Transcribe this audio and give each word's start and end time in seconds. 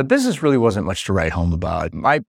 The 0.00 0.04
business 0.04 0.42
really 0.42 0.56
wasn't 0.56 0.86
much 0.86 1.04
to 1.04 1.12
write 1.12 1.32
home 1.32 1.52
about. 1.52 1.92
My 1.92 2.20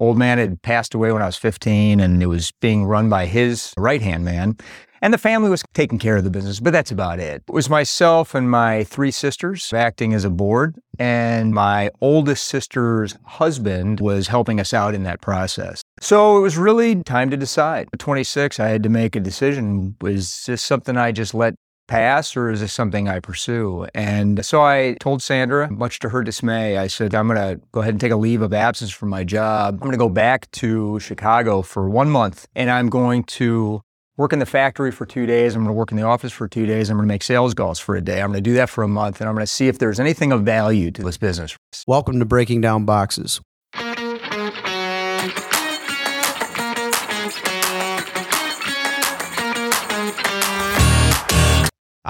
old 0.00 0.18
man 0.18 0.38
had 0.38 0.62
passed 0.62 0.94
away 0.94 1.12
when 1.12 1.22
I 1.22 1.26
was 1.26 1.36
15 1.36 2.00
and 2.00 2.20
it 2.20 2.26
was 2.26 2.50
being 2.60 2.86
run 2.86 3.08
by 3.08 3.26
his 3.26 3.72
right 3.76 4.02
hand 4.02 4.24
man. 4.24 4.56
And 5.00 5.14
the 5.14 5.18
family 5.18 5.48
was 5.48 5.62
taking 5.72 6.00
care 6.00 6.16
of 6.16 6.24
the 6.24 6.30
business, 6.30 6.58
but 6.58 6.72
that's 6.72 6.90
about 6.90 7.20
it. 7.20 7.44
It 7.46 7.52
was 7.52 7.70
myself 7.70 8.34
and 8.34 8.50
my 8.50 8.82
three 8.82 9.12
sisters 9.12 9.72
acting 9.72 10.12
as 10.12 10.24
a 10.24 10.28
board, 10.28 10.74
and 10.98 11.54
my 11.54 11.90
oldest 12.00 12.46
sister's 12.46 13.16
husband 13.24 14.00
was 14.00 14.26
helping 14.26 14.58
us 14.58 14.74
out 14.74 14.92
in 14.92 15.04
that 15.04 15.20
process. 15.20 15.82
So 16.00 16.36
it 16.36 16.40
was 16.40 16.58
really 16.58 17.00
time 17.04 17.30
to 17.30 17.36
decide. 17.36 17.86
At 17.92 18.00
26, 18.00 18.58
I 18.58 18.70
had 18.70 18.82
to 18.82 18.88
make 18.88 19.14
a 19.14 19.20
decision. 19.20 19.94
Was 20.00 20.46
this 20.46 20.62
something 20.62 20.96
I 20.96 21.12
just 21.12 21.32
let 21.32 21.54
pass 21.90 22.36
or 22.36 22.50
is 22.50 22.60
this 22.60 22.72
something 22.72 23.08
I 23.08 23.20
pursue? 23.20 23.86
And 23.94 24.44
so 24.44 24.62
I 24.62 24.96
told 25.00 25.22
Sandra, 25.22 25.70
much 25.70 25.98
to 25.98 26.08
her 26.08 26.22
dismay, 26.22 26.78
I 26.78 26.86
said, 26.86 27.14
I'm 27.14 27.26
going 27.26 27.36
to 27.36 27.60
go 27.72 27.80
ahead 27.80 27.94
and 27.94 28.00
take 28.00 28.12
a 28.12 28.16
leave 28.16 28.40
of 28.40 28.54
absence 28.54 28.90
from 28.92 29.08
my 29.08 29.24
job. 29.24 29.74
I'm 29.74 29.80
going 29.80 29.92
to 29.92 29.98
go 29.98 30.08
back 30.08 30.50
to 30.52 31.00
Chicago 31.00 31.62
for 31.62 31.90
one 31.90 32.08
month 32.08 32.46
and 32.54 32.70
I'm 32.70 32.88
going 32.88 33.24
to 33.24 33.82
work 34.16 34.32
in 34.32 34.38
the 34.38 34.46
factory 34.46 34.92
for 34.92 35.04
two 35.04 35.26
days. 35.26 35.54
I'm 35.54 35.62
going 35.62 35.74
to 35.74 35.78
work 35.78 35.90
in 35.90 35.96
the 35.96 36.04
office 36.04 36.32
for 36.32 36.46
two 36.46 36.64
days. 36.64 36.90
I'm 36.90 36.96
going 36.96 37.08
to 37.08 37.12
make 37.12 37.22
sales 37.22 37.54
calls 37.54 37.80
for 37.80 37.96
a 37.96 38.00
day. 38.00 38.20
I'm 38.22 38.30
going 38.30 38.42
to 38.42 38.50
do 38.50 38.54
that 38.54 38.68
for 38.68 38.84
a 38.84 38.88
month, 38.88 39.20
and 39.20 39.28
I'm 39.28 39.34
going 39.34 39.46
to 39.46 39.52
see 39.52 39.66
if 39.66 39.78
there's 39.78 39.98
anything 39.98 40.30
of 40.30 40.42
value 40.42 40.90
to 40.90 41.02
this 41.02 41.16
business. 41.16 41.56
Welcome 41.86 42.18
to 42.18 42.26
Breaking 42.26 42.60
Down 42.60 42.84
Boxes. 42.84 43.40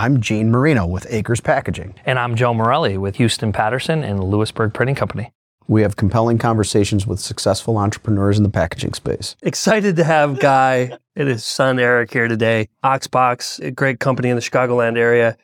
I'm 0.00 0.22
Gene 0.22 0.50
Marino 0.50 0.86
with 0.86 1.06
Akers 1.10 1.42
Packaging. 1.42 1.95
And 2.06 2.18
I'm 2.18 2.34
Joe 2.34 2.54
Morelli 2.54 2.96
with 2.96 3.18
Huston 3.18 3.52
Patterson 3.52 4.02
and 4.02 4.24
Lewisburg 4.24 4.72
Printing 4.72 4.95
Company. 4.95 5.30
We 5.68 5.82
have 5.82 5.96
compelling 5.96 6.38
conversations 6.38 7.06
with 7.06 7.20
successful 7.20 7.77
entrepreneurs 7.77 8.38
in 8.38 8.42
the 8.42 8.48
packaging 8.48 8.94
space. 8.94 9.36
Excited 9.42 9.97
to 9.97 10.05
have 10.05 10.41
Guy 10.41 10.97
and 11.16 11.28
his 11.28 11.44
son 11.44 11.78
Eric 11.78 12.14
here 12.14 12.28
today. 12.28 12.70
Ox 12.83 13.08
Box, 13.08 13.58
a 13.58 13.70
great 13.70 14.00
company 14.00 14.30
in 14.30 14.36
the 14.36 14.41
Chicagoland 14.41 14.97
area. 14.97 15.36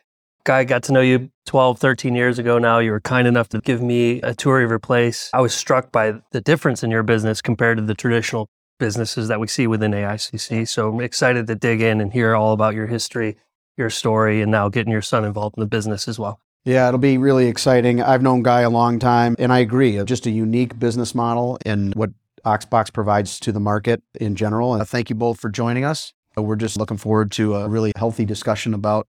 Guy 0.45 0.65
got 0.65 0.85
to 0.85 0.93
know 0.93 1.03
you 1.03 1.31
12, 1.45 1.79
13 1.79 2.15
years 2.15 2.39
ago 2.39 2.57
now. 2.57 2.79
You 2.79 2.93
were 2.93 3.01
kind 3.01 3.29
enough 3.29 3.51
to 3.51 3.61
give 3.61 3.83
me 3.83 4.23
a 4.23 4.35
tour 4.35 4.63
of 4.63 4.71
your 4.71 4.79
place. 4.79 5.29
I 5.35 5.43
was 5.43 5.53
struck 5.53 5.93
by 5.93 6.15
the 6.31 6.41
difference 6.41 6.83
in 6.83 6.91
your 6.91 7.03
business 7.03 7.43
compared 7.43 7.77
to 7.77 7.85
the 7.85 7.95
traditional 7.95 8.49
businesses 8.79 9.29
that 9.29 9.39
we 9.39 9.49
see 9.49 9.67
within 9.67 9.93
AICC. 9.93 10.67
So 10.67 10.89
I'm 10.89 11.01
excited 11.01 11.47
to 11.47 11.55
dig 11.55 11.83
in 11.83 12.01
and 12.01 12.11
hear 12.11 12.35
all 12.35 12.53
about 12.55 12.75
your 12.75 12.87
history, 12.87 13.37
your 13.77 13.91
story, 13.91 14.41
and 14.43 14.51
now 14.51 14.69
getting 14.69 14.93
your 14.93 15.03
son 15.03 15.25
involved 15.25 15.57
in 15.57 15.61
the 15.61 15.67
business 15.67 16.09
as 16.09 16.19
well. 16.19 16.41
Yeah, 16.65 16.89
it'll 16.89 16.99
be 16.99 17.17
really 17.17 17.47
exciting. 17.47 18.03
I've 18.03 18.23
known 18.23 18.43
Guy 18.43 18.63
a 18.63 18.71
long 18.71 18.99
time, 18.99 19.37
and 19.39 19.53
I 19.53 19.61
agree. 19.61 19.99
Uh, 19.99 20.05
just 20.05 20.27
a 20.27 20.31
unique 20.31 20.79
business 20.79 21.15
model 21.15 21.59
and 21.65 21.95
what 21.95 22.11
Ox 22.45 22.65
Box 22.65 22.91
provides 22.91 23.39
to 23.41 23.53
the 23.53 23.61
market 23.61 24.03
in 24.21 24.35
general. 24.35 24.75
And 24.75 24.89
thank 24.89 25.09
you 25.09 25.15
both 25.15 25.39
for 25.39 25.49
joining 25.49 25.85
us. 25.85 26.13
Uh, 26.37 26.43
we're 26.43 26.57
just 26.57 26.77
looking 26.77 26.97
forward 26.97 27.31
to 27.33 27.55
a 27.55 27.69
really 27.69 27.93
healthy 27.97 28.25
discussion 28.25 28.75
about 28.75 29.07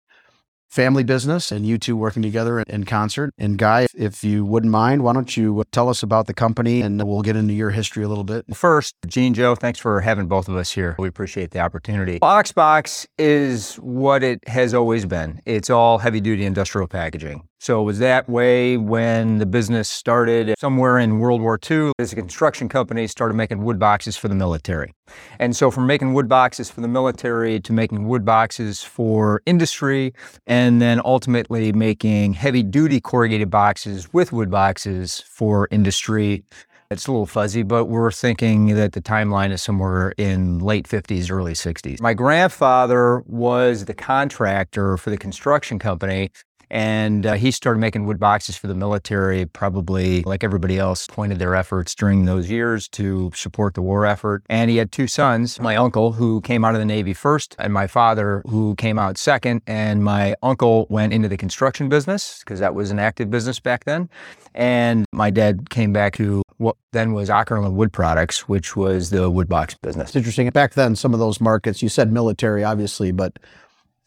family 0.74 1.04
business 1.04 1.52
and 1.52 1.64
you 1.64 1.78
two 1.78 1.96
working 1.96 2.20
together 2.20 2.60
in 2.60 2.82
concert. 2.82 3.32
And 3.38 3.56
Guy, 3.56 3.86
if 3.96 4.24
you 4.24 4.44
wouldn't 4.44 4.72
mind, 4.72 5.04
why 5.04 5.12
don't 5.12 5.36
you 5.36 5.60
uh, 5.60 5.64
tell 5.70 5.88
us 5.88 6.02
about 6.02 6.26
the 6.26 6.34
company 6.34 6.82
and 6.82 7.00
we'll 7.06 7.22
get 7.22 7.36
into 7.36 7.54
your 7.54 7.70
history 7.70 8.02
a 8.02 8.08
little 8.08 8.24
bit. 8.24 8.44
First, 8.54 8.96
Gene 9.06 9.34
Joe, 9.34 9.54
thanks 9.54 9.78
for 9.78 10.00
having 10.00 10.26
both 10.26 10.48
of 10.48 10.56
us 10.56 10.72
here. 10.72 10.96
We 10.98 11.06
appreciate 11.06 11.52
the 11.52 11.60
opportunity. 11.60 12.18
Ox 12.22 12.50
Box 12.50 13.06
is 13.18 13.76
what 13.76 14.24
it 14.24 14.40
has 14.48 14.74
always 14.74 15.06
been. 15.06 15.40
It's 15.46 15.70
all 15.70 15.98
heavy 15.98 16.20
duty 16.20 16.44
industrial 16.44 16.88
packaging. 16.88 17.48
So 17.64 17.80
it 17.80 17.84
was 17.84 17.98
that 18.00 18.28
way 18.28 18.76
when 18.76 19.38
the 19.38 19.46
business 19.46 19.88
started 19.88 20.54
somewhere 20.58 20.98
in 20.98 21.18
World 21.18 21.40
War 21.40 21.58
II. 21.58 21.92
A 21.98 22.06
construction 22.08 22.68
company, 22.68 23.06
started 23.06 23.32
making 23.32 23.64
wood 23.64 23.78
boxes 23.78 24.18
for 24.18 24.28
the 24.28 24.34
military. 24.34 24.92
And 25.38 25.56
so 25.56 25.70
from 25.70 25.86
making 25.86 26.12
wood 26.12 26.28
boxes 26.28 26.68
for 26.68 26.82
the 26.82 26.88
military 26.88 27.60
to 27.60 27.72
making 27.72 28.06
wood 28.06 28.22
boxes 28.22 28.82
for 28.82 29.40
industry, 29.46 30.12
and 30.46 30.82
then 30.82 31.00
ultimately 31.06 31.72
making 31.72 32.34
heavy 32.34 32.62
duty 32.62 33.00
corrugated 33.00 33.48
boxes 33.48 34.12
with 34.12 34.30
wood 34.30 34.50
boxes 34.50 35.20
for 35.20 35.66
industry. 35.70 36.44
It's 36.90 37.06
a 37.06 37.12
little 37.12 37.24
fuzzy, 37.24 37.62
but 37.62 37.86
we're 37.86 38.12
thinking 38.12 38.74
that 38.74 38.92
the 38.92 39.00
timeline 39.00 39.52
is 39.52 39.62
somewhere 39.62 40.12
in 40.18 40.58
late 40.58 40.86
50s, 40.86 41.30
early 41.30 41.54
60s. 41.54 41.98
My 42.02 42.12
grandfather 42.12 43.20
was 43.26 43.86
the 43.86 43.94
contractor 43.94 44.98
for 44.98 45.08
the 45.08 45.16
construction 45.16 45.78
company 45.78 46.30
and 46.70 47.26
uh, 47.26 47.34
he 47.34 47.50
started 47.50 47.78
making 47.78 48.06
wood 48.06 48.18
boxes 48.18 48.56
for 48.56 48.66
the 48.66 48.74
military, 48.74 49.46
probably 49.46 50.22
like 50.22 50.44
everybody 50.44 50.78
else, 50.78 51.06
pointed 51.06 51.38
their 51.38 51.54
efforts 51.54 51.94
during 51.94 52.24
those 52.24 52.50
years 52.50 52.88
to 52.88 53.30
support 53.34 53.74
the 53.74 53.82
war 53.82 54.06
effort. 54.06 54.42
And 54.48 54.70
he 54.70 54.76
had 54.76 54.92
two 54.92 55.06
sons 55.06 55.60
my 55.60 55.76
uncle, 55.76 56.12
who 56.12 56.40
came 56.40 56.64
out 56.64 56.74
of 56.74 56.80
the 56.80 56.86
Navy 56.86 57.14
first, 57.14 57.54
and 57.58 57.72
my 57.72 57.86
father, 57.86 58.42
who 58.48 58.74
came 58.76 58.98
out 58.98 59.18
second. 59.18 59.62
And 59.66 60.04
my 60.04 60.34
uncle 60.42 60.86
went 60.88 61.12
into 61.12 61.28
the 61.28 61.36
construction 61.36 61.88
business 61.88 62.40
because 62.40 62.60
that 62.60 62.74
was 62.74 62.90
an 62.90 62.98
active 62.98 63.30
business 63.30 63.60
back 63.60 63.84
then. 63.84 64.08
And 64.54 65.06
my 65.12 65.30
dad 65.30 65.70
came 65.70 65.92
back 65.92 66.14
to 66.16 66.42
what 66.58 66.76
then 66.92 67.12
was 67.12 67.28
Ockerlund 67.28 67.72
Wood 67.72 67.92
Products, 67.92 68.48
which 68.48 68.76
was 68.76 69.10
the 69.10 69.30
wood 69.30 69.48
box 69.48 69.74
business. 69.74 70.10
It's 70.10 70.16
interesting. 70.16 70.48
Back 70.50 70.74
then, 70.74 70.94
some 70.94 71.12
of 71.12 71.20
those 71.20 71.40
markets, 71.40 71.82
you 71.82 71.88
said 71.88 72.12
military, 72.12 72.62
obviously, 72.62 73.10
but 73.10 73.38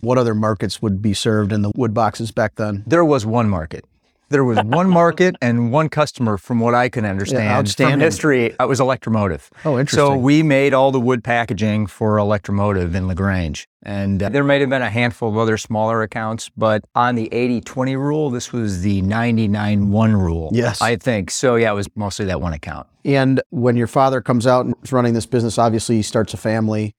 what 0.02 0.18
other 0.18 0.36
markets 0.36 0.82
would 0.82 1.02
be 1.02 1.14
served 1.14 1.52
in 1.52 1.62
the 1.62 1.72
wood 1.76 1.94
boxes 1.94 2.32
back 2.32 2.56
then? 2.56 2.84
There 2.86 3.06
was 3.06 3.26
one 3.26 3.50
market. 3.50 3.86
There 4.30 4.44
was 4.44 4.58
one 4.58 4.90
market 4.90 5.38
and 5.42 5.72
one 5.72 5.88
customer, 5.88 6.38
from 6.38 6.60
what 6.60 6.76
I 6.76 6.90
can 6.90 7.06
understand. 7.06 7.46
Yeah, 7.46 7.58
outstanding. 7.58 7.94
From 7.94 8.02
history, 8.02 8.46
it 8.60 8.68
was 8.68 8.80
Electromotive. 8.80 9.50
Oh, 9.64 9.80
interesting. 9.80 10.06
So 10.06 10.18
we 10.18 10.44
made 10.44 10.74
all 10.74 10.92
the 10.92 11.00
wood 11.00 11.24
packaging 11.24 11.88
for 11.88 12.18
Electromotive 12.18 12.94
in 12.94 13.08
LaGrange. 13.08 13.68
And 13.84 14.22
uh, 14.22 14.30
there 14.30 14.44
may 14.44 14.60
have 14.60 14.70
been 14.70 14.82
a 14.82 14.90
handful 14.90 15.30
of 15.30 15.38
other 15.38 15.58
smaller 15.58 16.02
accounts, 16.02 16.50
but 16.58 16.84
on 16.94 17.16
the 17.16 17.34
80 17.34 17.62
20 17.62 17.96
rule, 17.96 18.30
this 18.30 18.52
was 18.52 18.82
the 18.82 19.02
99 19.02 19.92
1 19.92 20.16
rule. 20.16 20.50
Yes. 20.54 20.82
I 20.82 20.98
think. 20.98 21.32
So, 21.32 21.56
yeah, 21.56 21.72
it 21.72 21.76
was 21.76 21.88
mostly 21.96 22.26
that 22.26 22.42
one 22.42 22.52
account. 22.52 22.88
And 23.06 23.42
when 23.50 23.78
your 23.78 23.88
father 23.88 24.22
comes 24.22 24.46
out 24.46 24.66
and 24.66 24.76
is 24.84 24.92
running 24.92 25.14
this 25.14 25.26
business, 25.26 25.58
obviously 25.58 25.96
he 25.96 26.02
starts 26.02 26.34
a 26.34 26.38
family, 26.38 26.94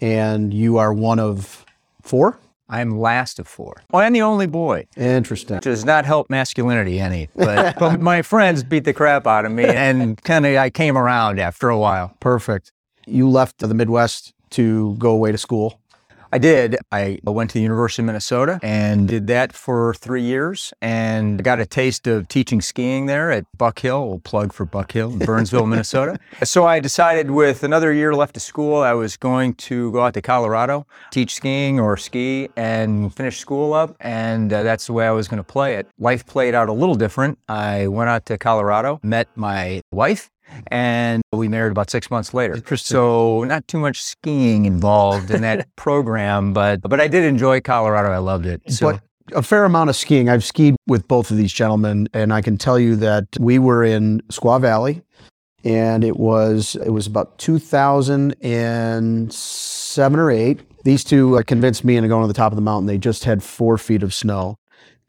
and 0.00 0.52
you 0.52 0.78
are 0.78 0.92
one 0.92 1.20
of 1.20 1.64
four? 2.04 2.38
I'm 2.68 2.98
last 2.98 3.38
of 3.38 3.46
four. 3.46 3.74
Oh, 3.78 3.84
well, 3.92 4.06
I'm 4.06 4.12
the 4.12 4.22
only 4.22 4.46
boy. 4.46 4.86
Interesting. 4.96 5.58
Does 5.60 5.84
not 5.84 6.04
help 6.04 6.30
masculinity 6.30 6.98
any. 6.98 7.28
But, 7.36 7.76
but 7.78 8.00
my 8.00 8.22
friends 8.22 8.62
beat 8.62 8.84
the 8.84 8.94
crap 8.94 9.26
out 9.26 9.44
of 9.44 9.52
me, 9.52 9.64
and 9.64 10.20
kind 10.22 10.46
of 10.46 10.56
I 10.56 10.70
came 10.70 10.96
around 10.96 11.38
after 11.38 11.68
a 11.68 11.78
while. 11.78 12.16
Perfect. 12.20 12.72
You 13.06 13.28
left 13.28 13.58
the 13.58 13.74
Midwest 13.74 14.32
to 14.50 14.94
go 14.98 15.10
away 15.10 15.32
to 15.32 15.38
school. 15.38 15.80
I 16.34 16.38
did. 16.38 16.76
I 16.90 17.20
went 17.22 17.50
to 17.50 17.54
the 17.54 17.62
University 17.62 18.02
of 18.02 18.06
Minnesota 18.06 18.58
and 18.60 19.06
did 19.06 19.28
that 19.28 19.52
for 19.52 19.94
three 19.94 20.22
years 20.22 20.74
and 20.82 21.40
got 21.44 21.60
a 21.60 21.64
taste 21.64 22.08
of 22.08 22.26
teaching 22.26 22.60
skiing 22.60 23.06
there 23.06 23.30
at 23.30 23.44
Buck 23.56 23.78
Hill. 23.78 24.08
We'll 24.08 24.18
plug 24.18 24.52
for 24.52 24.64
Buck 24.64 24.90
Hill 24.90 25.12
in 25.12 25.20
Burnsville, 25.20 25.66
Minnesota. 25.66 26.18
So 26.42 26.66
I 26.66 26.80
decided 26.80 27.30
with 27.30 27.62
another 27.62 27.92
year 27.92 28.14
left 28.14 28.36
of 28.36 28.42
school, 28.42 28.82
I 28.82 28.92
was 28.92 29.16
going 29.16 29.54
to 29.54 29.92
go 29.92 30.02
out 30.02 30.14
to 30.14 30.22
Colorado, 30.22 30.86
teach 31.10 31.34
skiing 31.34 31.78
or 31.78 31.96
ski 31.96 32.48
and 32.56 33.14
finish 33.14 33.38
school 33.38 33.72
up. 33.72 33.96
And 34.00 34.52
uh, 34.52 34.64
that's 34.64 34.88
the 34.88 34.92
way 34.92 35.06
I 35.06 35.12
was 35.12 35.28
going 35.28 35.38
to 35.38 35.44
play 35.44 35.76
it. 35.76 35.86
Life 35.98 36.26
played 36.26 36.54
out 36.54 36.68
a 36.68 36.72
little 36.72 36.96
different. 36.96 37.38
I 37.48 37.86
went 37.86 38.10
out 38.10 38.26
to 38.26 38.36
Colorado, 38.38 38.98
met 39.04 39.28
my 39.36 39.80
wife, 39.92 40.30
and 40.68 41.22
we 41.32 41.48
married 41.48 41.70
about 41.70 41.90
six 41.90 42.10
months 42.10 42.34
later. 42.34 42.62
So 42.76 43.44
not 43.44 43.66
too 43.68 43.78
much 43.78 44.02
skiing 44.02 44.66
involved 44.66 45.30
in 45.30 45.42
that 45.42 45.74
program, 45.76 46.52
but 46.52 46.82
but 46.82 47.00
I 47.00 47.08
did 47.08 47.24
enjoy 47.24 47.60
Colorado. 47.60 48.10
I 48.10 48.18
loved 48.18 48.46
it. 48.46 48.62
So. 48.70 48.92
But 48.92 49.00
a 49.32 49.42
fair 49.42 49.64
amount 49.64 49.90
of 49.90 49.96
skiing. 49.96 50.28
I've 50.28 50.44
skied 50.44 50.76
with 50.86 51.08
both 51.08 51.30
of 51.30 51.36
these 51.36 51.52
gentlemen, 51.52 52.08
and 52.12 52.32
I 52.32 52.42
can 52.42 52.58
tell 52.58 52.78
you 52.78 52.96
that 52.96 53.26
we 53.40 53.58
were 53.58 53.82
in 53.82 54.20
Squaw 54.30 54.60
Valley, 54.60 55.02
and 55.64 56.04
it 56.04 56.16
was 56.16 56.76
it 56.76 56.90
was 56.90 57.06
about 57.06 57.38
2007 57.38 60.20
or 60.20 60.30
eight. 60.30 60.60
These 60.84 61.04
two 61.04 61.38
uh, 61.38 61.42
convinced 61.42 61.84
me 61.84 61.96
into 61.96 62.08
going 62.08 62.22
to 62.22 62.28
the 62.28 62.34
top 62.34 62.52
of 62.52 62.56
the 62.56 62.62
mountain. 62.62 62.86
They 62.86 62.98
just 62.98 63.24
had 63.24 63.42
four 63.42 63.78
feet 63.78 64.02
of 64.02 64.12
snow, 64.12 64.58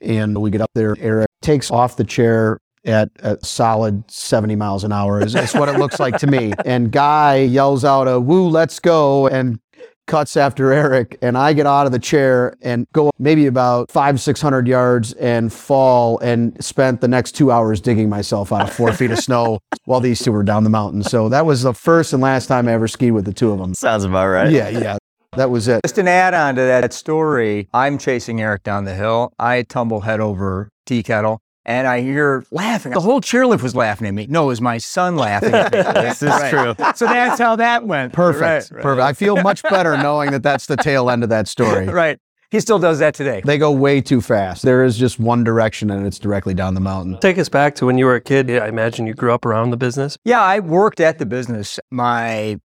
and 0.02 0.42
we 0.42 0.50
get 0.50 0.62
up 0.62 0.72
there. 0.74 0.96
Eric 1.00 1.28
takes 1.42 1.70
off 1.70 1.98
the 1.98 2.06
chair 2.06 2.60
at 2.86 3.10
a 3.20 3.38
solid 3.44 4.10
70 4.10 4.56
miles 4.56 4.84
an 4.84 4.92
hour 4.92 5.22
is, 5.22 5.36
is 5.36 5.54
what 5.54 5.70
it 5.70 5.78
looks 5.78 6.00
like 6.00 6.18
to 6.20 6.28
me. 6.28 6.54
And 6.66 6.92
Guy 6.92 7.38
yells 7.38 7.84
out 7.84 8.08
a 8.08 8.20
woo, 8.20 8.48
let's 8.48 8.80
go, 8.80 9.28
and 9.28 9.60
cuts 10.08 10.38
after 10.38 10.72
Eric. 10.72 11.18
And 11.22 11.38
I 11.38 11.54
get 11.54 11.66
out 11.66 11.86
of 11.86 11.92
the 11.92 12.00
chair 12.00 12.56
and 12.62 12.88
go 12.94 13.12
maybe 13.18 13.48
about 13.48 13.92
five, 13.92 14.22
600 14.22 14.68
yards 14.68 15.14
and 15.14 15.52
fall 15.52 16.20
and 16.20 16.64
spent 16.64 17.02
the 17.02 17.08
next 17.08 17.34
two 17.34 17.52
hours 17.52 17.82
digging 17.82 18.10
myself 18.10 18.52
out 18.52 18.62
of 18.62 18.74
four 18.74 18.94
feet 18.94 19.12
of 19.12 19.20
snow 19.20 19.60
while 19.86 20.00
these 20.00 20.22
two 20.22 20.32
were 20.32 20.44
down 20.44 20.64
the 20.64 20.70
mountain. 20.70 21.04
So 21.04 21.30
that 21.30 21.46
was 21.46 21.64
the 21.64 21.74
first 21.74 22.14
and 22.14 22.22
last 22.22 22.48
time 22.48 22.68
I 22.68 22.74
ever 22.74 22.88
skied 22.88 23.14
with 23.14 23.26
the 23.26 23.34
two 23.34 23.52
of 23.52 23.60
them. 23.60 23.74
Sounds 23.74 24.04
about 24.04 24.28
right. 24.28 24.52
Yeah, 24.52 24.70
yeah. 24.70 24.98
That 25.36 25.50
was 25.50 25.68
it. 25.68 25.82
Just 25.84 25.98
an 25.98 26.08
add 26.08 26.34
on 26.34 26.56
to 26.56 26.62
that 26.62 26.94
story, 26.94 27.68
I'm 27.74 27.98
chasing 27.98 28.40
Eric 28.40 28.64
down 28.64 28.86
the 28.86 28.96
hill. 28.96 29.34
I 29.38 29.64
tumble 29.64 30.02
head 30.02 30.22
over 30.22 30.70
tea 30.86 31.04
kettle 31.04 31.42
And 31.66 31.88
I 31.88 32.02
hear 32.02 32.46
laughing. 32.52 32.92
The 32.92 33.02
whole 33.02 33.22
chairlift 33.22 33.64
was 33.64 33.76
laughing 33.76 34.08
at 34.08 34.14
me. 34.14 34.28
No, 34.30 34.44
it 34.44 34.48
was 34.48 34.62
my 34.62 34.78
son 34.78 35.16
laughing 35.16 35.54
at 35.54 35.74
me. 35.74 35.80
This 36.06 36.22
is 36.22 36.34
true. 36.50 36.76
So 36.96 37.06
that's 37.06 37.40
how 37.40 37.56
that 37.56 37.86
went. 37.88 38.14
Perfect. 38.14 38.42
Right, 38.72 38.72
right. 38.72 38.84
Perfect. 38.84 39.04
I 39.04 39.14
feel 39.14 39.42
much 39.42 39.64
better 39.64 39.98
knowing 40.02 40.32
that 40.32 40.44
that's 40.44 40.68
the 40.68 40.78
tail 40.78 41.10
end 41.10 41.24
of 41.24 41.30
that 41.30 41.48
story. 41.48 41.88
Right. 41.96 42.20
He 42.52 42.60
still 42.60 42.78
does 42.80 43.00
that 43.00 43.16
today. 43.16 43.42
They 43.44 43.58
go 43.58 43.72
way 43.72 44.00
too 44.02 44.22
fast. 44.22 44.64
There 44.64 44.84
is 44.84 44.98
just 44.98 45.20
one 45.20 45.44
direction 45.44 45.90
and 45.90 46.06
it's 46.06 46.20
directly 46.20 46.54
down 46.54 46.74
the 46.74 46.80
mountain. 46.80 47.18
Take 47.20 47.38
us 47.38 47.50
back 47.50 47.76
to 47.76 47.86
when 47.86 47.98
you 47.98 48.06
were 48.06 48.16
a 48.16 48.22
kid. 48.22 48.50
I 48.52 48.68
imagine 48.68 49.08
you 49.08 49.14
grew 49.14 49.34
up 49.34 49.46
around 49.46 49.72
the 49.72 49.78
business. 49.78 50.18
Yeah, 50.24 50.42
I 50.42 50.60
worked 50.60 51.00
at 51.00 51.18
the 51.18 51.26
business. 51.26 51.80
My 51.92 52.60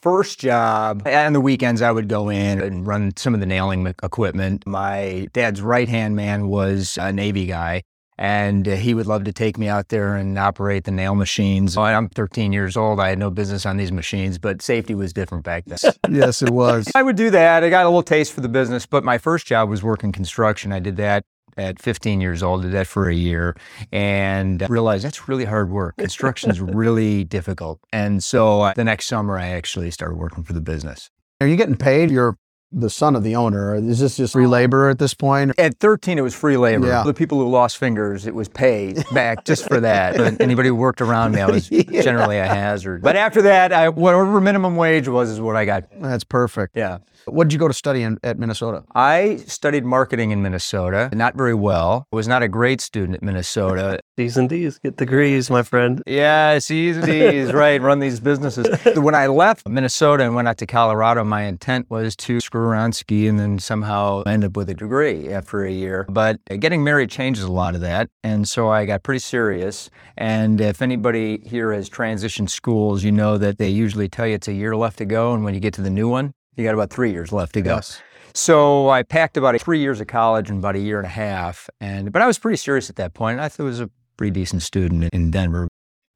first 0.00 0.40
job 0.40 1.06
on 1.06 1.32
the 1.32 1.40
weekends, 1.40 1.82
I 1.82 1.92
would 1.92 2.08
go 2.08 2.28
in 2.30 2.60
and 2.60 2.86
run 2.86 3.12
some 3.16 3.34
of 3.34 3.40
the 3.40 3.46
nailing 3.46 3.86
equipment. 3.86 4.66
My 4.66 5.28
dad's 5.32 5.60
right 5.60 5.88
hand 5.88 6.16
man 6.16 6.48
was 6.48 6.96
a 7.00 7.12
Navy 7.12 7.46
guy. 7.46 7.82
And 8.20 8.68
uh, 8.68 8.76
he 8.76 8.92
would 8.92 9.06
love 9.06 9.24
to 9.24 9.32
take 9.32 9.56
me 9.56 9.66
out 9.66 9.88
there 9.88 10.14
and 10.14 10.38
operate 10.38 10.84
the 10.84 10.90
nail 10.90 11.14
machines. 11.14 11.74
I'm 11.74 12.10
13 12.10 12.52
years 12.52 12.76
old. 12.76 13.00
I 13.00 13.08
had 13.08 13.18
no 13.18 13.30
business 13.30 13.64
on 13.64 13.78
these 13.78 13.90
machines, 13.90 14.36
but 14.36 14.60
safety 14.60 14.94
was 14.94 15.14
different 15.14 15.42
back 15.42 15.64
then. 15.64 15.78
yes, 16.10 16.42
it 16.42 16.50
was. 16.50 16.86
I 16.94 17.02
would 17.02 17.16
do 17.16 17.30
that. 17.30 17.64
I 17.64 17.70
got 17.70 17.86
a 17.86 17.88
little 17.88 18.02
taste 18.02 18.34
for 18.34 18.42
the 18.42 18.48
business, 18.48 18.84
but 18.84 19.04
my 19.04 19.16
first 19.16 19.46
job 19.46 19.70
was 19.70 19.82
working 19.82 20.12
construction. 20.12 20.70
I 20.70 20.80
did 20.80 20.98
that 20.98 21.24
at 21.56 21.80
15 21.80 22.20
years 22.20 22.42
old, 22.42 22.60
did 22.60 22.72
that 22.72 22.86
for 22.86 23.08
a 23.08 23.14
year, 23.14 23.56
and 23.90 24.68
realized 24.68 25.02
that's 25.02 25.26
really 25.26 25.46
hard 25.46 25.70
work. 25.70 25.96
Construction 25.96 26.50
is 26.50 26.60
really 26.60 27.24
difficult. 27.24 27.80
And 27.90 28.22
so 28.22 28.60
uh, 28.60 28.74
the 28.74 28.84
next 28.84 29.06
summer, 29.06 29.38
I 29.38 29.48
actually 29.48 29.90
started 29.90 30.16
working 30.16 30.44
for 30.44 30.52
the 30.52 30.60
business. 30.60 31.10
Are 31.40 31.46
you 31.46 31.56
getting 31.56 31.76
paid? 31.76 32.10
You're 32.10 32.36
the 32.72 32.90
son 32.90 33.16
of 33.16 33.22
the 33.22 33.36
owner. 33.36 33.74
Is 33.74 33.98
this 34.00 34.16
just 34.16 34.32
free 34.32 34.44
uh, 34.44 34.48
labor 34.48 34.88
at 34.88 34.98
this 34.98 35.14
point? 35.14 35.58
At 35.58 35.78
13, 35.78 36.18
it 36.18 36.22
was 36.22 36.34
free 36.34 36.56
labor. 36.56 36.86
Yeah. 36.86 37.02
The 37.02 37.14
people 37.14 37.38
who 37.38 37.48
lost 37.48 37.78
fingers, 37.78 38.26
it 38.26 38.34
was 38.34 38.48
paid 38.48 39.04
back 39.12 39.44
just 39.44 39.66
for 39.66 39.80
that. 39.80 40.16
But 40.16 40.40
anybody 40.40 40.68
who 40.68 40.74
worked 40.74 41.00
around 41.00 41.32
me, 41.32 41.40
I 41.40 41.46
was 41.46 41.68
generally 41.68 42.38
a 42.38 42.46
hazard. 42.46 43.02
But 43.02 43.16
after 43.16 43.42
that, 43.42 43.72
I, 43.72 43.88
whatever 43.88 44.40
minimum 44.40 44.76
wage 44.76 45.08
was, 45.08 45.30
is 45.30 45.40
what 45.40 45.56
I 45.56 45.64
got. 45.64 45.84
That's 46.00 46.24
perfect. 46.24 46.76
Yeah. 46.76 46.98
What 47.26 47.44
did 47.44 47.52
you 47.52 47.58
go 47.58 47.68
to 47.68 47.74
study 47.74 48.02
in, 48.02 48.18
at 48.22 48.38
Minnesota? 48.38 48.84
I 48.94 49.36
studied 49.46 49.84
marketing 49.84 50.30
in 50.30 50.42
Minnesota, 50.42 51.10
not 51.12 51.36
very 51.36 51.54
well. 51.54 52.06
I 52.12 52.16
was 52.16 52.28
not 52.28 52.42
a 52.42 52.48
great 52.48 52.80
student 52.80 53.16
at 53.16 53.22
Minnesota. 53.22 54.00
D's 54.16 54.36
and 54.36 54.48
D's, 54.48 54.78
get 54.78 54.96
degrees, 54.96 55.50
my 55.50 55.62
friend. 55.62 56.02
Yeah, 56.06 56.58
C's 56.58 56.96
and 56.96 57.06
D's, 57.06 57.52
right, 57.52 57.80
run 57.80 58.00
these 58.00 58.20
businesses. 58.20 58.66
When 58.96 59.14
I 59.14 59.26
left 59.26 59.68
Minnesota 59.68 60.24
and 60.24 60.34
went 60.34 60.48
out 60.48 60.58
to 60.58 60.66
Colorado, 60.66 61.24
my 61.24 61.42
intent 61.42 61.90
was 61.90 62.14
to 62.16 62.40
screw 62.40 62.62
around, 62.62 62.94
ski, 62.94 63.26
and 63.26 63.38
then 63.38 63.58
somehow 63.58 64.22
end 64.24 64.44
up 64.44 64.56
with 64.56 64.68
a 64.68 64.74
degree 64.74 65.32
after 65.32 65.64
a 65.64 65.70
year. 65.70 66.06
But 66.08 66.40
getting 66.58 66.84
married 66.84 67.10
changes 67.10 67.44
a 67.44 67.52
lot 67.52 67.74
of 67.74 67.80
that. 67.80 68.10
And 68.22 68.48
so 68.48 68.68
I 68.68 68.84
got 68.84 69.02
pretty 69.02 69.20
serious. 69.20 69.90
And 70.16 70.60
if 70.60 70.82
anybody 70.82 71.42
here 71.46 71.72
has 71.72 71.88
transitioned 71.88 72.50
schools, 72.50 73.02
you 73.04 73.12
know 73.12 73.38
that 73.38 73.58
they 73.58 73.68
usually 73.68 74.08
tell 74.08 74.26
you 74.26 74.34
it's 74.34 74.48
a 74.48 74.52
year 74.52 74.76
left 74.76 74.98
to 74.98 75.04
go. 75.04 75.32
And 75.32 75.44
when 75.44 75.54
you 75.54 75.60
get 75.60 75.74
to 75.74 75.82
the 75.82 75.90
new 75.90 76.08
one, 76.08 76.34
you 76.56 76.64
got 76.64 76.74
about 76.74 76.90
three 76.90 77.10
years 77.10 77.32
left 77.32 77.54
to 77.54 77.62
go. 77.62 77.76
Yes. 77.76 78.00
So 78.34 78.88
I 78.88 79.02
packed 79.02 79.36
about 79.36 79.60
three 79.60 79.80
years 79.80 80.00
of 80.00 80.06
college 80.06 80.50
and 80.50 80.58
about 80.58 80.76
a 80.76 80.78
year 80.78 80.98
and 80.98 81.06
a 81.06 81.10
half. 81.10 81.68
And 81.80 82.12
but 82.12 82.22
I 82.22 82.26
was 82.26 82.38
pretty 82.38 82.56
serious 82.56 82.88
at 82.90 82.96
that 82.96 83.14
point. 83.14 83.40
I 83.40 83.48
thought 83.48 83.64
I 83.64 83.66
was 83.66 83.80
a 83.80 83.90
pretty 84.16 84.30
decent 84.30 84.62
student 84.62 85.04
in 85.12 85.30
Denver. 85.30 85.68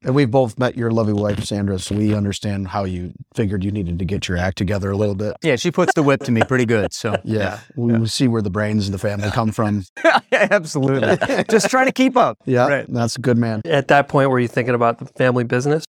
And 0.05 0.15
we've 0.15 0.31
both 0.31 0.59
met 0.59 0.77
your 0.77 0.91
lovely 0.91 1.15
wife, 1.15 1.43
Sandra, 1.45 1.79
so 1.79 1.95
we 1.95 2.15
understand 2.15 2.69
how 2.69 2.85
you 2.85 3.15
figured 3.35 3.65
you 3.65 3.71
needed 3.71 3.99
to 3.99 4.05
get 4.05 4.29
your 4.29 4.37
act 4.37 4.59
together 4.59 4.91
a 4.91 4.97
little 4.99 5.15
bit. 5.15 5.35
Yeah, 5.43 5.57
she 5.57 5.71
puts 5.71 5.95
the 5.95 6.03
whip 6.03 6.23
to 6.25 6.31
me 6.31 6.43
pretty 6.43 6.67
good. 6.67 6.93
So 6.93 7.17
Yeah. 7.25 7.61
We 7.75 7.95
we 7.95 8.07
see 8.07 8.29
where 8.29 8.43
the 8.43 8.51
brains 8.51 8.87
of 8.87 8.93
the 8.93 8.99
family 8.99 9.31
come 9.31 9.51
from. 9.51 9.85
absolutely, 10.33 11.45
just 11.51 11.71
trying 11.71 11.87
to 11.87 11.93
keep 11.93 12.17
up. 12.19 12.39
Yeah. 12.45 12.69
Right. 12.69 12.87
That's 12.87 13.17
a 13.17 13.21
good 13.21 13.39
man. 13.39 13.63
At 13.65 13.89
that 13.89 14.09
point, 14.09 14.29
were 14.29 14.39
you 14.39 14.49
thinking 14.49 14.75
about 14.75 14.99
the 14.99 15.07
family 15.07 15.45
business? 15.45 15.85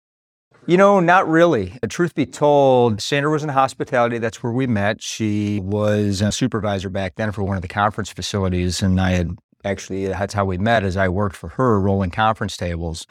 You 0.67 0.77
know, 0.77 0.99
not 0.99 1.27
really. 1.27 1.77
Truth 1.89 2.15
be 2.15 2.25
told, 2.25 2.99
Sandra 2.99 3.31
was 3.31 3.43
in 3.43 3.49
hospitality. 3.49 4.17
That's 4.17 4.41
where 4.41 4.51
we 4.51 4.65
met. 4.65 4.99
She 4.99 5.59
was 5.59 6.21
a 6.21 6.31
supervisor 6.31 6.89
back 6.89 7.15
then 7.15 7.31
for 7.31 7.43
one 7.43 7.55
of 7.55 7.61
the 7.61 7.67
conference 7.67 8.09
facilities, 8.09 8.81
and 8.81 8.99
I 8.99 9.11
had 9.11 9.37
actually 9.63 10.07
that's 10.07 10.33
how 10.33 10.43
we 10.43 10.57
met. 10.57 10.83
As 10.83 10.97
I 10.97 11.07
worked 11.07 11.35
for 11.35 11.49
her, 11.49 11.79
rolling 11.79 12.09
conference 12.09 12.57
tables, 12.57 13.05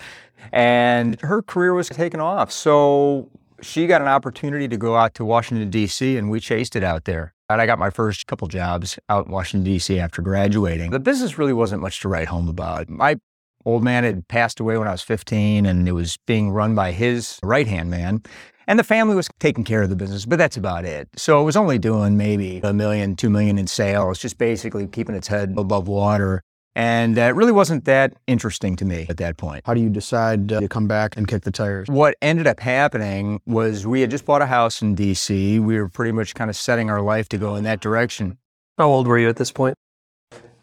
and 0.52 1.20
her 1.20 1.42
career 1.42 1.74
was 1.74 1.88
taking 1.88 2.20
off. 2.20 2.50
So 2.50 3.30
she 3.62 3.86
got 3.86 4.02
an 4.02 4.08
opportunity 4.08 4.66
to 4.66 4.76
go 4.76 4.96
out 4.96 5.14
to 5.14 5.24
Washington 5.24 5.70
D.C., 5.70 6.16
and 6.16 6.30
we 6.30 6.40
chased 6.40 6.74
it 6.74 6.82
out 6.82 7.04
there. 7.04 7.34
And 7.48 7.60
I 7.60 7.66
got 7.66 7.78
my 7.78 7.90
first 7.90 8.26
couple 8.26 8.48
jobs 8.48 8.98
out 9.08 9.26
in 9.26 9.32
Washington 9.32 9.64
D.C. 9.64 10.00
after 10.00 10.22
graduating. 10.22 10.90
The 10.90 10.98
business 10.98 11.38
really 11.38 11.52
wasn't 11.52 11.82
much 11.82 12.00
to 12.00 12.08
write 12.08 12.26
home 12.26 12.48
about. 12.48 12.88
My 12.88 13.16
old 13.64 13.82
man 13.82 14.04
had 14.04 14.26
passed 14.28 14.60
away 14.60 14.76
when 14.78 14.88
I 14.88 14.92
was 14.92 15.02
15, 15.02 15.66
and 15.66 15.88
it 15.88 15.92
was 15.92 16.18
being 16.26 16.50
run 16.50 16.74
by 16.74 16.92
his 16.92 17.38
right 17.42 17.66
hand 17.66 17.90
man. 17.90 18.22
And 18.66 18.78
the 18.78 18.84
family 18.84 19.14
was 19.14 19.28
taking 19.40 19.64
care 19.64 19.82
of 19.82 19.90
the 19.90 19.96
business, 19.96 20.24
but 20.24 20.36
that's 20.36 20.56
about 20.56 20.84
it. 20.84 21.08
So 21.16 21.40
it 21.40 21.44
was 21.44 21.56
only 21.56 21.78
doing 21.78 22.16
maybe 22.16 22.60
a 22.64 22.72
million, 22.72 23.14
two 23.14 23.28
million 23.28 23.58
in 23.58 23.66
sales, 23.66 24.18
just 24.18 24.38
basically 24.38 24.86
keeping 24.86 25.14
its 25.14 25.28
head 25.28 25.54
above 25.56 25.86
water. 25.86 26.42
And 26.76 27.16
that 27.16 27.36
really 27.36 27.52
wasn't 27.52 27.84
that 27.84 28.14
interesting 28.26 28.74
to 28.76 28.84
me 28.84 29.06
at 29.08 29.18
that 29.18 29.36
point. 29.36 29.62
How 29.64 29.74
do 29.74 29.80
you 29.80 29.90
decide 29.90 30.52
uh, 30.52 30.60
to 30.60 30.68
come 30.68 30.88
back 30.88 31.16
and 31.16 31.28
kick 31.28 31.42
the 31.42 31.52
tires? 31.52 31.88
What 31.88 32.16
ended 32.20 32.46
up 32.46 32.58
happening 32.58 33.40
was 33.46 33.86
we 33.86 34.00
had 34.00 34.10
just 34.10 34.24
bought 34.24 34.42
a 34.42 34.46
house 34.46 34.82
in 34.82 34.96
DC. 34.96 35.60
We 35.60 35.78
were 35.78 35.88
pretty 35.88 36.12
much 36.12 36.34
kind 36.34 36.50
of 36.50 36.56
setting 36.56 36.90
our 36.90 37.00
life 37.00 37.28
to 37.28 37.38
go 37.38 37.54
in 37.54 37.64
that 37.64 37.80
direction. 37.80 38.38
How 38.76 38.88
old 38.88 39.06
were 39.06 39.18
you 39.18 39.28
at 39.28 39.36
this 39.36 39.52
point? 39.52 39.76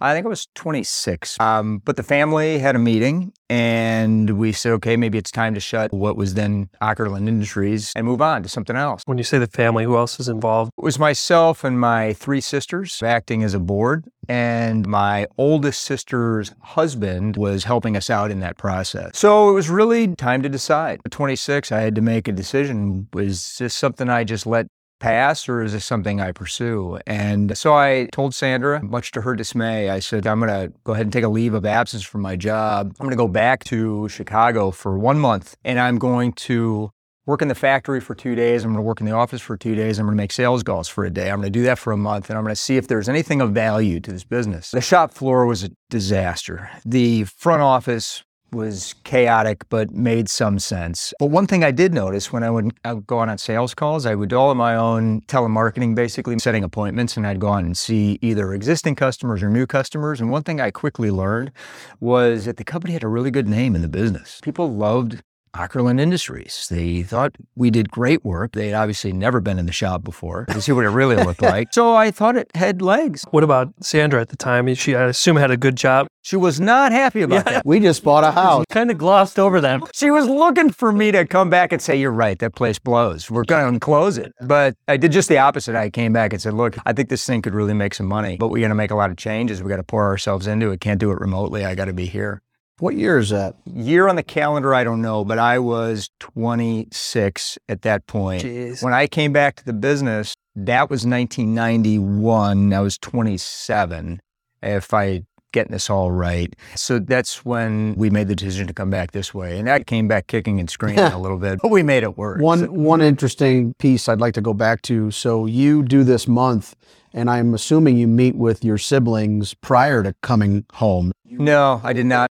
I 0.02 0.14
think 0.14 0.26
I 0.26 0.30
was 0.30 0.48
26. 0.56 1.40
Um, 1.40 1.78
but 1.86 1.96
the 1.96 2.04
family 2.04 2.58
had 2.58 2.76
a 2.76 2.80
meeting 2.80 3.34
and 3.50 4.32
we 4.32 4.52
said, 4.52 4.72
okay, 4.74 4.98
maybe 4.98 5.18
it's 5.18 5.30
time 5.30 5.54
to 5.54 5.60
shut 5.60 5.94
what 5.94 6.18
was 6.18 6.34
then 6.34 6.70
Ockerlund 6.82 7.28
Industries 7.28 7.94
and 7.96 8.06
move 8.06 8.22
on 8.22 8.42
to 8.44 8.50
something 8.50 8.76
else. 8.76 9.04
When 9.06 9.18
you 9.18 9.24
say 9.24 9.38
the 9.38 9.48
family, 9.48 9.84
who 9.84 9.96
else 9.96 10.20
is 10.20 10.28
involved? 10.28 10.72
It 10.78 10.84
was 10.84 10.98
myself 10.98 11.64
and 11.64 11.80
my 11.80 12.14
three 12.14 12.42
sisters 12.42 13.04
acting 13.04 13.44
as 13.44 13.54
a 13.54 13.60
board, 13.60 14.06
and 14.28 14.88
my 14.88 15.28
oldest 15.38 15.84
sister's 15.84 16.54
husband 16.62 17.38
was 17.38 17.66
helping 17.66 17.96
us 17.96 18.10
out 18.10 18.32
in 18.32 18.40
that 18.40 18.58
process. 18.58 19.18
So 19.18 19.50
it 19.50 19.54
was 19.54 19.70
really 19.70 20.16
time 20.16 20.42
to 20.42 20.50
decide. 20.50 21.02
At 21.06 21.12
26, 21.12 21.72
I 21.72 21.82
had 21.82 21.96
to 21.96 22.02
make 22.02 22.28
a 22.28 22.32
decision. 22.32 23.08
Was 23.14 23.58
this 23.60 23.76
something 23.76 24.10
I 24.10 24.24
just 24.24 24.48
let 24.48 24.68
pass 25.02 25.50
or 25.50 25.62
is 25.62 25.74
this 25.74 25.84
something 25.84 26.22
I 26.22 26.32
pursue? 26.32 27.00
And 27.06 27.58
so 27.58 27.74
I 27.74 28.08
told 28.14 28.34
Sandra, 28.34 28.82
much 28.82 29.12
to 29.12 29.22
her 29.22 29.36
dismay, 29.36 29.90
I 29.90 30.00
said, 30.00 30.26
I'm 30.26 30.40
going 30.40 30.50
to 30.50 30.74
go 30.84 30.94
ahead 30.94 31.06
and 31.06 31.14
take 31.14 31.26
a 31.26 31.30
leave 31.30 31.54
of 31.54 31.66
absence 31.66 32.04
from 32.04 32.22
my 32.22 32.38
job. 32.38 32.96
I'm 33.00 33.04
going 33.04 33.10
to 33.10 33.18
go 33.18 33.28
back 33.28 33.64
to 33.66 34.08
Chicago 34.08 34.72
for 34.72 34.98
one 34.98 35.20
month 35.20 35.58
and 35.66 35.80
I'm 35.80 35.98
going 35.98 36.32
to 36.34 36.92
work 37.26 37.42
in 37.42 37.48
the 37.48 37.56
factory 37.56 38.00
for 38.00 38.16
two 38.16 38.36
days. 38.36 38.64
I'm 38.64 38.72
going 38.72 38.84
to 38.84 38.88
work 38.88 39.00
in 39.00 39.06
the 39.06 39.12
office 39.12 39.42
for 39.42 39.58
two 39.58 39.76
days. 39.76 40.00
I'm 40.00 40.06
going 40.06 40.16
to 40.16 40.22
make 40.22 40.32
sales 40.32 40.64
calls 40.64 40.88
for 40.88 41.04
a 41.04 41.10
day. 41.10 41.30
I'm 41.30 41.40
going 41.40 41.52
to 41.52 41.60
do 41.60 41.64
that 41.64 41.80
for 41.80 41.92
a 41.92 41.98
month 41.98 42.30
and 42.30 42.38
I'm 42.38 42.44
going 42.44 42.56
to 42.56 42.62
see 42.62 42.78
if 42.78 42.88
there's 42.88 43.10
anything 43.10 43.42
of 43.42 43.52
value 43.52 44.00
to 44.00 44.12
this 44.12 44.24
business. 44.24 44.72
The 44.72 44.82
shop 44.82 45.12
floor 45.12 45.46
was 45.46 45.64
a 45.64 45.70
disaster. 45.90 46.70
The 46.86 47.26
front 47.26 47.62
office 47.62 48.24
was 48.54 48.96
chaotic, 49.04 49.68
but 49.70 49.92
made 49.92 50.30
some 50.30 50.60
sense. 50.60 51.14
But 51.20 51.28
one 51.28 51.48
thing 51.48 51.64
I 51.64 51.72
did 51.72 51.94
notice 51.94 52.32
when 52.32 52.44
I 52.44 52.50
would, 52.50 52.74
I 52.84 52.94
would 52.94 53.08
go 53.08 53.20
on 53.20 53.30
on 53.30 53.38
sales 53.38 53.74
calls, 53.74 54.06
I 54.06 54.16
would 54.16 54.30
do 54.30 54.36
all 54.38 54.52
of 54.52 54.58
my 54.58 54.76
own 54.76 55.22
telemarketing, 55.22 55.96
basically 55.96 56.38
setting 56.40 56.64
appointments, 56.64 57.18
and 57.18 57.26
I'd 57.26 57.40
go 57.40 57.48
on 57.48 57.66
and 57.66 57.78
see 57.78 58.20
either 58.22 58.54
existing 58.54 58.96
customers 58.96 59.42
or 59.42 59.50
new 59.50 59.66
customers. 59.66 60.20
And 60.20 60.30
one 60.30 60.44
thing 60.44 60.60
I 60.60 60.72
quickly 60.72 61.12
learned 61.12 61.52
was 62.00 62.46
that 62.46 62.58
the 62.58 62.64
company 62.64 62.94
had 62.94 63.04
a 63.04 63.08
really 63.08 63.32
good 63.32 63.48
name 63.48 63.76
in 63.76 63.82
the 63.82 63.90
business. 63.90 64.40
People 64.42 64.74
loved 64.74 65.24
Ockerlund 65.56 66.00
Industries. 66.00 66.68
They 66.70 67.04
thought 67.04 67.36
we 67.56 67.70
did 67.70 67.92
great 67.92 68.24
work. 68.24 68.54
They 68.54 68.68
had 68.68 68.76
obviously 68.76 69.12
never 69.12 69.40
been 69.42 69.60
in 69.60 69.66
the 69.66 69.72
shop 69.72 70.04
before 70.04 70.46
to 70.46 70.62
see 70.62 70.72
what 70.72 70.86
it 70.86 70.90
really 70.90 71.16
looked 71.16 71.42
like. 71.42 71.74
So 71.74 71.96
I 71.96 72.12
thought 72.12 72.38
it 72.38 72.50
had 72.56 72.82
legs. 72.82 73.26
What 73.32 73.44
about 73.44 73.74
Sandra 73.82 74.22
at 74.22 74.30
the 74.30 74.38
time? 74.38 74.74
She, 74.76 74.96
I 74.96 75.06
assume, 75.06 75.36
had 75.36 75.52
a 75.52 75.58
good 75.58 75.76
job. 75.76 76.08
She 76.24 76.36
was 76.36 76.60
not 76.60 76.92
happy 76.92 77.22
about 77.24 77.46
that. 77.46 77.66
We 77.66 77.80
just 77.80 78.04
bought 78.04 78.24
a 78.24 78.32
house. 78.42 78.66
Kind 78.70 78.92
of 78.92 78.98
glossed 78.98 79.40
over 79.40 79.60
that. 79.62 79.82
She 79.94 80.12
was 80.12 80.28
looking 80.28 80.70
for 80.70 80.92
me 80.92 81.12
to 81.12 81.26
come 81.26 81.50
back 81.50 81.72
and 81.72 81.82
say, 81.82 82.00
You're 82.00 82.12
right, 82.12 82.38
that 82.40 82.56
place 82.56 82.80
blows. 82.80 83.30
We're 83.30 83.44
going 83.44 83.74
to 83.74 83.80
close 83.80 84.18
it. 84.18 84.34
But 84.42 84.76
I 84.88 84.98
did 84.98 85.12
just 85.12 85.30
the 85.30 85.40
opposite. 85.40 85.76
I 85.76 85.90
came 85.90 86.14
back 86.14 86.32
and 86.32 86.42
said, 86.42 86.54
Look, 86.54 86.78
I 86.86 86.94
think 86.94 87.10
this 87.10 87.26
thing 87.26 87.42
could 87.42 87.56
really 87.56 87.74
make 87.74 87.94
some 87.94 88.08
money, 88.08 88.38
but 88.38 88.50
we're 88.50 88.60
going 88.60 88.70
to 88.70 88.76
make 88.76 88.92
a 88.92 88.96
lot 88.96 89.10
of 89.10 89.18
changes. 89.18 89.62
We 89.62 89.70
got 89.70 89.78
to 89.78 89.84
pour 89.84 90.06
ourselves 90.06 90.48
into 90.48 90.72
it. 90.72 90.80
Can't 90.80 91.00
do 91.00 91.12
it 91.12 91.20
remotely. 91.20 91.66
I 91.66 91.76
got 91.76 91.86
to 91.86 91.94
be 91.94 92.06
here. 92.06 92.42
What 92.82 92.96
year 92.96 93.20
is 93.20 93.30
that? 93.30 93.56
Year 93.72 94.08
on 94.08 94.16
the 94.16 94.24
calendar, 94.24 94.74
I 94.74 94.84
don't 94.84 95.04
know, 95.04 95.24
but 95.24 95.38
I 95.38 95.60
was 95.60 96.10
26 96.20 97.60
at 97.70 97.84
that 97.84 98.08
point. 98.08 98.44
Jeez. 98.44 98.82
When 98.82 98.92
I 98.92 99.06
came 99.06 99.32
back 99.32 99.56
to 99.58 99.64
the 99.66 99.72
business, 99.74 100.34
that 100.56 100.90
was 100.90 101.06
1991. 101.06 102.74
I 102.74 102.80
was 102.80 102.98
27, 102.98 104.20
if 104.64 104.96
I 104.96 105.22
getting 105.54 105.74
this 105.74 105.92
all 105.92 106.10
right. 106.10 106.56
So 106.76 106.98
that's 106.98 107.46
when 107.46 107.94
we 107.96 108.10
made 108.10 108.28
the 108.28 108.36
decision 108.36 108.66
to 108.66 108.74
come 108.74 108.90
back 108.90 109.12
this 109.12 109.32
way. 109.32 109.60
And 109.60 109.70
I 109.70 109.84
came 109.84 110.08
back 110.08 110.26
kicking 110.26 110.60
and 110.60 110.68
screaming 110.68 111.00
a 111.00 111.20
little 111.20 111.38
bit, 111.38 111.60
but 111.62 111.70
we 111.70 111.84
made 111.84 112.02
it 112.02 112.18
work. 112.18 112.42
One 112.42 112.60
So- 112.62 112.72
one 112.72 113.02
interesting 113.02 113.76
piece 113.78 114.10
I'd 114.10 114.20
like 114.22 114.34
to 114.34 114.42
go 114.42 114.56
back 114.56 114.82
to. 114.84 115.12
So 115.12 115.46
you 115.46 115.84
do 115.84 116.04
this 116.04 116.28
month, 116.28 116.76
and 117.14 117.30
I'm 117.30 117.54
assuming 117.54 117.98
you 117.98 118.08
meet 118.08 118.36
with 118.36 118.66
your 118.66 118.80
siblings 118.80 119.54
prior 119.54 120.02
to 120.02 120.16
coming 120.24 120.66
home. 120.74 121.12
no, 121.26 121.80
I 121.84 121.94
did 121.94 122.08
not. 122.08 122.28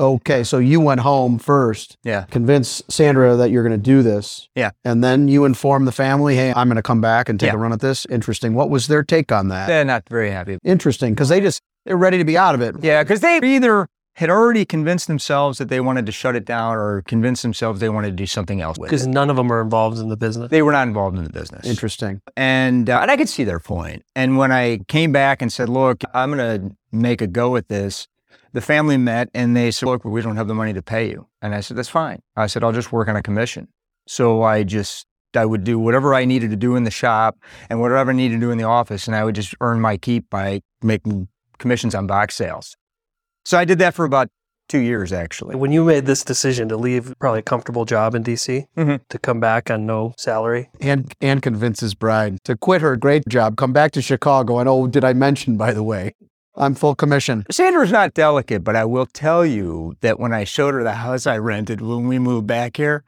Okay, 0.00 0.42
so 0.44 0.56
you 0.58 0.80
went 0.80 1.00
home 1.00 1.38
first, 1.38 1.96
Yeah. 2.04 2.24
convince 2.30 2.82
Sandra 2.88 3.36
that 3.36 3.50
you're 3.50 3.62
going 3.62 3.78
to 3.78 3.82
do 3.82 4.02
this. 4.02 4.48
Yeah. 4.54 4.70
And 4.84 5.04
then 5.04 5.28
you 5.28 5.44
inform 5.44 5.84
the 5.84 5.92
family, 5.92 6.34
hey, 6.36 6.52
I'm 6.56 6.68
going 6.68 6.76
to 6.76 6.82
come 6.82 7.02
back 7.02 7.28
and 7.28 7.38
take 7.38 7.48
Yeah. 7.48 7.54
a 7.54 7.58
run 7.58 7.72
at 7.72 7.80
this. 7.80 8.06
Interesting. 8.06 8.54
What 8.54 8.70
was 8.70 8.86
their 8.88 9.02
take 9.02 9.30
on 9.30 9.48
that? 9.48 9.66
They're 9.66 9.84
not 9.84 10.04
very 10.08 10.30
happy. 10.30 10.58
Interesting, 10.64 11.12
because 11.12 11.28
they 11.28 11.40
just, 11.40 11.60
they're 11.84 11.96
ready 11.98 12.16
to 12.18 12.24
be 12.24 12.38
out 12.38 12.54
of 12.54 12.62
it. 12.62 12.76
Yeah, 12.80 13.02
because 13.02 13.20
they 13.20 13.38
either 13.42 13.86
had 14.16 14.28
already 14.30 14.64
convinced 14.64 15.06
themselves 15.06 15.58
that 15.58 15.68
they 15.68 15.80
wanted 15.80 16.04
to 16.06 16.12
shut 16.12 16.34
it 16.34 16.44
down 16.44 16.76
or 16.76 17.02
convinced 17.06 17.42
themselves 17.42 17.80
they 17.80 17.88
wanted 17.88 18.08
to 18.10 18.16
do 18.16 18.26
something 18.26 18.60
else 18.60 18.78
with 18.78 18.88
Because 18.90 19.04
it. 19.06 19.10
none 19.10 19.30
of 19.30 19.36
them 19.36 19.52
are 19.52 19.60
involved 19.62 19.98
in 19.98 20.08
the 20.08 20.16
business. 20.16 20.50
They 20.50 20.62
were 20.62 20.72
not 20.72 20.88
involved 20.88 21.16
in 21.16 21.24
the 21.24 21.30
business. 21.30 21.66
Interesting. 21.66 22.20
And, 22.36 22.90
uh, 22.90 22.98
and 23.02 23.10
I 23.10 23.16
could 23.16 23.28
see 23.28 23.44
their 23.44 23.60
point. 23.60 24.02
And 24.16 24.36
when 24.36 24.50
I 24.50 24.80
came 24.88 25.12
back 25.12 25.40
and 25.42 25.52
said, 25.52 25.68
look, 25.68 26.02
I'm 26.12 26.32
going 26.34 26.60
to 26.70 26.76
make 26.92 27.22
a 27.22 27.26
go 27.26 27.56
at 27.56 27.68
this, 27.68 28.08
the 28.52 28.60
family 28.60 28.96
met 28.96 29.28
and 29.34 29.56
they 29.56 29.70
said, 29.70 29.86
look, 29.86 30.04
we 30.04 30.20
don't 30.22 30.36
have 30.36 30.48
the 30.48 30.54
money 30.54 30.72
to 30.72 30.82
pay 30.82 31.08
you. 31.10 31.26
And 31.42 31.54
I 31.54 31.60
said, 31.60 31.76
that's 31.76 31.88
fine. 31.88 32.20
I 32.36 32.46
said, 32.46 32.62
I'll 32.64 32.72
just 32.72 32.92
work 32.92 33.08
on 33.08 33.16
a 33.16 33.22
commission. 33.22 33.68
So 34.06 34.42
I 34.42 34.62
just, 34.64 35.06
I 35.36 35.46
would 35.46 35.64
do 35.64 35.78
whatever 35.78 36.14
I 36.14 36.24
needed 36.24 36.50
to 36.50 36.56
do 36.56 36.74
in 36.76 36.84
the 36.84 36.90
shop 36.90 37.38
and 37.68 37.80
whatever 37.80 38.10
I 38.10 38.14
needed 38.14 38.34
to 38.36 38.40
do 38.40 38.50
in 38.50 38.58
the 38.58 38.64
office. 38.64 39.06
And 39.06 39.14
I 39.14 39.24
would 39.24 39.34
just 39.34 39.54
earn 39.60 39.80
my 39.80 39.96
keep 39.96 40.28
by 40.30 40.62
making 40.82 41.28
commissions 41.58 41.94
on 41.94 42.06
box 42.06 42.34
sales. 42.34 42.76
So 43.44 43.56
I 43.58 43.64
did 43.64 43.78
that 43.78 43.94
for 43.94 44.04
about 44.04 44.28
two 44.68 44.78
years, 44.78 45.12
actually. 45.12 45.56
When 45.56 45.72
you 45.72 45.84
made 45.84 46.06
this 46.06 46.22
decision 46.24 46.68
to 46.68 46.76
leave 46.76 47.12
probably 47.18 47.40
a 47.40 47.42
comfortable 47.42 47.84
job 47.84 48.14
in 48.14 48.22
DC 48.22 48.66
Mhm. 48.76 49.00
to 49.08 49.18
come 49.18 49.40
back 49.40 49.68
on 49.70 49.84
no 49.84 50.14
salary, 50.16 50.70
And 50.80 51.12
and 51.20 51.42
convinces 51.42 51.80
his 51.80 51.94
bride 51.94 52.38
to 52.44 52.56
quit 52.56 52.80
her 52.80 52.96
great 52.96 53.26
job, 53.28 53.56
come 53.56 53.72
back 53.72 53.90
to 53.92 54.02
Chicago, 54.02 54.58
and 54.60 54.68
oh, 54.68 54.86
did 54.86 55.04
I 55.04 55.12
mention, 55.12 55.56
by 55.56 55.72
the 55.72 55.82
way, 55.82 56.14
I'm 56.56 56.74
full 56.74 56.94
commission. 56.94 57.46
Sandra's 57.50 57.92
not 57.92 58.12
delicate, 58.14 58.64
but 58.64 58.76
I 58.76 58.84
will 58.84 59.06
tell 59.06 59.46
you 59.46 59.96
that 60.00 60.18
when 60.18 60.32
I 60.32 60.44
showed 60.44 60.74
her 60.74 60.82
the 60.82 60.92
house 60.94 61.26
I 61.26 61.38
rented 61.38 61.80
when 61.80 62.08
we 62.08 62.18
moved 62.18 62.46
back 62.46 62.76
here, 62.76 63.04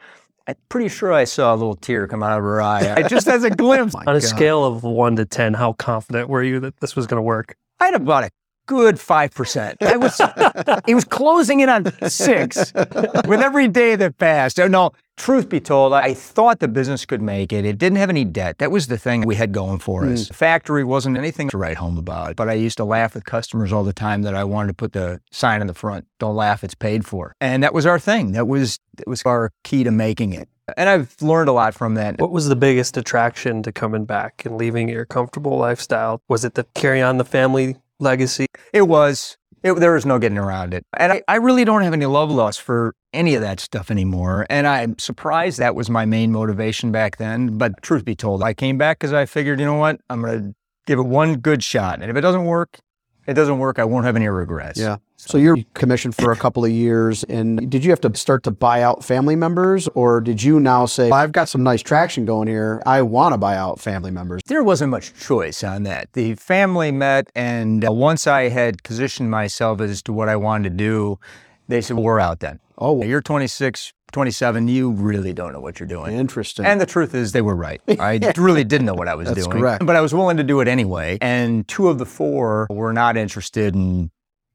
I'm 0.47 0.55
pretty 0.69 0.89
sure 0.89 1.13
I 1.13 1.25
saw 1.25 1.55
a 1.55 1.57
little 1.57 1.77
tear 1.77 2.07
come 2.07 2.23
out 2.23 2.39
of 2.39 2.45
her 2.45 2.61
eye. 2.63 2.95
I 2.97 3.03
just 3.03 3.29
as 3.29 3.45
a 3.45 3.51
glimpse. 3.65 3.95
on 3.95 4.17
a 4.17 4.21
scale 4.21 4.65
of 4.65 4.83
one 4.85 5.17
to 5.17 5.25
10, 5.25 5.55
how 5.55 5.73
confident 5.75 6.29
were 6.29 6.43
you 6.43 6.61
that 6.61 6.81
this 6.81 6.95
was 6.97 7.07
going 7.07 7.19
to 7.19 7.23
work? 7.23 7.57
I 7.81 7.87
had 7.87 7.95
about 7.95 8.25
a 8.25 8.31
good 8.67 8.99
five 8.99 9.33
percent. 9.33 9.79
I 9.83 9.97
was 9.97 10.21
it 10.87 10.95
was 10.95 11.05
closing 11.05 11.61
in 11.61 11.69
on 11.69 11.93
six 12.09 12.73
with 12.75 13.41
every 13.41 13.69
day 13.69 13.97
that 13.97 14.19
passed. 14.19 14.59
Oh, 14.61 14.69
No, 14.69 14.93
truth 15.17 15.49
be 15.49 15.61
told, 15.61 15.93
I 15.93 16.15
thought 16.15 16.59
the 16.61 16.69
business 16.69 17.05
could 17.05 17.23
make 17.23 17.53
it. 17.53 17.65
It 17.65 17.79
didn't 17.79 17.99
have 17.99 18.11
any 18.11 18.25
debt. 18.25 18.59
That 18.59 18.71
was 18.71 18.87
the 18.89 18.99
thing 18.99 19.23
we 19.23 19.35
had 19.37 19.53
going 19.53 19.79
for 19.79 20.07
us. 20.07 20.29
The 20.29 20.35
factory 20.35 20.85
wasn't 20.85 21.17
anything 21.17 21.49
to 21.51 21.59
write 21.59 21.77
home 21.77 21.99
about. 21.99 22.37
But 22.37 22.49
I 22.49 22.55
used 22.55 22.77
to 22.79 22.85
laugh 22.85 23.15
with 23.15 23.25
customers 23.25 23.73
all 23.73 23.85
the 23.85 23.93
time 23.93 24.23
that 24.23 24.35
I 24.35 24.45
wanted 24.45 24.69
to 24.69 24.75
put 24.75 24.93
the 24.93 25.21
sign 25.31 25.61
in 25.61 25.67
the 25.67 25.75
front, 25.75 26.07
don't 26.19 26.37
laugh, 26.37 26.65
it's 26.65 26.75
paid 26.75 27.07
for. 27.07 27.35
And 27.41 27.63
that 27.63 27.75
was 27.75 27.87
our 27.87 27.99
thing. 27.99 28.33
That 28.33 28.49
was 28.49 28.79
that 28.97 29.07
was 29.07 29.23
our 29.23 29.51
key 29.65 29.85
to 29.85 29.91
making 29.91 30.33
it. 30.33 30.49
And 30.77 30.89
I've 30.89 31.15
learned 31.21 31.49
a 31.49 31.53
lot 31.53 31.75
from 31.75 31.95
that. 31.95 32.21
What 32.21 32.31
was 32.31 32.49
the 32.49 32.57
biggest 32.57 32.97
attraction 32.97 33.63
to 33.65 33.73
coming 33.73 34.05
back 34.05 34.45
and 34.47 34.57
leaving 34.57 34.89
your 34.89 35.05
comfortable 35.05 35.59
lifestyle? 35.59 36.23
Was 36.29 36.45
it 36.45 36.55
to 36.55 36.65
carry 36.75 37.03
on 37.03 37.19
the 37.19 37.25
family 37.25 37.77
legacy? 38.03 38.47
It 38.73 38.83
was. 38.83 39.37
It, 39.63 39.75
there 39.75 39.93
was 39.93 40.05
no 40.05 40.19
getting 40.19 40.39
around 40.39 40.75
it. 40.75 40.85
And 40.99 41.13
I, 41.13 41.23
I 41.29 41.37
really 41.37 41.65
don't 41.65 41.83
have 41.83 41.93
any 41.93 42.07
love 42.07 42.31
loss 42.31 42.57
for 42.57 42.97
any 43.13 43.37
of 43.37 43.43
that 43.43 43.61
stuff 43.61 43.93
anymore. 43.93 44.45
And 44.51 44.67
I'm 44.67 44.99
surprised 44.99 45.59
that 45.61 45.77
was 45.77 45.89
my 45.89 46.05
main 46.05 46.33
motivation 46.33 46.91
back 46.91 47.19
then. 47.19 47.59
But 47.59 47.81
truth 47.81 48.05
be 48.05 48.17
told, 48.17 48.43
I 48.43 48.55
came 48.55 48.77
back 48.77 48.99
because 48.99 49.13
I 49.13 49.25
figured, 49.25 49.61
you 49.61 49.67
know 49.67 49.77
what? 49.77 50.01
I'm 50.11 50.21
going 50.21 50.43
to 50.43 50.55
give 50.87 50.99
it 50.99 51.05
one 51.05 51.37
good 51.37 51.63
shot. 51.63 52.03
And 52.03 52.11
if 52.11 52.17
it 52.17 52.23
doesn't 52.23 52.45
work, 52.45 52.81
it 53.27 53.35
doesn't 53.35 53.59
work. 53.59 53.79
I 53.79 53.85
won't 53.85 54.05
have 54.05 54.17
any 54.17 54.29
regrets. 54.29 54.79
Yeah. 54.79 54.97
So 55.17 55.39
you're 55.39 55.59
commissioned 55.75 56.17
for 56.17 56.33
a 56.33 56.37
couple 56.37 56.65
of 56.65 56.73
years, 56.73 57.23
and 57.25 57.71
did 57.71 57.85
you 57.85 57.91
have 57.91 58.01
to 58.01 58.17
start 58.17 58.43
to 58.43 58.51
buy 58.51 58.83
out 58.83 59.05
family 59.05 59.37
members, 59.37 59.87
or 59.95 60.21
did 60.21 60.43
you 60.43 60.59
now 60.59 60.87
say, 60.87 61.11
"I've 61.11 61.31
got 61.31 61.49
some 61.49 61.63
nice 61.63 61.81
traction 61.81 62.25
going 62.25 62.49
here. 62.49 62.83
I 62.85 63.03
want 63.03 63.33
to 63.33 63.39
buy 63.39 63.57
out 63.57 63.79
family 63.79 64.11
members"? 64.11 64.43
There 64.47 64.65
wasn't 64.65 64.91
much 64.91 65.15
choice 65.15 65.63
on 65.63 65.85
that. 65.85 66.13
The 66.15 66.35
family 66.35 66.91
met, 66.91 67.31
and 67.37 67.85
uh, 67.87 67.93
once 67.93 68.27
I 68.27 68.49
had 68.49 68.83
positioned 68.83 69.31
myself 69.31 69.81
as 69.81 70.03
to 70.03 70.13
what 70.13 70.29
I 70.29 70.35
wanted 70.35 70.71
to 70.71 70.77
do, 70.77 71.21
they 71.69 71.81
said, 71.81 71.97
We're 71.97 72.21
out 72.21 72.41
then. 72.41 72.61
Oh, 72.79 73.03
You're 73.05 73.23
26, 73.23 73.93
27, 74.13 74.69
you 74.69 74.91
really 74.93 75.33
don't 75.33 75.53
know 75.53 75.61
what 75.61 75.81
you're 75.81 75.87
doing. 75.89 76.15
interesting. 76.15 76.65
And 76.65 76.81
the 76.81 76.87
truth 76.87 77.15
is, 77.15 77.33
they 77.33 77.43
were 77.43 77.57
right. 77.57 77.81
I 77.89 78.21
really 78.37 78.65
didn't 78.65 78.87
know 78.87 78.95
what 78.95 79.09
I 79.09 79.15
was 79.15 79.29
That's 79.29 79.47
doing. 79.47 79.59
correct. 79.59 79.87
But 79.87 79.97
I 79.97 80.01
was 80.01 80.15
willing 80.15 80.37
to 80.37 80.45
do 80.45 80.61
it 80.61 80.69
anyway. 80.69 81.19
And 81.21 81.67
two 81.67 81.89
of 81.89 81.99
the 81.99 82.07
four 82.07 82.67
were 82.71 82.93
not 82.93 83.17
interested 83.17 83.75
in 83.75 84.11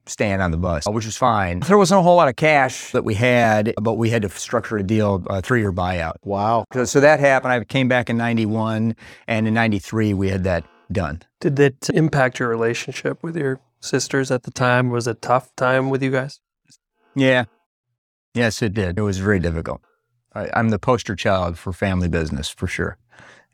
staying 0.05 0.39
on 0.39 0.51
the 0.51 0.57
bus, 0.57 0.85
which 0.87 1.05
was 1.05 1.17
fine. 1.17 1.59
There 1.59 1.77
wasn't 1.77 1.99
a 1.99 2.01
whole 2.01 2.15
lot 2.15 2.29
of 2.29 2.35
cash 2.37 2.91
that 2.91 3.03
we 3.03 3.13
had, 3.15 3.73
but 3.81 3.95
we 3.95 4.09
had 4.09 4.21
to 4.21 4.29
structure 4.29 4.77
a 4.77 4.83
deal, 4.83 5.21
a 5.29 5.41
three 5.41 5.59
year 5.59 5.73
buyout. 5.73 6.13
wow. 6.23 6.63
So, 6.73 6.85
so 6.85 6.99
that 7.01 7.19
happened. 7.19 7.51
I 7.51 7.63
came 7.65 7.87
back 7.89 8.09
in 8.09 8.15
91, 8.15 8.95
and 9.27 9.47
in 9.47 9.53
93, 9.53 10.13
we 10.13 10.29
had 10.29 10.45
that 10.45 10.63
done. 10.91 11.23
Did 11.41 11.57
that 11.57 11.89
impact 11.89 12.39
your 12.39 12.47
relationship 12.47 13.21
with 13.21 13.35
your 13.35 13.59
sisters 13.81 14.31
at 14.31 14.43
the 14.43 14.51
time? 14.51 14.91
Was 14.91 15.07
it 15.07 15.11
a 15.11 15.13
tough 15.15 15.53
time 15.57 15.89
with 15.89 16.01
you 16.01 16.11
guys? 16.11 16.39
Yeah. 17.15 17.45
Yes, 18.37 18.61
it 18.61 18.73
did. 18.73 18.97
It 18.97 19.01
was 19.01 19.17
very 19.17 19.39
difficult. 19.39 19.81
I, 20.33 20.49
I'm 20.53 20.69
the 20.69 20.79
poster 20.79 21.15
child 21.15 21.57
for 21.57 21.73
family 21.73 22.07
business 22.07 22.49
for 22.49 22.67
sure. 22.67 22.97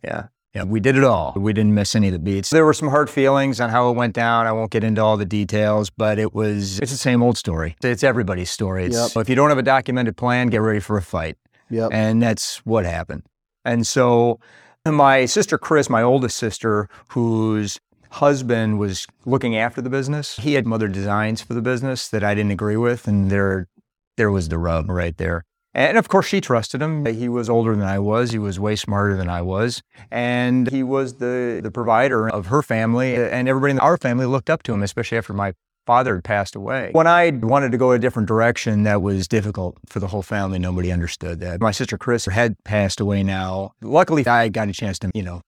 Yeah. 0.04 0.28
Yeah, 0.54 0.66
we 0.66 0.80
did 0.80 0.96
it 0.96 1.04
all. 1.04 1.34
We 1.36 1.52
didn't 1.52 1.74
miss 1.74 1.96
any 1.96 2.08
of 2.10 2.14
the 2.14 2.20
beats. 2.20 2.52
There 2.52 2.64
were 2.64 2.76
some 2.76 2.90
hard 2.90 3.10
feelings 3.10 3.60
on 3.60 3.72
how 3.72 3.90
it 3.90 3.94
went 3.94 4.14
down. 4.14 4.46
I 4.46 4.52
won't 4.52 4.70
get 4.70 4.84
into 4.84 5.02
all 5.02 5.18
the 5.18 5.26
details, 5.26 5.90
but 5.90 6.20
it 6.20 6.36
was, 6.36 6.78
it's 6.78 6.92
the 6.92 6.98
same 6.98 7.24
old 7.24 7.40
story. 7.40 7.76
It's 7.84 8.04
everybody's 8.04 8.52
story. 8.52 8.86
It's, 8.86 9.16
Yep. 9.16 9.24
If 9.24 9.30
you 9.30 9.36
don't 9.36 9.50
have 9.50 9.58
a 9.58 9.64
documented 9.64 10.16
plan, 10.16 10.50
get 10.50 10.62
ready 10.62 10.80
for 10.80 10.96
a 10.96 11.02
fight. 11.02 11.38
Yep. 11.72 11.90
And 11.92 12.22
that's 12.22 12.58
what 12.68 12.86
happened. 12.86 13.24
And 13.66 13.88
so 13.88 14.40
my 14.86 15.26
sister 15.26 15.58
Chris, 15.58 15.90
my 15.90 16.04
oldest 16.04 16.38
sister, 16.38 16.88
whose 17.10 17.80
husband 18.12 18.78
was 18.78 19.08
looking 19.26 19.58
after 19.58 19.82
the 19.82 19.90
business, 19.90 20.36
he 20.36 20.54
had 20.54 20.72
other 20.72 20.88
designs 20.88 21.42
for 21.42 21.56
the 21.56 21.64
business 21.64 22.10
that 22.10 22.24
I 22.24 22.36
didn't 22.36 22.52
agree 22.52 22.78
with. 22.78 23.08
And 23.08 23.32
there, 23.32 23.68
there 24.18 24.32
was 24.32 24.50
the 24.50 24.58
rub 24.58 24.90
right 24.90 25.18
there. 25.18 25.44
And 25.76 25.98
of 25.98 26.08
course, 26.08 26.28
she 26.28 26.40
trusted 26.40 26.82
him. 26.82 27.06
He 27.06 27.28
was 27.28 27.50
older 27.50 27.76
than 27.76 27.86
I 27.86 27.98
was. 27.98 28.32
He 28.32 28.38
was 28.38 28.60
way 28.60 28.76
smarter 28.76 29.18
than 29.18 29.28
I 29.28 29.42
was. 29.42 29.82
And 30.12 30.70
he 30.70 30.84
was 30.84 31.16
the, 31.16 31.62
the 31.64 31.72
provider 31.72 32.30
of 32.30 32.48
her 32.48 32.62
family. 32.62 33.16
And 33.16 33.50
everybody 33.50 33.72
in 33.72 33.80
our 33.80 33.98
family 33.98 34.28
looked 34.28 34.52
up 34.52 34.62
to 34.64 34.74
him, 34.74 34.84
especially 34.84 35.18
after 35.18 35.34
my 35.34 35.54
father 35.88 36.16
had 36.16 36.24
passed 36.24 36.56
away. 36.56 36.90
When 36.94 37.08
I 37.08 37.32
wanted 37.32 37.72
to 37.72 37.78
go 37.78 37.92
a 37.92 38.00
different 38.00 38.28
direction, 38.28 38.84
that 38.84 39.02
was 39.02 39.28
difficult 39.28 39.78
for 39.88 40.00
the 40.00 40.08
whole 40.08 40.22
family. 40.22 40.60
Nobody 40.60 40.92
understood 40.92 41.40
that. 41.40 41.60
My 41.60 41.72
sister 41.72 41.98
Chris 41.98 42.26
had 42.26 42.56
passed 42.64 43.00
away 43.00 43.24
now. 43.24 43.74
Luckily, 43.82 44.26
I 44.28 44.50
got 44.50 44.70
a 44.70 44.74
chance 44.74 45.00
to, 45.00 45.12
you 45.14 45.24
know, 45.24 45.42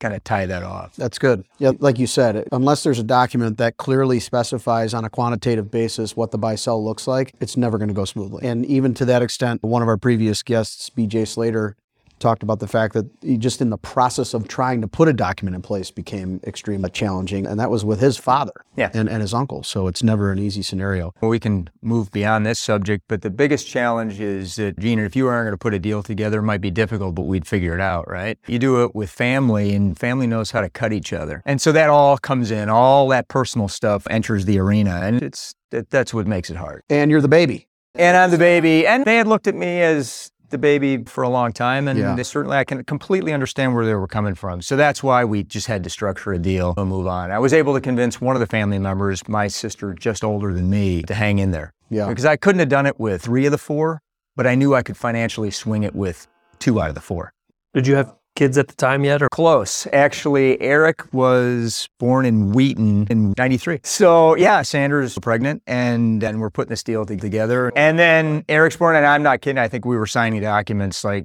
kind 0.00 0.14
of 0.14 0.22
tie 0.24 0.46
that 0.46 0.62
off. 0.62 0.96
That's 0.96 1.18
good. 1.18 1.44
Yeah, 1.58 1.72
like 1.78 1.98
you 1.98 2.06
said, 2.06 2.46
unless 2.52 2.82
there's 2.82 2.98
a 2.98 3.04
document 3.04 3.58
that 3.58 3.76
clearly 3.76 4.20
specifies 4.20 4.94
on 4.94 5.04
a 5.04 5.10
quantitative 5.10 5.70
basis 5.70 6.16
what 6.16 6.30
the 6.30 6.38
buy 6.38 6.54
sell 6.54 6.82
looks 6.84 7.06
like, 7.06 7.34
it's 7.40 7.56
never 7.56 7.78
going 7.78 7.88
to 7.88 7.94
go 7.94 8.04
smoothly. 8.04 8.46
And 8.46 8.64
even 8.66 8.94
to 8.94 9.04
that 9.06 9.22
extent, 9.22 9.62
one 9.62 9.82
of 9.82 9.88
our 9.88 9.96
previous 9.96 10.42
guests, 10.42 10.90
BJ 10.90 11.26
Slater, 11.26 11.76
talked 12.18 12.42
about 12.42 12.60
the 12.60 12.66
fact 12.68 12.94
that 12.94 13.06
he 13.22 13.36
just 13.36 13.60
in 13.60 13.70
the 13.70 13.78
process 13.78 14.34
of 14.34 14.48
trying 14.48 14.80
to 14.80 14.88
put 14.88 15.08
a 15.08 15.12
document 15.12 15.54
in 15.54 15.62
place 15.62 15.90
became 15.90 16.40
extremely 16.44 16.90
challenging. 16.90 17.46
And 17.46 17.58
that 17.60 17.70
was 17.70 17.84
with 17.84 18.00
his 18.00 18.16
father 18.16 18.52
Yeah. 18.76 18.90
and, 18.94 19.08
and 19.08 19.20
his 19.22 19.32
uncle. 19.34 19.62
So 19.62 19.86
it's 19.86 20.02
never 20.02 20.30
an 20.32 20.38
easy 20.38 20.62
scenario. 20.62 21.12
Well, 21.20 21.30
We 21.30 21.38
can 21.40 21.70
move 21.82 22.10
beyond 22.10 22.44
this 22.46 22.58
subject, 22.58 23.04
but 23.08 23.22
the 23.22 23.30
biggest 23.30 23.66
challenge 23.66 24.20
is 24.20 24.56
that, 24.56 24.78
Gina, 24.78 25.02
if 25.04 25.14
you 25.16 25.26
aren't 25.28 25.46
going 25.46 25.52
to 25.52 25.58
put 25.58 25.74
a 25.74 25.78
deal 25.78 26.02
together, 26.02 26.38
it 26.40 26.42
might 26.42 26.60
be 26.60 26.70
difficult, 26.70 27.14
but 27.14 27.22
we'd 27.22 27.46
figure 27.46 27.74
it 27.74 27.80
out, 27.80 28.08
right? 28.08 28.38
You 28.46 28.58
do 28.58 28.82
it 28.84 28.94
with 28.94 29.10
family, 29.10 29.74
and 29.74 29.98
family 29.98 30.26
knows 30.26 30.50
how 30.50 30.60
to 30.60 30.68
cut 30.70 30.92
each 30.92 31.12
other. 31.12 31.42
And 31.44 31.60
so 31.60 31.72
that 31.72 31.90
all 31.90 32.18
comes 32.18 32.50
in, 32.50 32.68
all 32.68 33.08
that 33.08 33.28
personal 33.28 33.68
stuff 33.68 34.06
enters 34.10 34.44
the 34.44 34.58
arena, 34.58 35.00
and 35.02 35.22
it's 35.22 35.54
that, 35.70 35.90
that's 35.90 36.12
what 36.14 36.26
makes 36.26 36.50
it 36.50 36.56
hard. 36.56 36.82
And 36.90 37.10
you're 37.10 37.20
the 37.20 37.28
baby. 37.28 37.66
And 37.94 38.16
I'm 38.16 38.30
the 38.30 38.38
baby, 38.38 38.86
and 38.86 39.04
they 39.04 39.16
had 39.16 39.26
looked 39.26 39.46
at 39.46 39.54
me 39.54 39.82
as 39.82 40.30
the 40.50 40.58
baby 40.58 41.04
for 41.04 41.22
a 41.22 41.28
long 41.28 41.52
time, 41.52 41.88
and 41.88 41.98
Yeah. 41.98 42.14
they 42.14 42.22
certainly 42.22 42.56
I 42.56 42.64
can 42.64 42.84
completely 42.84 43.32
understand 43.32 43.74
where 43.74 43.84
they 43.84 43.94
were 43.94 44.06
coming 44.08 44.34
from. 44.34 44.62
So 44.62 44.76
that's 44.76 45.02
why 45.02 45.24
we 45.24 45.44
just 45.44 45.66
had 45.66 45.84
to 45.84 45.90
structure 45.90 46.32
a 46.32 46.38
deal 46.38 46.74
and 46.76 46.88
move 46.88 47.06
on. 47.06 47.30
I 47.30 47.38
was 47.38 47.52
able 47.52 47.74
to 47.74 47.80
convince 47.80 48.20
one 48.20 48.36
of 48.36 48.40
the 48.40 48.46
family 48.46 48.78
members, 48.78 49.26
my 49.28 49.48
sister, 49.48 49.94
just 49.94 50.24
older 50.24 50.52
than 50.54 50.70
me, 50.70 51.02
to 51.02 51.14
hang 51.14 51.38
in 51.38 51.50
there 51.50 51.72
Yeah. 51.90 52.08
because 52.08 52.24
I 52.24 52.36
couldn't 52.36 52.60
have 52.60 52.68
done 52.68 52.86
it 52.86 52.98
with 52.98 53.22
three 53.22 53.46
of 53.46 53.52
the 53.52 53.58
four, 53.58 54.00
but 54.36 54.46
I 54.46 54.54
knew 54.54 54.74
I 54.74 54.82
could 54.82 54.96
financially 54.96 55.50
swing 55.50 55.82
it 55.82 55.94
with 55.94 56.26
two 56.58 56.80
out 56.80 56.88
of 56.88 56.94
the 56.94 57.00
four. 57.00 57.32
Did 57.74 57.86
you 57.86 57.96
have 57.96 58.14
kids 58.38 58.56
at 58.56 58.68
the 58.68 58.74
time 58.76 59.04
yet? 59.04 59.20
Or 59.20 59.28
Close. 59.28 59.86
Actually, 59.92 60.60
Eric 60.62 61.12
was 61.12 61.88
born 61.98 62.24
in 62.24 62.52
Wheaton 62.52 63.06
in 63.10 63.34
93. 63.36 63.80
So, 63.82 64.36
yeah, 64.36 64.62
Sandra's 64.62 65.18
pregnant, 65.18 65.62
and 65.66 66.20
then 66.22 66.38
we're 66.38 66.50
putting 66.50 66.70
this 66.70 66.84
deal 66.84 67.04
to- 67.04 67.16
together. 67.16 67.72
And 67.74 67.98
then 67.98 68.44
Eric's 68.48 68.76
born, 68.76 68.94
and 68.94 69.04
I'm 69.04 69.22
not 69.24 69.40
kidding. 69.40 69.58
I 69.58 69.66
think 69.68 69.84
we 69.84 69.96
were 69.96 70.06
signing 70.06 70.40
documents 70.40 71.02
like 71.02 71.24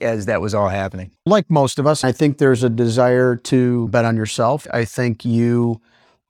as 0.00 0.26
that 0.26 0.40
was 0.40 0.54
all 0.54 0.68
happening. 0.68 1.10
like 1.26 1.50
most 1.50 1.78
of 1.78 1.86
us, 1.86 2.04
I 2.04 2.12
think 2.12 2.38
there's 2.38 2.62
a 2.62 2.70
desire 2.70 3.34
to 3.36 3.88
bet 3.88 4.04
on 4.04 4.16
yourself. 4.16 4.66
I 4.72 4.84
think 4.84 5.24
you 5.24 5.80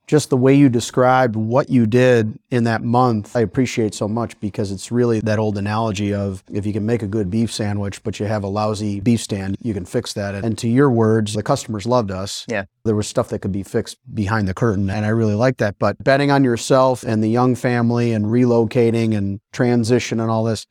just 0.07 0.29
the 0.29 0.37
way 0.37 0.53
you 0.53 0.67
described 0.67 1.35
what 1.35 1.69
you 1.69 1.85
did 1.85 2.37
in 2.49 2.65
that 2.65 2.83
month, 2.83 3.35
I 3.35 3.39
appreciate 3.41 3.93
so 3.93 4.07
much 4.07 4.37
because 4.39 4.71
it's 4.71 4.91
really 4.91 5.21
that 5.21 5.39
old 5.39 5.57
analogy 5.57 6.13
of 6.13 6.43
if 6.51 6.65
you 6.65 6.73
can 6.73 6.85
make 6.85 7.01
a 7.01 7.07
good 7.07 7.29
beef 7.29 7.51
sandwich, 7.51 8.03
but 8.03 8.19
you 8.19 8.25
have 8.25 8.43
a 8.43 8.47
lousy 8.47 8.99
beef 8.99 9.21
stand, 9.21 9.55
you 9.61 9.73
can 9.73 9.85
fix 9.85 10.13
that. 10.13 10.35
And 10.35 10.57
to 10.57 10.67
your 10.67 10.89
words, 10.89 11.33
the 11.33 11.43
customers 11.43 11.85
loved 11.85 12.11
us. 12.11 12.45
Yeah. 12.49 12.65
There 12.83 12.95
was 12.95 13.07
stuff 13.07 13.29
that 13.29 13.39
could 13.39 13.51
be 13.53 13.63
fixed 13.63 13.97
behind 14.13 14.47
the 14.47 14.53
curtain, 14.53 14.89
and 14.89 15.05
I 15.05 15.09
really 15.09 15.35
like 15.35 15.57
that. 15.57 15.79
But 15.79 16.03
betting 16.03 16.29
on 16.29 16.43
yourself 16.43 17.03
and 17.03 17.23
the 17.23 17.29
young 17.29 17.55
family 17.55 18.11
and 18.11 18.25
relocating 18.25 19.15
and 19.15 19.39
transition 19.53 20.19
and 20.19 20.29
all 20.29 20.43
this, 20.43 20.67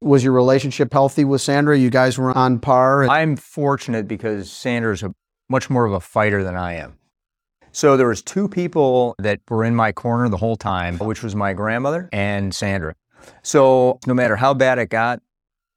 was 0.00 0.24
your 0.24 0.32
relationship 0.32 0.92
healthy 0.92 1.24
with 1.24 1.40
Sandra? 1.40 1.78
You 1.78 1.90
guys 1.90 2.18
were 2.18 2.36
on 2.36 2.58
par? 2.58 3.08
I'm 3.08 3.36
fortunate 3.36 4.08
because 4.08 4.50
Sandra's 4.50 5.02
a 5.02 5.14
much 5.48 5.70
more 5.70 5.84
of 5.84 5.92
a 5.92 6.00
fighter 6.00 6.42
than 6.42 6.56
I 6.56 6.74
am. 6.74 6.98
So 7.74 7.96
there 7.96 8.06
was 8.06 8.22
two 8.22 8.48
people 8.48 9.16
that 9.18 9.40
were 9.48 9.64
in 9.64 9.74
my 9.74 9.90
corner 9.90 10.28
the 10.28 10.36
whole 10.36 10.54
time, 10.54 10.96
which 10.98 11.24
was 11.24 11.34
my 11.34 11.52
grandmother 11.54 12.08
and 12.12 12.54
Sandra. 12.54 12.94
So 13.42 13.98
no 14.06 14.14
matter 14.14 14.36
how 14.36 14.54
bad 14.54 14.78
it 14.78 14.90
got, 14.90 15.20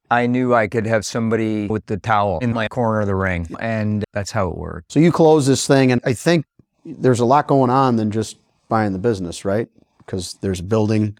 I 0.08 0.28
knew 0.28 0.54
I 0.54 0.68
could 0.68 0.86
have 0.86 1.04
somebody 1.04 1.66
with 1.66 1.86
the 1.86 1.96
towel 1.96 2.38
in 2.38 2.54
my 2.54 2.68
corner 2.68 3.00
of 3.00 3.08
the 3.08 3.16
ring, 3.16 3.48
and 3.58 4.04
that's 4.12 4.30
how 4.30 4.48
it 4.48 4.56
worked. 4.56 4.92
So 4.92 5.00
you 5.00 5.10
close 5.10 5.48
this 5.48 5.66
thing, 5.66 5.90
and 5.90 6.00
I 6.04 6.12
think 6.12 6.46
there's 6.84 7.18
a 7.18 7.24
lot 7.24 7.48
going 7.48 7.68
on 7.68 7.96
than 7.96 8.12
just 8.12 8.38
buying 8.68 8.92
the 8.92 9.00
business, 9.00 9.44
right? 9.44 9.68
Because 9.98 10.34
there's 10.34 10.60
building, 10.60 11.18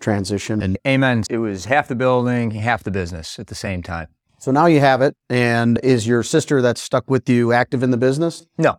transition, 0.00 0.60
and 0.62 0.76
Amen. 0.84 1.22
It 1.30 1.38
was 1.38 1.66
half 1.66 1.86
the 1.86 1.94
building, 1.94 2.50
half 2.50 2.82
the 2.82 2.90
business 2.90 3.38
at 3.38 3.46
the 3.46 3.54
same 3.54 3.84
time. 3.84 4.08
so 4.40 4.50
now 4.50 4.66
you 4.66 4.80
have 4.80 5.00
it. 5.00 5.16
And 5.30 5.78
is 5.84 6.08
your 6.08 6.24
sister 6.24 6.60
that's 6.60 6.82
stuck 6.82 7.08
with 7.08 7.28
you 7.28 7.52
active 7.52 7.84
in 7.84 7.92
the 7.92 7.96
business? 7.96 8.44
No. 8.58 8.78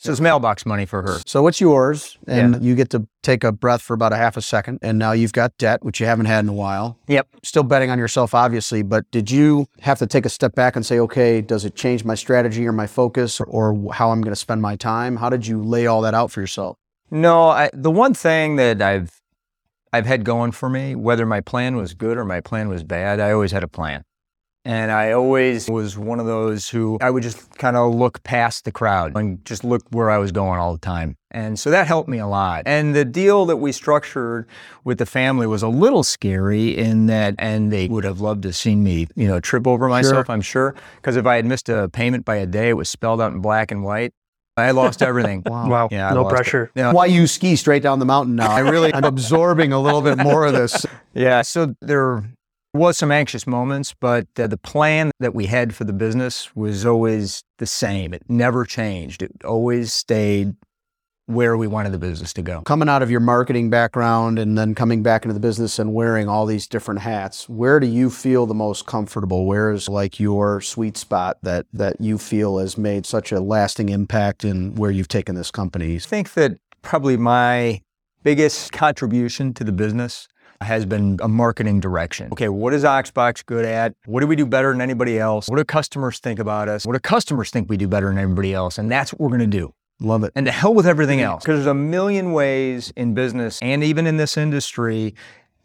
So 0.00 0.12
it's 0.12 0.20
mailbox 0.20 0.64
money 0.64 0.86
for 0.86 1.02
her. 1.02 1.18
So 1.26 1.48
it's 1.48 1.60
yours, 1.60 2.18
and 2.28 2.62
you 2.64 2.76
get 2.76 2.90
to 2.90 3.08
take 3.22 3.42
a 3.42 3.50
breath 3.50 3.82
for 3.82 3.94
about 3.94 4.12
a 4.12 4.16
half 4.16 4.36
a 4.36 4.42
second. 4.42 4.78
And 4.80 4.96
now 4.96 5.10
you've 5.10 5.32
got 5.32 5.58
debt, 5.58 5.84
which 5.84 5.98
you 5.98 6.06
haven't 6.06 6.26
had 6.26 6.44
in 6.44 6.48
a 6.48 6.52
while. 6.52 6.96
Yep. 7.08 7.26
Still 7.42 7.64
betting 7.64 7.90
on 7.90 7.98
yourself, 7.98 8.32
obviously, 8.32 8.82
but 8.82 9.10
did 9.10 9.28
you 9.28 9.66
have 9.80 9.98
to 9.98 10.06
take 10.06 10.24
a 10.24 10.28
step 10.28 10.54
back 10.54 10.76
and 10.76 10.86
say, 10.86 11.00
okay, 11.00 11.40
does 11.40 11.64
it 11.64 11.74
change 11.74 12.04
my 12.04 12.14
strategy 12.14 12.64
or 12.64 12.72
my 12.72 12.86
focus 12.86 13.40
or 13.40 13.92
how 13.92 14.12
I'm 14.12 14.20
going 14.20 14.32
to 14.32 14.36
spend 14.36 14.62
my 14.62 14.76
time? 14.76 15.16
How 15.16 15.30
did 15.30 15.48
you 15.48 15.62
lay 15.62 15.88
all 15.88 16.00
that 16.02 16.14
out 16.14 16.30
for 16.30 16.40
yourself? 16.40 16.76
No, 17.10 17.48
I, 17.48 17.70
the 17.72 17.90
one 17.90 18.14
thing 18.14 18.56
that 18.56 18.80
I've 18.80 19.20
I've 19.92 20.06
had 20.06 20.24
going 20.24 20.52
for 20.52 20.68
me, 20.68 20.94
whether 20.94 21.26
my 21.26 21.40
plan 21.40 21.76
was 21.76 21.94
good 21.94 22.18
or 22.18 22.24
my 22.24 22.40
plan 22.40 22.68
was 22.68 22.84
bad, 22.84 23.20
I 23.20 23.32
always 23.32 23.52
had 23.52 23.64
a 23.64 23.68
plan. 23.68 24.04
And 24.68 24.92
I 24.92 25.12
always 25.12 25.66
was 25.70 25.96
one 25.96 26.20
of 26.20 26.26
those 26.26 26.68
who 26.68 26.98
I 27.00 27.08
would 27.08 27.22
just 27.22 27.56
kind 27.56 27.74
of 27.74 27.94
look 27.94 28.22
past 28.22 28.66
the 28.66 28.70
crowd 28.70 29.16
and 29.16 29.42
just 29.46 29.64
look 29.64 29.80
where 29.92 30.10
I 30.10 30.18
was 30.18 30.30
going 30.30 30.60
all 30.60 30.74
the 30.74 30.78
time. 30.78 31.16
And 31.30 31.58
so 31.58 31.70
that 31.70 31.86
helped 31.86 32.06
me 32.06 32.18
a 32.18 32.26
lot. 32.26 32.64
And 32.66 32.94
the 32.94 33.06
deal 33.06 33.46
that 33.46 33.56
we 33.56 33.72
structured 33.72 34.46
with 34.84 34.98
the 34.98 35.06
family 35.06 35.46
was 35.46 35.62
a 35.62 35.68
little 35.68 36.02
scary 36.02 36.76
in 36.76 37.06
that, 37.06 37.34
and 37.38 37.72
they 37.72 37.88
would 37.88 38.04
have 38.04 38.20
loved 38.20 38.42
to 38.42 38.52
seen 38.52 38.84
me, 38.84 39.06
you 39.16 39.26
know, 39.26 39.40
trip 39.40 39.66
over 39.66 39.88
myself, 39.88 40.28
I'm 40.28 40.42
sure. 40.42 40.74
Because 40.96 41.16
if 41.16 41.24
I 41.24 41.36
had 41.36 41.46
missed 41.46 41.70
a 41.70 41.88
payment 41.88 42.26
by 42.26 42.36
a 42.36 42.46
day, 42.46 42.68
it 42.68 42.74
was 42.74 42.90
spelled 42.90 43.22
out 43.22 43.32
in 43.32 43.40
black 43.40 43.70
and 43.70 43.82
white. 43.82 44.12
I 44.58 44.72
lost 44.72 45.02
everything. 45.02 45.44
Wow. 45.48 45.88
Yeah, 45.90 46.10
I 46.10 46.14
no 46.14 46.24
lost 46.24 46.32
it. 46.32 46.36
pressure. 46.36 46.70
Yeah. 46.74 46.92
Why 46.92 47.06
you 47.06 47.26
ski 47.26 47.56
straight 47.56 47.82
down 47.82 48.00
the 48.00 48.04
mountain 48.04 48.36
now? 48.36 48.50
I 48.50 48.60
really, 48.60 48.92
I'm 48.92 49.04
absorbing 49.04 49.72
a 49.72 49.80
little 49.80 50.02
bit 50.02 50.18
more 50.18 50.44
of 50.44 50.52
this. 50.52 50.84
Yeah, 51.14 51.42
so 51.42 51.74
there 51.80 52.22
was 52.78 52.96
some 52.96 53.12
anxious 53.12 53.46
moments, 53.46 53.94
but 53.98 54.26
uh, 54.38 54.46
the 54.46 54.56
plan 54.56 55.10
that 55.20 55.34
we 55.34 55.46
had 55.46 55.74
for 55.74 55.84
the 55.84 55.92
business 55.92 56.54
was 56.56 56.86
always 56.86 57.44
the 57.58 57.66
same. 57.66 58.14
It 58.14 58.22
never 58.28 58.64
changed. 58.64 59.22
It 59.22 59.32
always 59.44 59.92
stayed 59.92 60.54
where 61.28 61.58
we 61.58 61.66
wanted 61.66 61.92
the 61.92 61.98
business 61.98 62.32
to 62.32 62.40
go. 62.40 62.62
Coming 62.62 62.88
out 62.88 63.02
of 63.02 63.10
your 63.10 63.20
marketing 63.20 63.68
background 63.68 64.38
and 64.38 64.56
then 64.56 64.74
coming 64.74 65.02
back 65.02 65.24
into 65.24 65.34
the 65.34 65.40
business 65.40 65.78
and 65.78 65.92
wearing 65.92 66.26
all 66.26 66.46
these 66.46 66.66
different 66.66 67.00
hats, 67.00 67.46
where 67.50 67.78
do 67.78 67.86
you 67.86 68.08
feel 68.08 68.46
the 68.46 68.54
most 68.54 68.86
comfortable? 68.86 69.44
Where 69.44 69.70
is 69.70 69.90
like 69.90 70.18
your 70.18 70.62
sweet 70.62 70.96
spot 70.96 71.36
that 71.42 71.66
that 71.74 72.00
you 72.00 72.16
feel 72.16 72.56
has 72.58 72.78
made 72.78 73.04
such 73.04 73.30
a 73.30 73.40
lasting 73.40 73.90
impact 73.90 74.42
in 74.42 74.74
where 74.76 74.90
you've 74.90 75.08
taken 75.08 75.34
this 75.34 75.50
company? 75.50 75.96
I 75.96 75.98
think 75.98 76.32
that 76.32 76.58
probably 76.80 77.18
my 77.18 77.82
biggest 78.22 78.72
contribution 78.72 79.52
to 79.54 79.64
the 79.64 79.72
business 79.72 80.28
has 80.60 80.84
been 80.84 81.18
a 81.22 81.28
marketing 81.28 81.80
direction. 81.80 82.28
Okay, 82.32 82.48
what 82.48 82.74
is 82.74 82.84
Ox 82.84 83.10
Box 83.10 83.42
good 83.42 83.64
at? 83.64 83.94
What 84.06 84.20
do 84.20 84.26
we 84.26 84.36
do 84.36 84.46
better 84.46 84.72
than 84.72 84.80
anybody 84.80 85.18
else? 85.18 85.48
What 85.48 85.56
do 85.56 85.64
customers 85.64 86.18
think 86.18 86.38
about 86.38 86.68
us? 86.68 86.84
What 86.84 86.94
do 86.94 86.98
customers 87.00 87.50
think 87.50 87.68
we 87.70 87.76
do 87.76 87.88
better 87.88 88.08
than 88.08 88.18
everybody 88.18 88.54
else? 88.54 88.78
And 88.78 88.90
that's 88.90 89.12
what 89.12 89.20
we're 89.20 89.36
going 89.36 89.50
to 89.50 89.58
do. 89.58 89.72
Love 90.00 90.22
it. 90.24 90.32
And 90.36 90.46
to 90.46 90.52
hell 90.52 90.74
with 90.74 90.86
everything 90.86 91.20
else. 91.20 91.42
Because 91.42 91.58
there's 91.58 91.66
a 91.66 91.74
million 91.74 92.32
ways 92.32 92.92
in 92.96 93.14
business 93.14 93.58
and 93.62 93.82
even 93.82 94.06
in 94.06 94.16
this 94.16 94.36
industry 94.36 95.14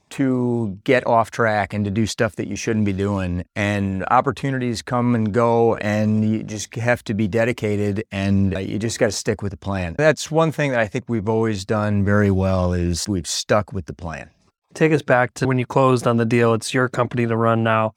to 0.09 0.77
get 0.83 1.05
off 1.07 1.31
track 1.31 1.73
and 1.73 1.85
to 1.85 1.91
do 1.91 2.05
stuff 2.05 2.35
that 2.35 2.47
you 2.47 2.55
shouldn't 2.55 2.85
be 2.85 2.93
doing. 2.93 3.43
And 3.55 4.05
opportunities 4.11 4.83
come 4.83 5.15
and 5.15 5.33
go, 5.33 5.75
and 5.77 6.29
you 6.29 6.43
just 6.43 6.73
have 6.75 7.03
to 7.05 7.15
be 7.15 7.27
dedicated 7.27 8.03
and 8.11 8.55
uh, 8.55 8.59
you 8.59 8.77
just 8.77 8.99
got 8.99 9.07
to 9.07 9.11
stick 9.11 9.41
with 9.41 9.51
the 9.51 9.57
plan. 9.57 9.95
That's 9.97 10.29
one 10.29 10.51
thing 10.51 10.69
that 10.71 10.79
I 10.79 10.87
think 10.87 11.05
we've 11.07 11.27
always 11.27 11.65
done 11.65 12.05
very 12.05 12.29
well 12.29 12.73
is 12.73 13.07
we've 13.07 13.25
stuck 13.25 13.73
with 13.73 13.87
the 13.87 13.93
plan. 13.93 14.29
Take 14.73 14.91
us 14.91 15.01
back 15.01 15.33
to 15.35 15.47
when 15.47 15.57
you 15.57 15.65
closed 15.65 16.07
on 16.07 16.17
the 16.17 16.25
deal. 16.25 16.53
It's 16.53 16.73
your 16.73 16.89
company 16.89 17.25
to 17.25 17.35
run 17.35 17.63
now. 17.63 17.93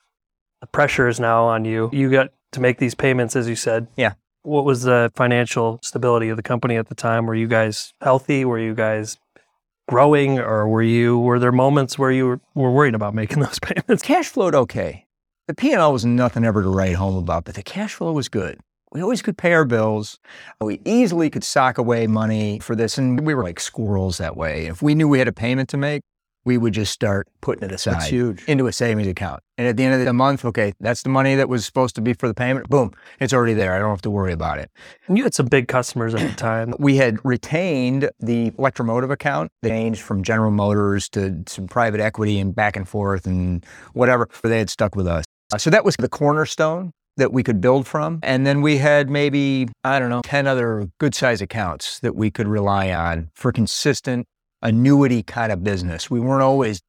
The 0.61 0.67
pressure 0.67 1.09
is 1.09 1.21
now 1.21 1.45
on 1.45 1.65
you. 1.65 1.91
You 1.93 2.11
got 2.11 2.31
to 2.53 2.61
make 2.61 2.79
these 2.79 2.95
payments, 2.95 3.37
as 3.37 3.49
you 3.49 3.57
said. 3.57 3.89
Yeah. 3.97 4.15
What 4.43 4.65
was 4.65 4.83
the 4.83 5.11
financial 5.15 5.79
stability 5.83 6.29
of 6.29 6.37
the 6.37 6.43
company 6.43 6.77
at 6.77 6.89
the 6.89 6.95
time? 6.95 7.27
Were 7.27 7.35
you 7.35 7.49
guys 7.49 7.93
healthy? 8.01 8.45
Were 8.45 8.59
you 8.59 8.75
guys 8.75 9.19
growing, 9.89 10.39
or 10.39 10.69
were 10.69 10.83
you? 10.83 11.19
Were 11.19 11.39
there 11.39 11.53
moments 11.53 11.99
where 11.99 12.11
you 12.11 12.27
were, 12.27 12.41
were 12.55 12.71
worried 12.71 12.95
about 12.95 13.15
making 13.15 13.41
those 13.43 13.59
payments? 13.59 14.03
Cash 14.03 14.29
flowed 14.29 14.55
okay. 14.55 15.07
The 15.49 15.55
P&L 15.55 15.93
was 15.93 16.05
nothing 16.05 16.45
ever 16.45 16.63
to 16.63 16.69
write 16.69 16.97
home 16.97 17.17
about, 17.17 17.45
but 17.45 17.55
the 17.55 17.63
cash 17.63 17.95
flow 17.95 18.13
was 18.13 18.29
good. 18.29 18.59
We 18.93 19.01
always 19.01 19.23
could 19.23 19.37
pay 19.37 19.53
our 19.53 19.65
bills. 19.65 20.19
We 20.61 20.81
easily 20.85 21.31
could 21.31 21.45
sock 21.45 21.79
away 21.79 22.07
money 22.07 22.59
for 22.59 22.75
this, 22.75 22.99
and 22.99 23.21
we 23.27 23.35
were 23.35 23.45
like 23.45 23.61
squirrels 23.61 24.19
that 24.19 24.37
way. 24.37 24.67
If 24.67 24.83
we 24.83 24.95
knew 24.95 25.07
we 25.07 25.19
had 25.19 25.29
a 25.29 25.33
payment 25.33 25.69
to 25.71 25.77
make, 25.77 26.03
we 26.47 26.57
would 26.57 26.73
just 26.73 26.93
start 26.93 27.29
putting 27.41 27.65
it 27.65 27.73
aside 27.73 28.11
into 28.47 28.67
a 28.69 28.73
savings 28.73 29.09
account. 29.09 29.43
And 29.59 29.67
at 29.67 29.77
the 29.77 29.85
end 29.85 29.95
of 30.01 30.07
the 30.07 30.13
month, 30.13 30.45
okay, 30.45 30.73
that's 30.81 31.03
the 31.03 31.09
money 31.09 31.35
that 31.35 31.49
was 31.49 31.67
supposed 31.67 31.97
to 31.97 32.01
be 32.01 32.13
for 32.13 32.29
the 32.29 32.35
payment. 32.35 32.69
Boom, 32.69 32.93
it's 33.21 33.33
already 33.33 33.53
there. 33.53 33.75
I 33.75 33.79
don't 33.81 33.91
have 33.91 34.03
to 34.03 34.11
worry 34.11 34.33
about 34.33 34.59
it. 34.59 34.71
And 35.09 35.19
you 35.19 35.25
had 35.25 35.35
some 35.35 35.47
big 35.47 35.67
customers 35.67 36.15
at 36.15 36.21
the 36.21 36.37
time. 36.37 36.73
We 36.79 36.97
had 36.97 37.19
retained 37.25 38.11
the 38.21 38.53
electromotive 38.59 39.11
account. 39.11 39.51
They 39.63 39.71
changed 39.71 40.03
from 40.03 40.23
General 40.23 40.53
Motors 40.53 41.09
to 41.11 41.43
some 41.49 41.67
private 41.67 42.01
equity 42.01 42.39
and 42.39 42.55
back 42.55 42.77
and 42.77 42.89
forth 42.89 43.27
and 43.27 43.67
whatever. 43.93 44.29
They 44.43 44.59
had 44.59 44.71
stuck 44.71 44.95
with 44.95 45.09
us. 45.09 45.25
Uh, 45.53 45.59
so 45.59 45.71
that 45.71 45.85
was 45.85 45.97
the 45.97 46.09
cornerstone 46.09 46.93
that 47.17 47.33
we 47.33 47.43
could 47.43 47.61
build 47.61 47.87
from. 47.87 48.21
And 48.23 48.47
then 48.47 48.63
we 48.63 48.77
had 48.77 49.11
maybe, 49.11 49.69
I 49.83 49.99
don't 49.99 50.11
know, 50.11 50.21
10 50.23 50.47
other 50.47 50.89
good 50.99 51.15
size 51.15 51.41
accounts 51.41 51.99
that 52.01 52.15
we 52.15 52.31
could 52.31 52.47
rely 52.47 52.93
on 52.93 53.31
for 53.35 53.53
consistent 53.53 54.27
annuity 54.63 55.23
kind 55.23 55.53
of 55.53 55.63
business. 55.65 56.11
We 56.11 56.21
weren't 56.21 56.43
always 56.43 56.81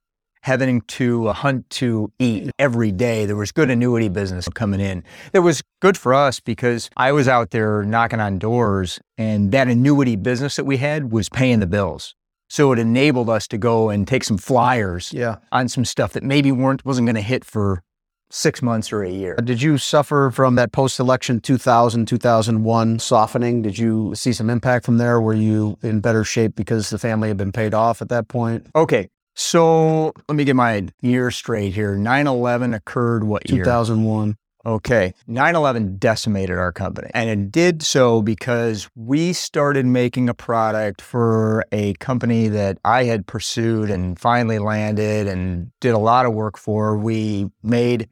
having 0.41 0.81
to 0.81 1.27
hunt 1.29 1.69
to 1.69 2.11
eat 2.19 2.51
every 2.57 2.91
day. 2.91 3.25
There 3.25 3.35
was 3.35 3.51
good 3.51 3.69
annuity 3.69 4.07
business 4.07 4.47
coming 4.47 4.79
in. 4.79 5.03
That 5.33 5.41
was 5.41 5.61
good 5.81 5.97
for 5.97 6.13
us 6.13 6.39
because 6.39 6.89
I 6.95 7.11
was 7.11 7.27
out 7.27 7.51
there 7.51 7.83
knocking 7.83 8.19
on 8.21 8.39
doors 8.39 8.99
and 9.17 9.51
that 9.51 9.67
annuity 9.67 10.15
business 10.15 10.55
that 10.55 10.63
we 10.65 10.77
had 10.77 11.11
was 11.11 11.27
paying 11.27 11.59
the 11.59 11.67
bills. 11.67 12.15
So 12.49 12.71
it 12.71 12.79
enabled 12.79 13.29
us 13.29 13.45
to 13.49 13.57
go 13.57 13.89
and 13.89 14.07
take 14.07 14.23
some 14.23 14.37
flyers 14.37 15.11
Yeah. 15.11 15.37
on 15.51 15.67
some 15.67 15.83
stuff 15.83 16.13
that 16.13 16.23
maybe 16.23 16.51
weren't 16.51 16.85
wasn't 16.85 17.07
going 17.07 17.15
to 17.15 17.21
hit 17.21 17.43
for 17.43 17.83
6 18.29 18.61
months 18.61 18.91
or 18.91 19.03
a 19.03 19.09
year. 19.09 19.35
Uh, 19.37 19.41
did 19.41 19.61
you 19.61 19.77
suffer 19.77 20.31
from 20.33 20.55
that 20.55 20.71
post-election 20.71 21.39
2000, 21.39 22.07
2001 22.07 22.99
softening? 22.99 23.61
Did 23.61 23.77
you 23.77 24.13
see 24.15 24.33
some 24.33 24.49
impact 24.49 24.85
from 24.85 24.97
there? 24.97 25.21
Were 25.21 25.33
you 25.33 25.77
in 25.81 26.01
better 26.01 26.23
shape 26.23 26.55
because 26.55 26.89
the 26.89 26.97
family 26.97 27.27
had 27.27 27.37
been 27.37 27.51
paid 27.51 27.73
off 27.73 28.01
at 28.01 28.09
that 28.09 28.27
point? 28.27 28.67
Okay. 28.75 29.09
So 29.35 30.13
let 30.27 30.35
me 30.35 30.45
get 30.45 30.55
my 30.55 30.87
year 31.01 31.29
straight 31.29 31.73
here. 31.73 31.95
9 31.95 32.27
11 32.27 32.73
occurred 32.73 33.23
what 33.23 33.49
year? 33.49 33.63
2001. 33.63 34.35
Okay. 34.67 35.13
9 35.27 35.55
11 35.55 35.97
decimated 35.97 36.57
our 36.57 36.73
company. 36.73 37.09
And 37.13 37.29
it 37.29 37.51
did 37.53 37.81
so 37.81 38.21
because 38.21 38.89
we 38.95 39.31
started 39.31 39.85
making 39.85 40.27
a 40.27 40.33
product 40.33 41.01
for 41.01 41.63
a 41.71 41.93
company 41.93 42.49
that 42.49 42.77
I 42.83 43.05
had 43.05 43.25
pursued 43.25 43.89
and 43.89 44.19
finally 44.19 44.59
landed 44.59 45.25
and 45.25 45.71
did 45.79 45.93
a 45.93 45.97
lot 45.97 46.25
of 46.25 46.33
work 46.33 46.57
for. 46.57 46.97
We 46.97 47.49
made 47.63 48.09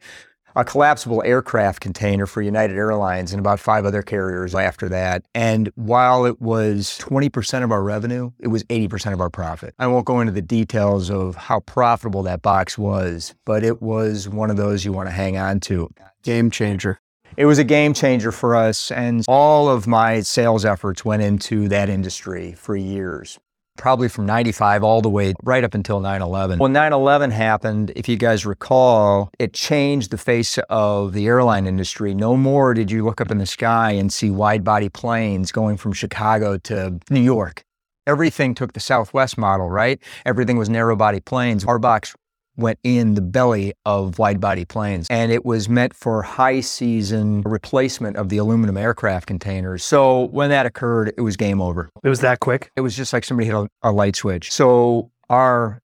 a 0.56 0.64
collapsible 0.64 1.22
aircraft 1.26 1.82
container 1.82 2.26
for 2.26 2.42
United 2.42 2.78
Airlines 2.78 3.34
and 3.34 3.40
about 3.40 3.60
five 3.60 3.86
other 3.86 4.02
carriers 4.02 4.56
after 4.56 4.90
that. 4.90 5.24
And 5.34 5.70
while 5.76 6.26
it 6.26 6.42
was 6.42 6.98
20% 7.02 7.64
of 7.64 7.72
our 7.72 7.84
revenue, 7.84 8.32
it 8.40 8.48
was 8.48 8.64
80% 8.66 9.14
of 9.14 9.22
our 9.22 9.30
profit. 9.30 9.74
I 9.80 9.88
won't 9.88 10.06
go 10.06 10.20
into 10.20 10.32
the 10.32 10.42
details 10.42 11.10
of 11.10 11.36
how 11.36 11.60
profitable 11.62 12.24
that 12.24 12.42
box 12.42 12.78
was, 12.78 13.36
but 13.46 13.64
it 13.64 13.82
was 13.82 14.30
one 14.30 14.50
of 14.50 14.58
those 14.58 14.86
you 14.86 14.94
want 14.94 15.10
to 15.10 15.14
hang 15.14 15.38
on 15.38 15.60
to. 15.62 15.90
Game 16.24 16.50
changer. 16.50 17.00
It 17.38 17.46
was 17.46 17.60
a 17.60 17.66
game 17.66 17.94
changer 17.94 18.32
for 18.32 18.56
us, 18.56 18.92
and 18.92 19.26
all 19.28 19.68
of 19.68 19.88
my 19.88 20.22
sales 20.22 20.64
efforts 20.64 21.04
went 21.04 21.22
into 21.22 21.68
that 21.68 21.90
industry 21.90 22.54
for 22.54 22.78
years. 22.78 23.40
Probably 23.78 24.08
from 24.08 24.26
95 24.26 24.84
all 24.84 25.02
the 25.02 25.10
way 25.10 25.34
right 25.44 25.64
up 25.64 25.74
until 25.74 26.00
9 26.00 26.22
11. 26.22 26.60
When 26.60 26.74
9 26.74 26.94
11 26.94 27.32
happened, 27.32 27.92
if 27.96 28.08
you 28.08 28.18
guys 28.18 28.46
recall, 28.46 29.30
it 29.38 29.54
changed 29.54 30.12
the 30.12 30.18
face 30.18 30.58
of 30.70 31.14
the 31.14 31.28
airline 31.28 31.68
industry. 31.68 32.14
No 32.14 32.38
more 32.38 32.74
did 32.74 32.90
you 32.90 33.04
look 33.04 33.20
up 33.22 33.32
in 33.32 33.38
the 33.38 33.46
sky 33.46 33.92
and 33.92 34.12
see 34.12 34.30
wide 34.30 34.64
body 34.64 34.90
planes 34.90 35.52
going 35.52 35.78
from 35.78 35.94
Chicago 35.94 36.58
to 36.60 37.00
New 37.10 37.22
York. 37.22 37.64
Everything 38.08 38.54
took 38.54 38.74
the 38.74 38.80
Southwest 38.80 39.38
model, 39.38 39.70
right? 39.70 40.00
Everything 40.26 40.58
was 40.58 40.70
narrow 40.70 40.96
body 40.96 41.20
planes. 41.20 41.66
Our 41.66 41.80
box 41.80 42.16
went 42.58 42.80
in 42.84 43.16
the 43.16 43.22
belly 43.22 43.74
of 43.86 44.20
wide 44.20 44.40
body 44.40 44.66
planes. 44.66 45.08
And 45.10 45.32
it 45.32 45.46
was 45.46 45.68
meant 45.70 45.94
for 45.94 46.22
high 46.22 46.62
season 46.62 47.42
replacement 47.42 48.18
of 48.18 48.30
the 48.30 48.38
aluminum 48.38 48.78
aircraft 48.78 49.28
containers. 49.28 49.84
So 49.84 50.26
when 50.26 50.50
that 50.50 50.66
occurred, 50.66 51.14
it 51.18 51.22
was 51.22 51.36
game 51.38 51.62
over. 51.62 51.90
It 52.04 52.10
was 52.10 52.22
that 52.22 52.40
quick. 52.40 52.72
It 52.76 52.82
was 52.82 52.96
just 52.96 53.14
like 53.14 53.24
somebody 53.24 53.48
hit 53.48 53.56
a, 53.56 53.68
a 53.82 53.92
light 53.92 54.16
switch. 54.16 54.52
So 54.52 55.12
our 55.30 55.82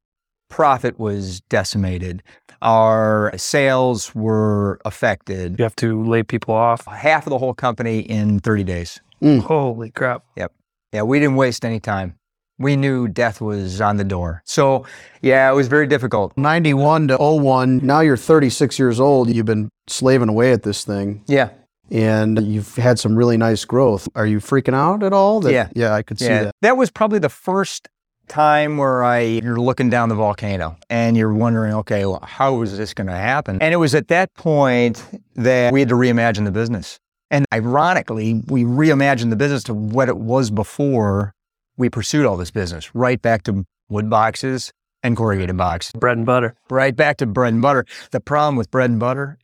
profit 0.49 0.99
was 0.99 1.41
decimated. 1.41 2.23
Our 2.61 3.31
sales 3.37 4.13
were 4.13 4.79
affected. 4.85 5.57
You 5.57 5.63
have 5.63 5.75
to 5.77 6.03
lay 6.03 6.23
people 6.23 6.53
off. 6.53 6.85
Half 6.85 7.25
of 7.25 7.31
the 7.31 7.39
whole 7.39 7.55
company 7.55 7.99
in 7.99 8.39
30 8.39 8.63
days. 8.63 8.99
Mm. 9.21 9.41
Holy 9.41 9.89
crap. 9.91 10.23
Yep. 10.35 10.53
Yeah, 10.93 11.03
we 11.03 11.19
didn't 11.19 11.37
waste 11.37 11.63
any 11.63 11.79
time. 11.79 12.17
We 12.61 12.75
knew 12.75 13.07
death 13.07 13.41
was 13.41 13.81
on 13.81 13.97
the 13.97 14.03
door. 14.03 14.41
So, 14.45 14.85
yeah, 15.21 15.49
it 15.51 15.55
was 15.55 15.67
very 15.67 15.87
difficult. 15.87 16.33
91 16.37 17.09
to 17.09 17.17
01. 17.17 17.79
Now 17.83 18.01
you're 18.01 18.17
36 18.17 18.77
years 18.79 18.99
old. 18.99 19.29
You've 19.29 19.45
been 19.45 19.69
slaving 19.87 20.29
away 20.29 20.51
at 20.51 20.63
this 20.63 20.83
thing 20.85 21.23
Yeah. 21.27 21.49
and 21.89 22.41
you've 22.45 22.75
had 22.75 22.99
some 22.99 23.15
really 23.15 23.37
nice 23.37 23.65
growth. 23.65 24.07
Are 24.15 24.25
you 24.25 24.39
freaking 24.39 24.73
out 24.75 25.03
at 25.03 25.13
all? 25.13 25.41
That- 25.41 25.51
Yeah. 25.53 25.67
Yeah, 25.73 25.93
I 25.93 26.01
could 26.03 26.19
see 26.19 26.25
Yeah, 26.25 26.43
that. 26.45 26.55
that 26.61 26.77
was 26.77 26.89
probably 26.91 27.19
the 27.19 27.29
first 27.29 27.87
time 28.27 28.77
where 28.77 29.03
I 29.03 29.19
you're 29.19 29.59
looking 29.59 29.89
down 29.89 30.07
the 30.07 30.15
volcano 30.15 30.77
and 30.89 31.17
you're 31.17 31.33
wondering, 31.33 31.73
okay, 31.73 32.05
well, 32.05 32.23
how 32.25 32.61
is 32.61 32.77
this 32.77 32.93
going 32.93 33.07
to 33.07 33.13
happen? 33.13 33.57
And 33.59 33.73
it 33.73 33.77
was 33.77 33.93
at 33.93 34.07
that 34.07 34.33
point 34.35 35.03
that 35.35 35.73
we 35.73 35.81
had 35.81 35.89
to 35.89 35.95
reimagine 35.95 36.45
the 36.45 36.51
business. 36.51 36.97
And 37.29 37.45
ironically, 37.53 38.41
we 38.47 38.63
reimagined 38.63 39.29
the 39.31 39.35
business 39.35 39.63
to 39.63 39.73
what 39.73 40.07
it 40.09 40.17
was 40.17 40.49
before 40.51 41.33
we 41.77 41.89
pursued 41.89 42.25
all 42.25 42.37
this 42.37 42.51
business, 42.51 42.93
right 42.95 43.21
back 43.21 43.43
to 43.43 43.65
wood 43.89 44.09
boxes 44.09 44.71
and 45.03 45.17
corrugated 45.17 45.57
box, 45.57 45.91
Bread 45.93 46.17
and 46.17 46.25
butter. 46.25 46.55
right 46.69 46.95
back 46.95 47.17
to 47.17 47.25
bread 47.25 47.53
and 47.53 47.61
butter. 47.61 47.85
The 48.11 48.19
problem 48.19 48.55
with 48.55 48.69
bread 48.71 48.89
and 48.89 48.99
butter 48.99 49.37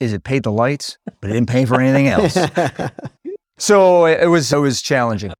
is 0.00 0.12
it 0.12 0.24
paid 0.24 0.42
the 0.42 0.50
lights, 0.52 0.98
but 1.20 1.30
it 1.30 1.34
didn't 1.34 1.48
pay 1.48 1.64
for 1.64 1.80
anything 1.80 2.08
else. 2.08 2.36
so 3.58 4.06
it 4.06 4.26
was 4.26 4.52
it 4.52 4.58
was 4.58 4.82
challenging. 4.82 5.32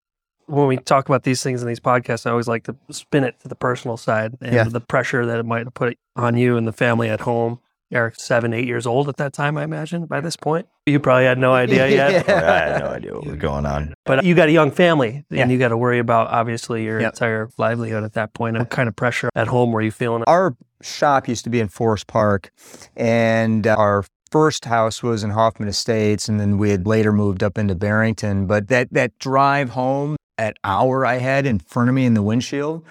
When 0.47 0.67
we 0.67 0.77
talk 0.77 1.09
about 1.09 1.23
these 1.23 1.43
things 1.43 1.63
in 1.63 1.69
these 1.69 1.81
podcasts, 1.81 2.27
I 2.27 2.31
always 2.31 2.47
like 2.49 2.65
to 2.65 2.77
spin 2.91 3.25
it 3.25 3.41
to 3.41 3.49
the 3.49 3.55
personal 3.55 3.97
side 3.97 4.37
and 4.43 4.53
Yeah. 4.55 4.65
the 4.65 4.81
pressure 4.81 5.25
that 5.25 5.39
it 5.39 5.47
might 5.47 5.73
put 5.75 5.97
on 6.17 6.37
you 6.37 6.57
and 6.59 6.67
the 6.69 6.73
family 6.73 7.09
at 7.09 7.21
home. 7.21 7.61
Eric's 7.93 8.23
seven, 8.25 8.53
eight 8.53 8.67
years 8.67 8.87
old 8.87 9.09
at 9.09 9.17
that 9.19 9.33
time, 9.33 9.57
I 9.57 9.63
imagine, 9.65 10.07
by 10.07 10.21
this 10.21 10.37
point. 10.37 10.67
You 10.87 10.99
probably 11.01 11.25
had 11.27 11.39
no 11.39 11.53
idea 11.53 11.89
yet. 11.89 12.29
I 12.29 12.33
had 12.71 12.81
no 12.83 12.87
idea 12.91 13.15
what 13.15 13.27
was 13.27 13.37
going 13.37 13.67
on. 13.67 13.95
But 14.05 14.25
you 14.25 14.35
got 14.35 14.49
a 14.49 14.53
young 14.53 14.71
family 14.71 15.25
Yeah. 15.31 15.43
and 15.43 15.53
you 15.53 15.59
got 15.59 15.69
to 15.69 15.77
worry 15.77 15.99
about 15.99 16.29
obviously 16.29 16.85
your 16.85 17.01
Yep. 17.01 17.13
entire 17.13 17.51
livelihood 17.59 18.03
at 18.05 18.15
that 18.15 18.35
point. 18.35 18.59
What 18.59 18.71
kind 18.71 18.89
of 18.89 18.97
pressure 18.97 19.31
at 19.35 19.47
home 19.49 19.71
were 19.73 19.81
you 19.83 19.91
feeling? 19.93 20.25
Our 20.27 20.57
shop 20.83 21.29
used 21.29 21.45
to 21.45 21.51
be 21.51 21.61
in 21.61 21.69
Forest 21.69 22.07
Park, 22.09 22.51
and 22.97 23.67
uh, 23.67 23.75
our 23.79 24.05
first 24.31 24.65
house 24.65 25.03
was 25.03 25.23
in 25.23 25.31
Hoffman 25.31 25.69
Estates, 25.69 26.29
and 26.29 26.41
then 26.41 26.59
we 26.59 26.71
had 26.71 26.87
later 26.87 27.13
moved 27.13 27.43
up 27.43 27.57
into 27.59 27.75
Barrington. 27.75 28.47
But 28.47 28.69
that 28.69 28.89
that 28.93 29.17
drive 29.19 29.71
home, 29.71 30.17
that 30.39 30.57
hour 30.65 31.07
I 31.07 31.19
had 31.19 31.47
in 31.47 31.59
front 31.61 31.89
of 31.89 31.95
me 31.95 32.05
in 32.07 32.15
the 32.15 32.23
windshield, 32.23 32.85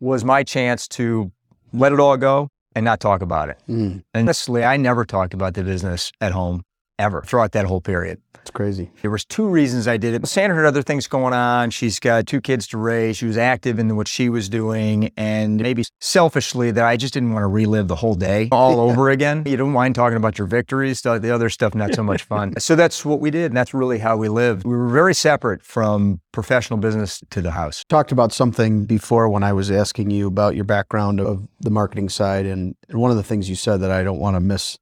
was 0.00 0.24
my 0.24 0.42
chance 0.42 0.86
to 0.88 1.32
let 1.72 1.92
it 1.92 2.00
all 2.00 2.16
go 2.18 2.48
and 2.74 2.84
not 2.84 3.00
talk 3.00 3.22
about 3.22 3.48
it. 3.48 3.58
Mm, 3.68 4.02
And 4.14 4.28
honestly, 4.28 4.64
I 4.64 4.76
never 4.76 5.04
talked 5.04 5.34
about 5.34 5.54
the 5.54 5.64
business 5.64 6.12
at 6.20 6.32
home 6.32 6.62
ever 7.02 7.22
throughout 7.22 7.52
that 7.52 7.66
whole 7.66 7.80
period. 7.80 8.20
it's 8.40 8.50
crazy. 8.50 8.90
There 9.02 9.10
was 9.10 9.24
two 9.24 9.46
reasons 9.46 9.86
I 9.86 9.96
did 9.96 10.14
it. 10.14 10.26
Sandra 10.26 10.56
had 10.56 10.66
other 10.66 10.82
things 10.82 11.06
going 11.06 11.34
on. 11.34 11.70
She's 11.70 12.00
got 12.00 12.26
two 12.26 12.40
kids 12.40 12.66
to 12.68 12.78
raise. 12.78 13.16
She 13.16 13.26
was 13.26 13.36
active 13.36 13.78
in 13.78 13.94
what 13.96 14.08
she 14.08 14.28
was 14.28 14.48
doing, 14.48 15.12
and 15.16 15.60
maybe 15.60 15.84
selfishly 16.00 16.70
that 16.72 16.84
I 16.84 16.96
just 16.96 17.14
didn't 17.14 17.32
want 17.32 17.42
to 17.44 17.48
relive 17.48 17.88
the 17.88 17.96
whole 17.96 18.14
day 18.14 18.48
all 18.50 18.80
over 18.80 19.10
again. 19.10 19.44
You 19.46 19.56
don't 19.56 19.72
mind 19.72 19.94
talking 19.94 20.16
about 20.16 20.38
your 20.38 20.46
victories, 20.46 21.02
the 21.02 21.18
the 21.18 21.30
other 21.30 21.50
stuff 21.50 21.74
not 21.74 21.94
so 21.94 22.02
much 22.02 22.22
fun. 22.22 22.54
so 22.58 22.74
that's 22.74 23.04
what 23.04 23.20
we 23.20 23.30
did, 23.30 23.46
and 23.46 23.56
that's 23.56 23.74
really 23.74 23.98
how 23.98 24.16
we 24.16 24.28
lived. 24.28 24.64
We 24.64 24.76
were 24.76 24.88
very 24.88 25.14
separate 25.14 25.62
from 25.62 26.20
professional 26.32 26.78
business 26.78 27.22
to 27.30 27.42
the 27.42 27.52
house. 27.52 27.84
Talked 27.88 28.12
about 28.12 28.32
something 28.32 28.84
before 28.86 29.28
when 29.28 29.42
I 29.42 29.52
was 29.52 29.70
asking 29.70 30.10
you 30.10 30.26
about 30.26 30.54
your 30.54 30.64
background 30.64 31.20
of 31.20 31.46
the 31.60 31.70
marketing 31.70 32.08
side, 32.08 32.46
and 32.46 32.74
one 32.90 33.10
of 33.10 33.16
the 33.16 33.22
things 33.22 33.48
you 33.48 33.56
said 33.56 33.80
that 33.80 33.90
I 33.90 34.02
don't 34.02 34.18
want 34.18 34.36
to 34.36 34.40
miss 34.40 34.78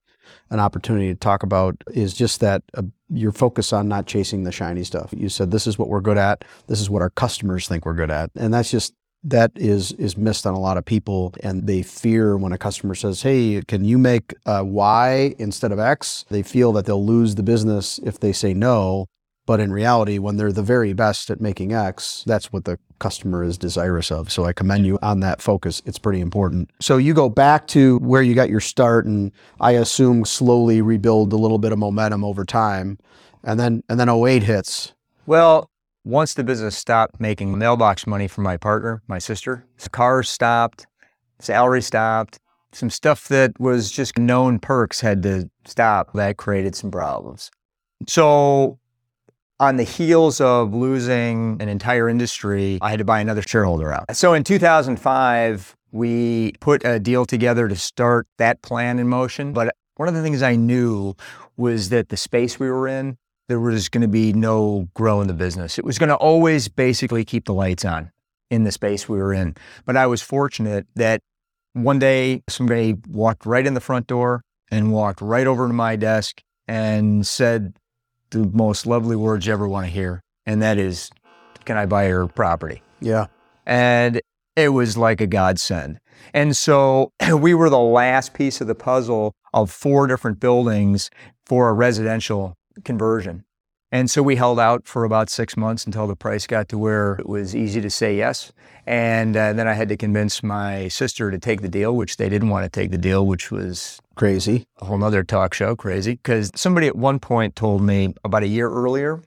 an 0.51 0.61
opportunity 0.61 1.09
to 1.09 1.15
talk 1.15 1.43
about 1.43 1.77
is 1.93 2.15
just 2.15 2.41
that 2.41 2.63
uh, 2.75 2.83
your 3.09 3.33
focus 3.33 3.73
on 3.73 3.89
not 3.89 4.07
chasing 4.07 4.45
the 4.45 4.53
shiny 4.53 4.85
stuff. 4.85 5.13
You 5.17 5.29
said 5.29 5.51
this 5.51 5.67
is 5.67 5.79
what 5.79 5.89
we're 5.89 6.01
good 6.01 6.19
at, 6.19 6.45
this 6.67 6.81
is 6.81 6.91
what 6.91 7.03
our 7.03 7.11
customers 7.11 7.69
think 7.69 7.87
we're 7.87 7.95
good 7.95 8.11
at, 8.11 8.31
and 8.37 8.53
that's 8.53 8.71
just 8.71 8.95
that 9.23 9.53
is 9.55 9.93
is 9.93 10.17
missed 10.17 10.47
on 10.47 10.55
a 10.55 10.59
lot 10.59 10.77
of 10.77 10.85
people, 10.85 11.35
and 11.43 11.67
they 11.67 11.83
fear 11.83 12.37
when 12.37 12.53
a 12.53 12.59
customer 12.59 12.95
says, 12.95 13.23
"Hey, 13.23 13.63
can 13.69 13.85
you 13.85 13.99
make 13.99 14.35
uh, 14.47 14.63
Y 14.65 15.35
instead 15.39 15.73
of 15.73 15.79
X?" 15.79 16.25
They 16.31 16.43
feel 16.43 16.73
that 16.73 16.87
they'll 16.87 17.05
lose 17.05 17.35
the 17.35 17.43
business 17.43 17.99
if 18.03 18.19
they 18.19 18.33
say 18.33 18.55
no. 18.55 19.07
But 19.51 19.59
in 19.59 19.73
reality, 19.73 20.21
when 20.21 20.37
they're 20.37 20.53
the 20.53 20.63
very 20.63 20.93
best 20.93 21.29
at 21.29 21.41
making 21.41 21.73
X, 21.73 22.23
that's 22.25 22.53
what 22.53 22.67
the 22.67 22.79
customer 23.01 23.43
is 23.43 23.59
desirous 23.59 24.13
of. 24.13 24.31
So 24.31 24.45
I 24.45 24.53
commend 24.53 24.87
you 24.87 24.97
on 25.03 25.19
that 25.21 25.43
focus. 25.43 25.83
It's 25.87 25.99
pretty 25.99 26.21
important. 26.21 26.71
So 26.81 26.99
you 26.99 27.15
go 27.15 27.29
back 27.29 27.67
to 27.75 27.99
where 27.99 28.23
you 28.23 28.37
got 28.37 28.49
your 28.49 28.61
start 28.61 29.07
and 29.07 29.33
I 29.59 29.73
assume 29.73 30.25
slowly 30.25 30.83
rebuild 30.83 31.33
a 31.33 31.37
little 31.37 31.59
bit 31.59 31.73
of 31.73 31.81
momentum 31.81 32.23
over 32.23 32.45
time. 32.45 32.97
And 33.43 33.59
then 33.59 33.83
and 33.89 33.99
then 33.99 34.09
08 34.09 34.45
hits. 34.45 34.93
Well, 35.27 35.69
once 36.05 36.35
the 36.35 36.45
business 36.45 36.77
stopped 36.77 37.21
making 37.21 37.59
mailbox 37.59 38.07
money 38.07 38.29
for 38.29 38.43
my 38.43 38.57
partner, 38.57 39.03
my 39.09 39.19
sister, 39.19 39.67
cars 39.91 40.31
stopped, 40.31 40.87
salary 41.41 41.83
stopped, 41.83 42.39
some 42.71 42.89
stuff 42.89 43.27
that 43.27 43.59
was 43.59 43.91
just 43.91 44.17
known 44.17 44.61
perks 44.61 45.01
had 45.01 45.25
to 45.25 45.51
stop. 45.65 46.13
That 46.13 46.37
created 46.37 46.77
some 46.77 46.93
problems. 46.93 47.51
So, 48.09 48.79
on 49.61 49.77
the 49.77 49.85
heels 49.85 50.41
of 50.41 50.75
losing 50.75 51.59
an 51.61 51.69
entire 51.69 52.09
industry, 52.09 52.79
I 52.81 52.91
had 52.91 52.99
to 52.99 53.05
buy 53.05 53.21
another 53.21 53.43
shareholder 53.43 53.93
out. 53.93 54.17
So, 54.17 54.33
in 54.33 54.43
2005, 54.43 55.77
we 55.93 56.53
put 56.61 56.85
a 56.85 56.99
deal 56.99 57.27
together 57.27 57.69
to 57.69 57.77
start 57.77 58.27
that 58.39 58.63
plan 58.63 58.99
in 58.99 59.07
motion. 59.09 59.53
But 59.53 59.77
one 59.97 60.09
of 60.09 60.15
the 60.15 60.23
things 60.23 60.43
I 60.43 60.57
knew 60.57 61.15
was 61.57 61.91
that 61.91 62.09
the 62.09 62.17
space 62.17 62.59
we 62.59 62.71
were 62.71 62.89
in, 62.89 63.19
there 63.49 63.61
was 63.61 63.89
going 63.89 64.03
to 64.03 64.09
be 64.09 64.33
no 64.33 64.89
grow 64.95 65.21
in 65.21 65.29
the 65.29 65.35
business. 65.35 65.79
It 65.79 65.85
was 65.85 65.99
going 65.99 66.09
to 66.09 66.17
always 66.17 66.69
basically 66.69 67.25
keep 67.25 67.45
the 67.45 67.55
lights 67.55 67.85
on 67.85 68.11
in 68.51 68.65
the 68.65 68.73
space 68.73 69.09
we 69.09 69.19
were 69.19 69.35
in. 69.35 69.57
But 69.85 69.97
I 69.97 70.07
was 70.07 70.23
fortunate 70.23 70.87
that 70.95 71.21
one 71.75 71.99
day 71.99 72.43
somebody 72.49 72.97
walked 73.09 73.45
right 73.45 73.67
in 73.67 73.75
the 73.75 73.81
front 73.81 74.07
door 74.07 74.43
and 74.71 74.93
walked 74.93 75.21
right 75.21 75.47
over 75.47 75.67
to 75.67 75.73
my 75.73 75.97
desk 75.97 76.43
and 76.67 77.27
said 77.27 77.75
the 78.31 78.47
most 78.53 78.87
lovely 78.87 79.17
words 79.17 79.47
you 79.47 79.53
ever 79.53 79.69
want 79.69 79.87
to 79.87 79.93
hear. 79.93 80.21
And 80.47 80.63
that 80.63 80.79
is, 80.79 81.11
Can 81.65 81.77
I 81.77 81.87
buy 81.87 82.09
your 82.09 82.27
property? 82.29 82.83
Yeah. 83.01 83.27
and 83.67 84.21
it 84.57 84.71
was 84.71 84.97
like 84.97 85.21
a 85.21 85.27
godsend. 85.27 85.99
And 86.35 86.57
so 86.57 87.13
we 87.39 87.55
were 87.55 87.71
the 87.71 87.79
last 87.79 88.35
piece 88.35 88.61
of 88.61 88.67
the 88.67 88.75
puzzle 88.75 89.33
of 89.55 89.71
four 89.71 90.07
different 90.07 90.39
buildings 90.41 91.09
for 91.47 91.69
a 91.69 91.73
residential 91.73 92.55
conversion. 92.85 93.45
And 93.93 94.11
so 94.11 94.23
we 94.23 94.37
held 94.37 94.61
out 94.61 94.87
for 94.87 95.05
about 95.05 95.31
six 95.31 95.57
months 95.57 95.85
until 95.87 96.07
the 96.07 96.15
price 96.17 96.47
got 96.47 96.69
to 96.69 96.79
where 96.79 97.15
it 97.15 97.29
was 97.29 97.57
easy 97.57 97.81
to 97.81 97.91
say 97.91 98.17
yes. 98.17 98.53
And 98.87 99.37
uh, 99.37 99.53
then 99.53 99.67
I 99.67 99.73
had 99.73 99.89
to 99.89 99.97
convince 99.97 100.43
my 100.43 100.89
sister 100.89 101.31
to 101.31 101.39
take 101.39 101.61
the 101.63 101.69
deal, 101.69 101.97
which 101.97 102.17
they 102.17 102.29
didn't 102.29 102.51
want 102.51 102.65
to 102.65 102.71
take 102.71 102.91
the 102.91 102.99
deal, 102.99 103.27
which 103.27 103.51
was 103.51 103.99
Crazy. 104.21 104.67
a 104.83 104.85
whole 104.85 104.99
nother 104.99 105.25
talk 105.25 105.55
show, 105.55 105.75
crazy. 105.75 106.13
Because 106.13 106.51
somebody 106.55 106.87
at 106.87 106.95
one 106.95 107.19
point 107.21 107.57
told 107.57 107.81
me 107.81 108.13
about 108.23 108.43
a 108.43 108.49
year 108.49 108.69
earlier 108.69 109.23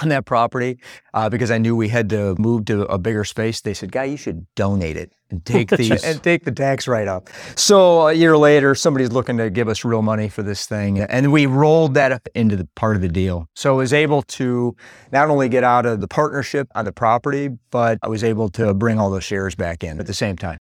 on 0.00 0.08
that 0.08 0.24
property, 0.24 0.78
uh, 1.12 1.28
because 1.28 1.50
I 1.50 1.58
knew 1.58 1.76
we 1.76 1.90
had 1.90 2.08
to 2.08 2.34
move 2.38 2.64
to 2.64 2.86
a 2.86 2.96
bigger 2.96 3.24
space. 3.24 3.60
They 3.60 3.74
said, 3.74 3.92
"Guy, 3.92 4.04
you 4.04 4.16
should 4.16 4.46
donate 4.54 4.96
it 4.96 5.12
and 5.28 5.44
take 5.44 5.68
the 5.68 6.00
and 6.02 6.22
take 6.22 6.46
the 6.46 6.50
tax 6.50 6.88
write 6.88 7.08
off." 7.08 7.24
So 7.58 8.08
a 8.08 8.14
year 8.14 8.38
later, 8.38 8.74
somebody's 8.74 9.12
looking 9.12 9.36
to 9.36 9.50
give 9.50 9.68
us 9.68 9.84
real 9.84 10.00
money 10.00 10.30
for 10.30 10.42
this 10.42 10.64
thing, 10.64 10.98
and 10.98 11.30
we 11.30 11.44
rolled 11.44 11.92
that 11.92 12.10
up 12.10 12.26
into 12.34 12.56
the 12.56 12.66
part 12.74 12.96
of 12.96 13.02
the 13.02 13.10
deal. 13.10 13.46
So 13.54 13.74
I 13.74 13.76
was 13.76 13.92
able 13.92 14.22
to 14.22 14.74
not 15.12 15.28
only 15.28 15.50
get 15.50 15.62
out 15.62 15.84
of 15.84 16.00
the 16.00 16.08
partnership 16.08 16.68
on 16.74 16.86
the 16.86 16.92
property, 16.92 17.50
but 17.70 17.98
I 18.02 18.08
was 18.08 18.24
able 18.24 18.48
to 18.52 18.72
bring 18.72 18.98
all 18.98 19.10
those 19.10 19.24
shares 19.24 19.54
back 19.54 19.84
in 19.84 20.00
at 20.00 20.06
the 20.06 20.14
same 20.14 20.36
time. 20.38 20.56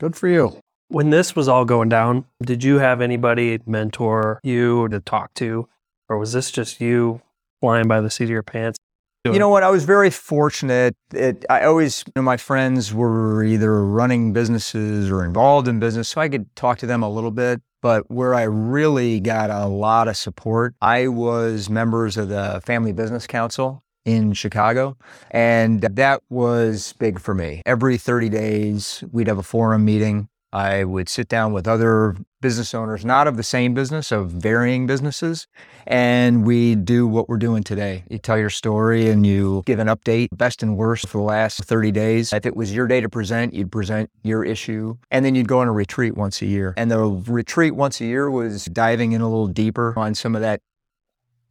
Good 0.00 0.16
for 0.16 0.26
you. 0.26 0.60
When 0.88 1.10
this 1.10 1.34
was 1.34 1.48
all 1.48 1.64
going 1.64 1.88
down, 1.88 2.26
did 2.42 2.62
you 2.62 2.78
have 2.78 3.00
anybody 3.00 3.58
mentor 3.66 4.40
you 4.44 4.88
to 4.88 5.00
talk 5.00 5.34
to 5.34 5.68
or 6.08 6.18
was 6.18 6.32
this 6.32 6.50
just 6.50 6.80
you 6.80 7.20
flying 7.60 7.88
by 7.88 8.00
the 8.00 8.10
seat 8.10 8.24
of 8.24 8.30
your 8.30 8.42
pants? 8.42 8.78
You 9.24 9.40
know 9.40 9.48
what? 9.48 9.64
I 9.64 9.70
was 9.70 9.82
very 9.84 10.10
fortunate. 10.10 10.94
It, 11.12 11.44
I 11.50 11.64
always, 11.64 12.04
you 12.06 12.12
know, 12.14 12.22
my 12.22 12.36
friends 12.36 12.94
were 12.94 13.42
either 13.42 13.84
running 13.84 14.32
businesses 14.32 15.10
or 15.10 15.24
involved 15.24 15.66
in 15.66 15.80
business, 15.80 16.08
so 16.08 16.20
I 16.20 16.28
could 16.28 16.54
talk 16.54 16.78
to 16.78 16.86
them 16.86 17.02
a 17.02 17.10
little 17.10 17.32
bit. 17.32 17.60
But 17.82 18.08
where 18.08 18.34
I 18.34 18.42
really 18.42 19.18
got 19.18 19.50
a 19.50 19.66
lot 19.66 20.06
of 20.06 20.16
support, 20.16 20.74
I 20.80 21.08
was 21.08 21.68
members 21.68 22.16
of 22.16 22.28
the 22.28 22.62
Family 22.64 22.92
Business 22.92 23.26
Council 23.26 23.82
in 24.04 24.32
Chicago, 24.32 24.96
and 25.32 25.80
that 25.80 26.22
was 26.30 26.94
big 27.00 27.18
for 27.18 27.34
me. 27.34 27.62
Every 27.66 27.98
30 27.98 28.28
days, 28.28 29.02
we'd 29.10 29.26
have 29.26 29.38
a 29.38 29.42
forum 29.42 29.84
meeting. 29.84 30.28
I 30.56 30.84
would 30.84 31.10
sit 31.10 31.28
down 31.28 31.52
with 31.52 31.68
other 31.68 32.16
business 32.40 32.72
owners, 32.72 33.04
not 33.04 33.26
of 33.26 33.36
the 33.36 33.42
same 33.42 33.74
business, 33.74 34.10
of 34.10 34.30
varying 34.30 34.86
businesses, 34.86 35.46
and 35.86 36.46
we 36.46 36.74
do 36.74 37.06
what 37.06 37.28
we're 37.28 37.36
doing 37.36 37.62
today. 37.62 38.04
You 38.08 38.16
tell 38.16 38.38
your 38.38 38.48
story 38.48 39.10
and 39.10 39.26
you 39.26 39.62
give 39.66 39.80
an 39.80 39.88
update, 39.88 40.28
best 40.32 40.62
and 40.62 40.78
worst 40.78 41.08
for 41.08 41.18
the 41.18 41.24
last 41.24 41.62
30 41.62 41.92
days. 41.92 42.32
If 42.32 42.46
it 42.46 42.56
was 42.56 42.74
your 42.74 42.86
day 42.86 43.02
to 43.02 43.08
present, 43.10 43.52
you'd 43.52 43.70
present 43.70 44.08
your 44.22 44.44
issue, 44.44 44.96
and 45.10 45.26
then 45.26 45.34
you'd 45.34 45.46
go 45.46 45.58
on 45.58 45.68
a 45.68 45.72
retreat 45.72 46.16
once 46.16 46.40
a 46.40 46.46
year. 46.46 46.72
And 46.78 46.90
the 46.90 47.00
retreat 47.00 47.74
once 47.74 48.00
a 48.00 48.06
year 48.06 48.30
was 48.30 48.64
diving 48.64 49.12
in 49.12 49.20
a 49.20 49.28
little 49.28 49.48
deeper 49.48 49.92
on 49.98 50.14
some 50.14 50.34
of 50.34 50.40
that 50.40 50.62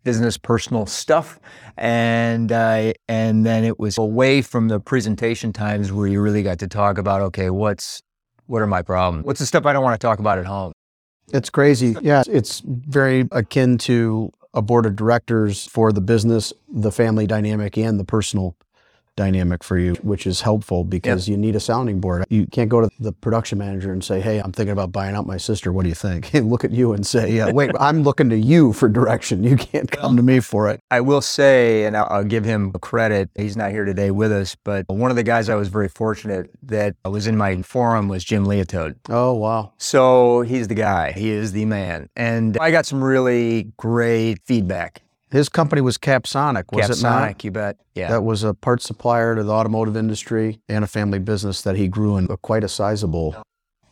business 0.04 0.38
personal 0.38 0.86
stuff 0.86 1.40
and 1.78 2.52
uh, 2.52 2.94
and 3.08 3.46
then 3.46 3.64
it 3.64 3.80
was 3.80 3.98
away 3.98 4.42
from 4.42 4.68
the 4.68 4.80
presentation 4.80 5.52
times 5.52 5.92
where 5.92 6.08
you 6.08 6.22
really 6.22 6.44
got 6.44 6.60
to 6.60 6.68
talk 6.68 7.00
about 7.00 7.22
okay 7.22 7.50
what's 7.50 8.04
what 8.48 8.62
are 8.62 8.68
my 8.68 8.82
problems? 8.82 9.26
What's 9.26 9.40
the 9.40 9.46
stuff 9.46 9.66
I 9.66 9.74
don't 9.74 9.84
want 9.84 10.00
to 10.00 10.06
talk 10.06 10.20
about 10.20 10.40
at 10.40 10.46
home? 10.46 10.72
It's 11.34 11.50
crazy. 11.50 11.96
Yeah, 12.02 12.24
it's 12.28 12.62
very 12.66 13.28
akin 13.32 13.78
to 13.80 14.32
a 14.54 14.62
board 14.62 14.86
of 14.86 14.96
directors 14.96 15.68
for 15.68 15.92
the 15.92 16.02
business, 16.02 16.54
the 16.72 16.92
family 16.92 17.28
dynamic, 17.28 17.78
and 17.78 18.00
the 18.00 18.06
personal 18.06 18.56
dynamic 19.16 19.64
for 19.64 19.78
you, 19.78 19.94
which 19.96 20.28
is 20.28 20.42
helpful 20.42 20.84
because 20.84 21.28
you 21.28 21.38
need 21.38 21.56
a 21.56 21.60
sounding 21.60 22.00
board. 22.00 22.26
You 22.30 22.48
can't 22.48 22.70
go 22.70 22.82
to 22.82 22.90
the 23.00 23.12
production 23.12 23.58
manager 23.58 23.92
and 23.92 24.04
say, 24.04 24.22
Hey, 24.22 24.40
I'm 24.40 24.52
thinking 24.52 24.74
about 24.74 24.92
buying 24.92 25.16
out 25.16 25.26
my 25.26 25.38
sister. 25.38 25.72
What 25.72 25.84
do 25.84 25.90
you 25.90 25.96
think? 25.96 26.34
And 26.36 26.50
look 26.50 26.66
at 26.66 26.72
you 26.72 26.92
and 26.92 27.08
say, 27.08 27.32
Yeah, 27.32 27.52
wait, 27.52 27.72
I'm 27.80 28.04
looking 28.04 28.30
to 28.30 28.38
you 28.38 28.74
for 28.74 28.90
direction. 28.90 29.44
You 29.44 29.56
can't 29.56 29.90
come 29.90 30.18
to 30.18 30.24
me 30.24 30.42
for 30.42 30.70
it. 30.70 30.82
I 30.92 31.02
will 31.02 31.22
say, 31.22 31.86
and 31.86 31.96
I'll, 31.96 32.08
I'll 32.10 32.24
give 32.24 32.44
him 32.44 32.74
credit, 32.74 33.30
he's 33.36 33.56
not 33.56 33.72
here 33.72 33.86
today 33.86 34.12
with 34.12 34.32
us, 34.32 34.56
but 34.64 34.86
one 34.88 35.12
of 35.12 35.16
the 35.16 35.24
guys 35.24 35.50
I 35.50 35.56
was 35.56 35.70
very 35.70 35.88
fortunate 35.88 36.50
that 36.64 36.96
was 37.06 37.26
in 37.26 37.38
my 37.38 37.62
forum 37.62 38.10
was 38.10 38.24
Jim 38.24 38.46
Liautaud. 38.46 38.96
Oh, 39.10 39.34
wow. 39.34 39.74
So 39.78 40.42
he's 40.42 40.68
the 40.68 40.76
guy, 40.76 41.14
he 41.14 41.30
is 41.30 41.54
the 41.54 41.66
man. 41.66 42.10
And 42.16 42.58
I 42.60 42.72
got 42.72 42.86
some 42.86 43.04
really 43.04 43.72
great 43.78 44.40
feedback. 44.44 45.02
His 45.32 45.50
company 45.50 45.82
was 45.82 45.98
Capsonic, 45.98 46.66
was 46.72 46.90
it 46.90 47.04
not? 47.04 47.30
Capsonic, 47.30 47.44
you 47.44 47.52
bet. 47.52 47.78
Yeah. 47.96 48.10
That 48.10 48.24
was 48.24 48.44
a 48.44 48.54
parts 48.54 48.86
supplier 48.86 49.36
to 49.36 49.44
the 49.44 49.52
automotive 49.52 49.98
industry 49.98 50.62
and 50.70 50.84
a 50.84 50.88
family 50.88 51.20
business 51.20 51.62
that 51.64 51.76
he 51.76 51.88
grew 51.88 52.18
in 52.18 52.28
a, 52.30 52.38
quite 52.38 52.64
a 52.64 52.70
sizable 52.70 53.36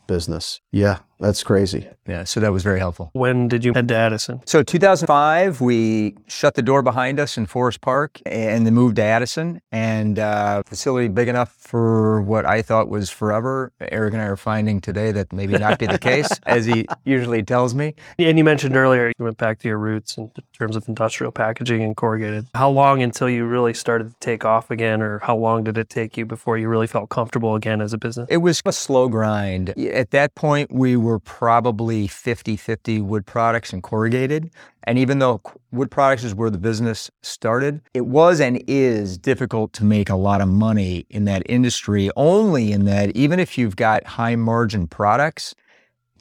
business. 0.07 0.61
Yeah, 0.71 0.99
that's 1.23 1.41
crazy. 1.41 1.87
yeah. 2.05 2.25
So 2.25 2.39
that 2.41 2.51
was 2.51 2.63
very 2.63 2.79
helpful. 2.79 3.09
When 3.13 3.47
did 3.47 3.63
you 3.63 3.73
head 3.73 3.87
to 3.87 3.95
Addison? 3.95 4.41
So 4.45 4.61
2005, 4.61 5.61
we 5.61 6.15
shut 6.27 6.55
the 6.55 6.61
door 6.61 6.81
behind 6.81 7.19
us 7.19 7.37
in 7.37 7.45
Forest 7.45 7.79
Park 7.79 8.19
and 8.25 8.65
then 8.65 8.73
moved 8.73 8.97
to 8.97 9.03
Addison 9.03 9.61
and 9.71 10.19
uh, 10.19 10.63
facility 10.65 11.07
big 11.07 11.29
enough 11.29 11.53
for 11.57 12.21
what 12.21 12.45
I 12.45 12.61
thought 12.61 12.89
was 12.89 13.09
forever. 13.09 13.71
Eric 13.79 14.13
and 14.13 14.21
I 14.21 14.25
are 14.25 14.35
finding 14.35 14.81
today 14.81 15.13
that 15.13 15.31
maybe 15.31 15.57
not 15.57 15.79
be 15.79 15.85
the 15.85 15.97
case, 15.97 16.29
as 16.45 16.65
he 16.65 16.85
usually 17.05 17.41
tells 17.41 17.73
me. 17.73 17.95
And 18.19 18.37
you 18.37 18.43
mentioned 18.43 18.75
earlier 18.75 19.11
you 19.17 19.23
went 19.23 19.37
back 19.37 19.59
to 19.59 19.67
your 19.69 19.77
roots 19.77 20.17
in 20.17 20.29
terms 20.51 20.75
of 20.75 20.87
industrial 20.89 21.31
packaging 21.31 21.81
and 21.83 21.95
corrugated. 21.95 22.47
How 22.53 22.69
long 22.69 23.01
until 23.01 23.29
you 23.29 23.45
really 23.45 23.73
started 23.73 24.09
to 24.09 24.15
take 24.19 24.43
off 24.43 24.69
again, 24.69 25.01
or 25.01 25.19
how 25.19 25.37
long 25.37 25.63
did 25.63 25.77
it 25.77 25.89
take 25.89 26.17
you 26.17 26.25
before 26.25 26.57
you 26.57 26.67
really 26.67 26.87
felt 26.87 27.09
comfortable 27.09 27.55
again 27.55 27.79
as 27.79 27.93
a 27.93 27.97
business? 27.97 28.27
It 28.29 28.37
was 28.37 28.61
a 28.65 28.73
slow 28.73 29.07
grind. 29.07 29.69
At 29.77 30.11
that 30.11 30.35
point, 30.35 30.71
we 30.71 30.97
were 30.97 31.12
probably 31.19 32.07
50 32.07 32.55
50 32.55 33.01
wood 33.01 33.25
products 33.25 33.73
and 33.73 33.81
corrugated. 33.83 34.51
And 34.83 34.97
even 34.97 35.19
though 35.19 35.41
wood 35.71 35.89
products 35.89 36.23
is 36.23 36.35
where 36.35 36.49
the 36.49 36.57
business 36.57 37.09
started, 37.21 37.81
it 37.93 38.05
was 38.05 38.39
and 38.41 38.61
is 38.67 39.17
difficult 39.17 39.73
to 39.73 39.85
make 39.85 40.09
a 40.09 40.15
lot 40.15 40.41
of 40.41 40.47
money 40.49 41.05
in 41.09 41.25
that 41.25 41.43
industry, 41.47 42.09
only 42.15 42.71
in 42.71 42.85
that 42.85 43.15
even 43.15 43.39
if 43.39 43.57
you've 43.57 43.75
got 43.75 44.05
high 44.05 44.35
margin 44.35 44.87
products, 44.87 45.55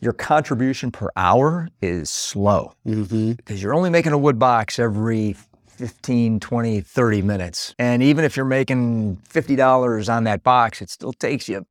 your 0.01 0.13
contribution 0.13 0.91
per 0.91 1.09
hour 1.17 1.69
is 1.81 2.11
slow 2.11 2.73
Mm-hmm. 2.87 3.33
because 3.33 3.63
you're 3.63 3.75
only 3.75 3.91
making 3.91 4.13
a 4.13 4.19
wood 4.19 4.39
box 4.39 4.79
every 4.79 5.37
15, 5.69 6.41
20, 6.41 6.81
30 6.81 7.23
minutes. 7.23 7.75
And 7.79 8.03
even 8.03 8.25
if 8.25 8.37
you're 8.37 8.45
making 8.45 9.17
$50 9.29 10.15
on 10.15 10.25
that 10.25 10.43
box, 10.43 10.83
it 10.83 10.91
still 10.91 11.13
takes 11.13 11.49
you 11.49 11.65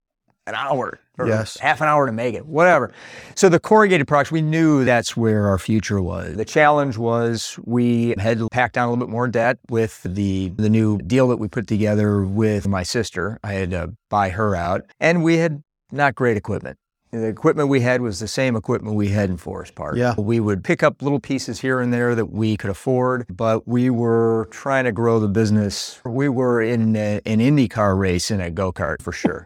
an 0.47 0.55
hour 0.55 0.99
or 1.17 1.28
Yes. 1.28 1.58
half 1.60 1.82
an 1.82 1.88
hour 1.88 2.06
to 2.06 2.12
make 2.12 2.36
it, 2.36 2.45
whatever. 2.45 2.91
So 3.36 3.50
the 3.50 3.60
corrugated 3.60 4.08
products, 4.08 4.32
we 4.32 4.41
knew 4.41 4.86
that's 4.86 5.15
where 5.17 5.47
our 5.47 5.58
future 5.58 6.02
was. 6.02 6.36
The 6.36 6.45
challenge 6.45 6.97
was 6.97 7.60
we 7.65 8.15
had 8.17 8.38
to 8.39 8.47
pack 8.50 8.74
down 8.74 8.88
a 8.88 8.91
little 8.91 9.06
bit 9.06 9.12
more 9.12 9.28
debt 9.28 9.58
with 9.69 10.02
the, 10.04 10.50
the 10.56 10.69
new 10.69 10.97
deal 11.00 11.28
that 11.30 11.38
we 11.38 11.47
put 11.47 11.67
together 11.67 12.24
with 12.24 12.67
my 12.67 12.84
sister. 12.84 13.39
I 13.43 13.54
had 13.54 13.71
to 13.71 13.93
buy 14.10 14.30
her 14.30 14.56
out 14.56 14.86
and 15.00 15.24
we 15.24 15.38
had 15.38 15.63
not 15.91 16.15
great 16.15 16.38
equipment. 16.38 16.78
The 17.12 17.28
equipment 17.28 17.67
we 17.67 17.82
had 17.82 18.02
was 18.02 18.19
the 18.19 18.28
same 18.28 18.56
equipment 18.56 18.95
we 18.95 19.10
had 19.10 19.30
in 19.30 19.38
Forest 19.38 19.76
Park. 19.76 19.97
Yeah. 19.97 20.15
We 20.17 20.39
would 20.39 20.63
pick 20.63 20.82
up 20.82 21.02
little 21.02 21.19
pieces 21.19 21.60
here 21.60 21.82
and 21.82 21.93
there 21.93 22.15
that 22.15 22.28
we 22.28 22.56
could 22.56 22.69
afford, 22.69 23.26
but 23.30 23.67
we 23.67 23.89
were 23.89 24.47
trying 24.50 24.86
to 24.86 24.93
grow 24.93 25.19
the 25.19 25.28
business. 25.28 26.00
We 26.06 26.30
were 26.30 26.62
in 26.62 26.95
a, 26.95 27.19
an 27.26 27.39
IndyCar 27.39 27.97
race 27.97 28.32
in 28.32 28.39
a 28.39 28.50
go 28.50 28.71
kart 28.71 29.02
for 29.02 29.12
sure. 29.12 29.45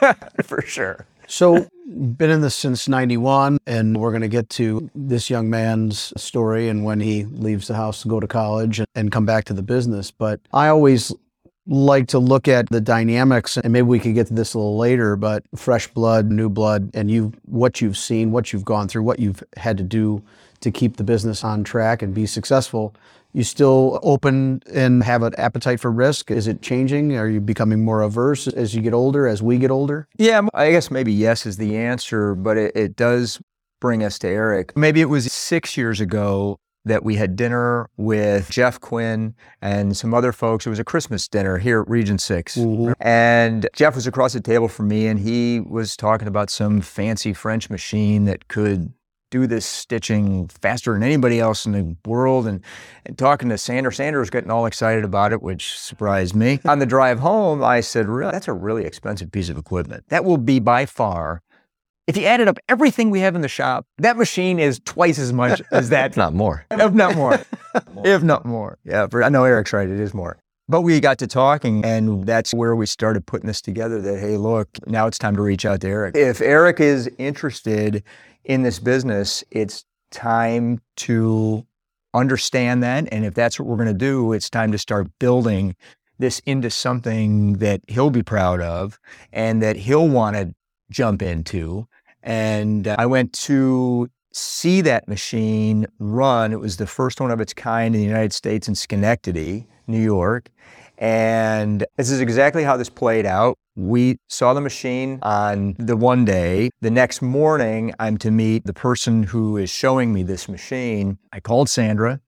for 0.44 0.62
sure. 0.62 1.06
So, 1.26 1.66
been 1.86 2.30
in 2.30 2.40
this 2.40 2.54
since 2.54 2.88
91, 2.88 3.58
and 3.66 3.98
we're 3.98 4.10
going 4.10 4.22
to 4.22 4.28
get 4.28 4.48
to 4.50 4.90
this 4.94 5.30
young 5.30 5.48
man's 5.48 6.12
story 6.20 6.68
and 6.68 6.84
when 6.84 7.00
he 7.00 7.24
leaves 7.24 7.68
the 7.68 7.74
house 7.74 8.02
to 8.02 8.08
go 8.08 8.20
to 8.20 8.26
college 8.26 8.78
and, 8.78 8.88
and 8.94 9.12
come 9.12 9.26
back 9.26 9.44
to 9.46 9.54
the 9.54 9.62
business. 9.62 10.10
But 10.10 10.40
I 10.52 10.68
always 10.68 11.12
like 11.66 12.08
to 12.08 12.18
look 12.18 12.48
at 12.48 12.68
the 12.68 12.80
dynamics, 12.80 13.56
and 13.56 13.72
maybe 13.72 13.86
we 13.86 13.98
could 13.98 14.14
get 14.14 14.26
to 14.28 14.34
this 14.34 14.54
a 14.54 14.58
little 14.58 14.76
later, 14.76 15.16
but 15.16 15.42
fresh 15.56 15.88
blood, 15.88 16.30
new 16.30 16.48
blood, 16.48 16.90
and 16.94 17.10
you 17.10 17.32
what 17.44 17.80
you've 17.80 17.96
seen, 17.96 18.32
what 18.32 18.52
you've 18.52 18.64
gone 18.64 18.88
through, 18.88 19.02
what 19.02 19.18
you've 19.18 19.42
had 19.56 19.76
to 19.78 19.84
do 19.84 20.22
to 20.60 20.70
keep 20.70 20.96
the 20.96 21.04
business 21.04 21.44
on 21.44 21.64
track 21.64 22.02
and 22.02 22.14
be 22.14 22.26
successful. 22.26 22.94
You 23.32 23.42
still 23.42 23.98
open 24.02 24.62
and 24.72 25.02
have 25.02 25.22
an 25.24 25.34
appetite 25.36 25.80
for 25.80 25.90
risk? 25.90 26.30
Is 26.30 26.46
it 26.46 26.62
changing? 26.62 27.16
Are 27.16 27.28
you 27.28 27.40
becoming 27.40 27.84
more 27.84 28.02
averse 28.02 28.46
as 28.46 28.74
you 28.74 28.80
get 28.80 28.94
older, 28.94 29.26
as 29.26 29.42
we 29.42 29.58
get 29.58 29.72
older? 29.72 30.06
Yeah, 30.16 30.42
I 30.54 30.70
guess 30.70 30.90
maybe 30.90 31.12
yes 31.12 31.44
is 31.44 31.56
the 31.56 31.76
answer, 31.76 32.34
but 32.34 32.56
it, 32.56 32.76
it 32.76 32.96
does 32.96 33.40
bring 33.80 34.04
us 34.04 34.18
to 34.20 34.28
Eric. 34.28 34.76
Maybe 34.76 35.00
it 35.00 35.06
was 35.06 35.32
six 35.32 35.76
years 35.76 36.00
ago 36.00 36.58
that 36.84 37.04
we 37.04 37.16
had 37.16 37.36
dinner 37.36 37.88
with 37.96 38.50
Jeff 38.50 38.80
Quinn 38.80 39.34
and 39.62 39.96
some 39.96 40.12
other 40.12 40.32
folks. 40.32 40.66
It 40.66 40.70
was 40.70 40.78
a 40.78 40.84
Christmas 40.84 41.26
dinner 41.28 41.58
here 41.58 41.80
at 41.80 41.88
Region 41.88 42.18
6. 42.18 42.56
Mm-hmm. 42.56 42.92
And 43.00 43.68
Jeff 43.74 43.94
was 43.94 44.06
across 44.06 44.34
the 44.34 44.40
table 44.40 44.68
from 44.68 44.88
me 44.88 45.06
and 45.06 45.18
he 45.18 45.60
was 45.60 45.96
talking 45.96 46.28
about 46.28 46.50
some 46.50 46.80
fancy 46.80 47.32
French 47.32 47.70
machine 47.70 48.24
that 48.24 48.48
could 48.48 48.92
do 49.34 49.48
this 49.48 49.66
stitching 49.66 50.46
faster 50.46 50.92
than 50.92 51.02
anybody 51.02 51.40
else 51.40 51.66
in 51.66 51.72
the 51.72 51.96
world 52.08 52.46
and, 52.46 52.62
and 53.04 53.18
talking 53.18 53.48
to 53.48 53.58
Sandra. 53.58 53.92
Sandra 53.92 54.20
was 54.20 54.30
getting 54.30 54.48
all 54.48 54.64
excited 54.64 55.04
about 55.04 55.32
it, 55.32 55.42
which 55.42 55.76
surprised 55.76 56.36
me. 56.36 56.60
On 56.64 56.78
the 56.78 56.86
drive 56.86 57.18
home, 57.18 57.64
I 57.64 57.80
said, 57.80 58.08
really, 58.08 58.30
that's 58.30 58.46
a 58.46 58.52
really 58.52 58.84
expensive 58.84 59.32
piece 59.32 59.48
of 59.48 59.58
equipment. 59.58 60.04
That 60.08 60.24
will 60.24 60.36
be 60.36 60.60
by 60.60 60.86
far 60.86 61.42
if 62.06 62.16
you 62.16 62.24
added 62.26 62.48
up 62.48 62.58
everything 62.68 63.10
we 63.10 63.20
have 63.20 63.34
in 63.34 63.40
the 63.40 63.48
shop, 63.48 63.86
that 63.98 64.16
machine 64.16 64.58
is 64.58 64.80
twice 64.84 65.18
as 65.18 65.32
much 65.32 65.62
as 65.72 65.88
that, 65.90 66.10
If 66.12 66.16
not 66.16 66.34
more. 66.34 66.66
if 66.70 66.92
not 66.92 67.16
more. 67.16 67.38
if 68.04 68.22
not 68.22 68.44
more. 68.44 68.78
Yeah, 68.84 69.06
for, 69.06 69.22
I 69.22 69.28
know 69.28 69.44
Eric's 69.44 69.72
right, 69.72 69.88
it 69.88 70.00
is 70.00 70.12
more. 70.14 70.36
But 70.68 70.80
we 70.80 70.98
got 71.00 71.18
to 71.18 71.26
talking, 71.26 71.84
and 71.84 72.24
that's 72.26 72.54
where 72.54 72.74
we 72.74 72.86
started 72.86 73.26
putting 73.26 73.46
this 73.46 73.60
together 73.60 74.00
that, 74.00 74.18
hey, 74.18 74.38
look, 74.38 74.68
now 74.86 75.06
it's 75.06 75.18
time 75.18 75.36
to 75.36 75.42
reach 75.42 75.66
out 75.66 75.82
to 75.82 75.88
Eric. 75.88 76.16
If 76.16 76.40
Eric 76.40 76.80
is 76.80 77.10
interested 77.18 78.02
in 78.44 78.62
this 78.62 78.78
business, 78.78 79.44
it's 79.50 79.84
time 80.10 80.80
to 80.96 81.66
understand 82.14 82.82
that. 82.82 83.08
And 83.12 83.24
if 83.26 83.34
that's 83.34 83.58
what 83.60 83.66
we're 83.68 83.76
going 83.76 83.88
to 83.88 83.94
do, 83.94 84.32
it's 84.32 84.48
time 84.48 84.72
to 84.72 84.78
start 84.78 85.08
building 85.18 85.76
this 86.18 86.38
into 86.46 86.70
something 86.70 87.54
that 87.54 87.80
he'll 87.88 88.10
be 88.10 88.22
proud 88.22 88.60
of 88.60 88.98
and 89.32 89.62
that 89.62 89.76
he'll 89.76 90.08
want 90.08 90.36
to 90.36 90.54
jump 90.90 91.20
into. 91.20 91.86
And 92.24 92.88
uh, 92.88 92.96
I 92.98 93.06
went 93.06 93.32
to 93.34 94.08
see 94.32 94.80
that 94.80 95.06
machine 95.06 95.86
run. 96.00 96.52
It 96.52 96.58
was 96.58 96.78
the 96.78 96.86
first 96.86 97.20
one 97.20 97.30
of 97.30 97.40
its 97.40 97.52
kind 97.52 97.94
in 97.94 98.00
the 98.00 98.06
United 98.06 98.32
States 98.32 98.66
in 98.66 98.74
Schenectady, 98.74 99.68
New 99.86 100.00
York. 100.00 100.50
And 100.98 101.84
this 101.96 102.10
is 102.10 102.20
exactly 102.20 102.64
how 102.64 102.76
this 102.76 102.88
played 102.88 103.26
out. 103.26 103.58
We 103.76 104.16
saw 104.28 104.54
the 104.54 104.60
machine 104.60 105.18
on 105.22 105.74
the 105.78 105.96
one 105.96 106.24
day. 106.24 106.70
The 106.80 106.90
next 106.90 107.20
morning, 107.20 107.92
I'm 107.98 108.16
to 108.18 108.30
meet 108.30 108.64
the 108.64 108.72
person 108.72 109.24
who 109.24 109.56
is 109.56 109.70
showing 109.70 110.12
me 110.12 110.22
this 110.22 110.48
machine. 110.48 111.18
I 111.32 111.40
called 111.40 111.68
Sandra 111.68 112.20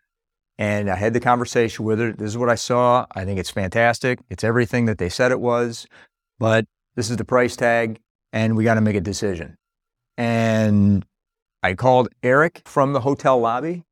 And 0.58 0.90
I 0.90 0.96
had 0.96 1.14
the 1.14 1.20
conversation 1.20 1.84
with 1.84 1.98
her. 2.00 2.12
This 2.12 2.30
is 2.30 2.38
what 2.38 2.50
I 2.50 2.54
saw. 2.54 3.06
I 3.14 3.24
think 3.24 3.38
it's 3.38 3.50
fantastic. 3.50 4.20
It's 4.30 4.44
everything 4.44 4.86
that 4.86 4.98
they 4.98 5.08
said 5.08 5.32
it 5.32 5.40
was, 5.40 5.86
but 6.38 6.66
this 6.96 7.10
is 7.10 7.16
the 7.16 7.24
price 7.24 7.56
tag, 7.56 8.00
and 8.32 8.56
we 8.56 8.64
got 8.64 8.74
to 8.74 8.80
make 8.80 8.96
a 8.96 9.00
decision. 9.00 9.56
And 10.16 11.04
I 11.62 11.74
called 11.74 12.08
Eric 12.22 12.62
from 12.64 12.92
the 12.92 13.00
hotel 13.00 13.38
lobby, 13.38 13.84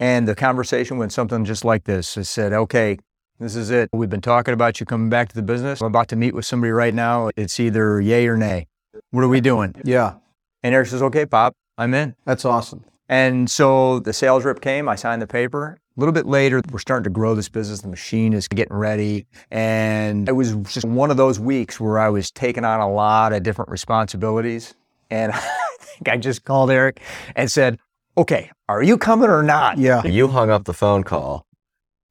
and 0.00 0.28
the 0.28 0.34
conversation 0.34 0.98
went 0.98 1.12
something 1.12 1.44
just 1.44 1.64
like 1.64 1.84
this. 1.84 2.18
I 2.18 2.22
said, 2.22 2.52
okay, 2.52 2.98
this 3.38 3.56
is 3.56 3.70
it. 3.70 3.88
We've 3.92 4.10
been 4.10 4.20
talking 4.20 4.54
about 4.54 4.80
you 4.80 4.86
coming 4.86 5.08
back 5.08 5.28
to 5.30 5.34
the 5.34 5.42
business. 5.42 5.80
I'm 5.80 5.86
about 5.88 6.08
to 6.08 6.16
meet 6.16 6.34
with 6.34 6.46
somebody 6.46 6.72
right 6.72 6.94
now. 6.94 7.30
It's 7.36 7.58
either 7.58 8.00
yay 8.00 8.26
or 8.26 8.36
nay. 8.36 8.66
What 9.10 9.24
are 9.24 9.28
we 9.28 9.40
doing? 9.40 9.74
Yeah, 9.84 10.14
And 10.62 10.74
Eric 10.74 10.88
says, 10.88 11.02
okay, 11.02 11.26
Pop, 11.26 11.54
I'm 11.78 11.94
in. 11.94 12.14
that's 12.24 12.44
awesome. 12.44 12.84
And 13.08 13.50
so 13.50 13.98
the 14.00 14.12
sales 14.12 14.44
rep 14.44 14.60
came, 14.60 14.88
I 14.88 14.94
signed 14.94 15.20
the 15.20 15.26
paper. 15.26 15.78
A 15.96 16.00
little 16.00 16.12
bit 16.12 16.26
later, 16.26 16.62
we're 16.72 16.78
starting 16.78 17.04
to 17.04 17.10
grow 17.10 17.34
this 17.34 17.48
business. 17.48 17.82
The 17.82 17.88
machine 17.88 18.32
is 18.32 18.48
getting 18.48 18.76
ready. 18.76 19.26
And 19.50 20.28
it 20.28 20.32
was 20.32 20.54
just 20.72 20.86
one 20.86 21.10
of 21.10 21.16
those 21.16 21.38
weeks 21.38 21.78
where 21.78 21.98
I 21.98 22.08
was 22.08 22.30
taking 22.30 22.64
on 22.64 22.80
a 22.80 22.90
lot 22.90 23.32
of 23.32 23.42
different 23.42 23.70
responsibilities. 23.70 24.74
And 25.10 25.32
I 25.34 25.40
think 25.80 26.08
I 26.08 26.16
just 26.16 26.44
called 26.44 26.70
Eric 26.70 27.00
and 27.36 27.50
said, 27.50 27.78
okay, 28.16 28.50
are 28.68 28.82
you 28.82 28.96
coming 28.98 29.28
or 29.30 29.42
not? 29.42 29.78
Yeah. 29.78 30.04
You 30.06 30.28
hung 30.28 30.50
up 30.50 30.64
the 30.64 30.74
phone 30.74 31.02
call. 31.04 31.46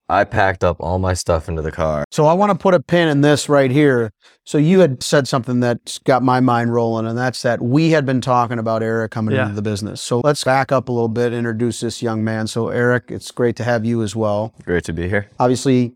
I 0.09 0.25
packed 0.25 0.65
up 0.65 0.77
all 0.81 0.99
my 0.99 1.13
stuff 1.13 1.47
into 1.47 1.61
the 1.61 1.71
car. 1.71 2.03
So 2.11 2.25
I 2.25 2.33
want 2.33 2.51
to 2.51 2.57
put 2.57 2.73
a 2.73 2.79
pin 2.81 3.07
in 3.07 3.21
this 3.21 3.47
right 3.47 3.71
here. 3.71 4.11
So 4.43 4.57
you 4.57 4.81
had 4.81 5.01
said 5.01 5.29
something 5.29 5.61
that's 5.61 5.97
got 5.99 6.21
my 6.21 6.41
mind 6.41 6.73
rolling, 6.73 7.07
and 7.07 7.17
that's 7.17 7.41
that 7.43 7.61
we 7.61 7.91
had 7.91 8.05
been 8.05 8.19
talking 8.19 8.59
about 8.59 8.83
Eric 8.83 9.11
coming 9.11 9.33
Yeah. 9.33 9.43
into 9.43 9.55
the 9.55 9.61
business. 9.61 10.01
So 10.01 10.19
let's 10.23 10.43
back 10.43 10.73
up 10.73 10.89
a 10.89 10.91
little 10.91 11.07
bit, 11.07 11.31
introduce 11.33 11.79
this 11.79 12.01
young 12.03 12.21
man. 12.23 12.47
So 12.47 12.67
Eric, 12.67 13.05
it's 13.07 13.31
great 13.31 13.55
to 13.55 13.63
have 13.63 13.85
you 13.85 14.03
as 14.03 14.13
well. 14.13 14.53
Great 14.65 14.83
to 14.83 14.93
be 14.93 15.07
here. 15.07 15.29
Obviously, 15.39 15.93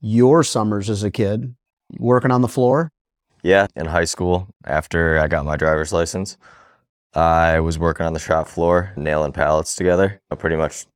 your 0.00 0.42
summers 0.42 0.90
as 0.90 1.04
a 1.04 1.10
kid, 1.10 1.54
working 1.98 2.32
on 2.32 2.42
the 2.42 2.48
floor. 2.48 2.90
Yeah, 3.44 3.66
in 3.76 3.84
high 3.84 4.06
school, 4.06 4.48
after 4.64 5.18
I 5.18 5.28
got 5.28 5.44
my 5.44 5.56
driver's 5.56 5.92
license, 5.92 6.38
I 7.12 7.60
was 7.60 7.78
working 7.78 8.06
on 8.06 8.14
the 8.14 8.18
shop 8.18 8.48
floor, 8.48 8.94
nailing 8.96 9.32
pallets 9.32 9.76
together. 9.76 10.22
Pretty 10.38 10.56
much 10.56 10.86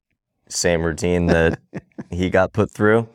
same 0.49 0.83
routine 0.83 1.27
that 1.27 1.61
he 2.11 2.31
got 2.31 2.55
put 2.55 2.71
through. 2.71 3.07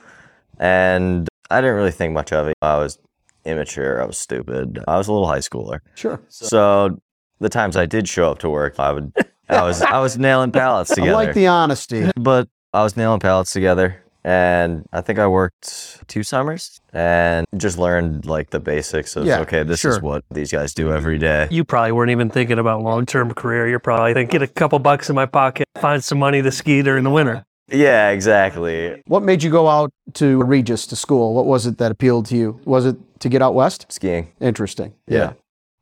And 0.59 1.27
I 1.49 1.61
didn't 1.61 1.75
really 1.77 1.91
think 1.91 2.13
much 2.13 2.31
of 2.31 2.47
it. 2.47 2.55
I 2.61 2.77
was 2.77 2.99
immature, 3.43 4.03
I 4.03 4.05
was 4.05 4.19
stupid. 4.19 4.79
I 4.87 4.97
was 4.97 5.07
a 5.07 5.11
little 5.11 5.27
high 5.27 5.39
schooler. 5.39 5.79
Sure. 5.95 6.21
So 6.29 7.01
the 7.39 7.49
times 7.49 7.75
I 7.75 7.87
did 7.87 8.07
show 8.07 8.29
up 8.29 8.37
to 8.39 8.51
work, 8.51 8.79
I 8.79 8.91
would 8.91 9.11
I 9.49 9.63
was 9.63 9.81
I 9.81 9.99
was 9.99 10.15
nailing 10.15 10.51
pallets 10.51 10.91
together. 10.93 11.11
I 11.11 11.15
like 11.15 11.33
the 11.33 11.47
honesty. 11.47 12.11
but 12.15 12.47
I 12.71 12.83
was 12.83 12.95
nailing 12.95 13.19
pallets 13.19 13.51
together 13.51 14.02
and 14.23 14.85
I 14.93 15.01
think 15.01 15.19
I 15.19 15.27
worked 15.27 16.07
two 16.07 16.23
summers 16.23 16.79
and 16.93 17.45
just 17.57 17.77
learned 17.77 18.25
like 18.25 18.49
the 18.51 18.59
basics 18.59 19.15
of 19.15 19.25
Yeah, 19.25 19.39
okay, 19.41 19.63
this 19.63 19.79
sure. 19.81 19.91
is 19.91 20.01
what 20.01 20.23
these 20.31 20.51
guys 20.51 20.73
do 20.73 20.91
every 20.93 21.17
day. 21.17 21.47
You 21.51 21.63
probably 21.63 21.91
weren't 21.91 22.11
even 22.11 22.29
thinking 22.29 22.59
about 22.59 22.81
long 22.81 23.05
term 23.05 23.33
career. 23.33 23.67
You're 23.67 23.79
probably 23.79 24.13
thinking, 24.13 24.39
get 24.39 24.49
a 24.49 24.51
couple 24.51 24.79
bucks 24.79 25.09
in 25.09 25.15
my 25.15 25.25
pocket, 25.25 25.67
find 25.77 26.03
some 26.03 26.19
money 26.19 26.41
to 26.41 26.51
ski 26.51 26.81
during 26.81 27.03
the 27.03 27.09
winter. 27.09 27.45
Yeah, 27.69 28.09
exactly. 28.09 29.01
What 29.07 29.23
made 29.23 29.41
you 29.41 29.49
go 29.49 29.67
out 29.67 29.91
to 30.15 30.43
Regis 30.43 30.85
to 30.87 30.95
school? 30.95 31.33
What 31.33 31.45
was 31.45 31.65
it 31.65 31.77
that 31.79 31.91
appealed 31.91 32.25
to 32.27 32.35
you? 32.37 32.59
Was 32.65 32.85
it 32.85 32.97
to 33.19 33.29
get 33.29 33.41
out 33.41 33.55
west? 33.55 33.85
Skiing. 33.89 34.31
Interesting. 34.39 34.93
Yeah. 35.07 35.33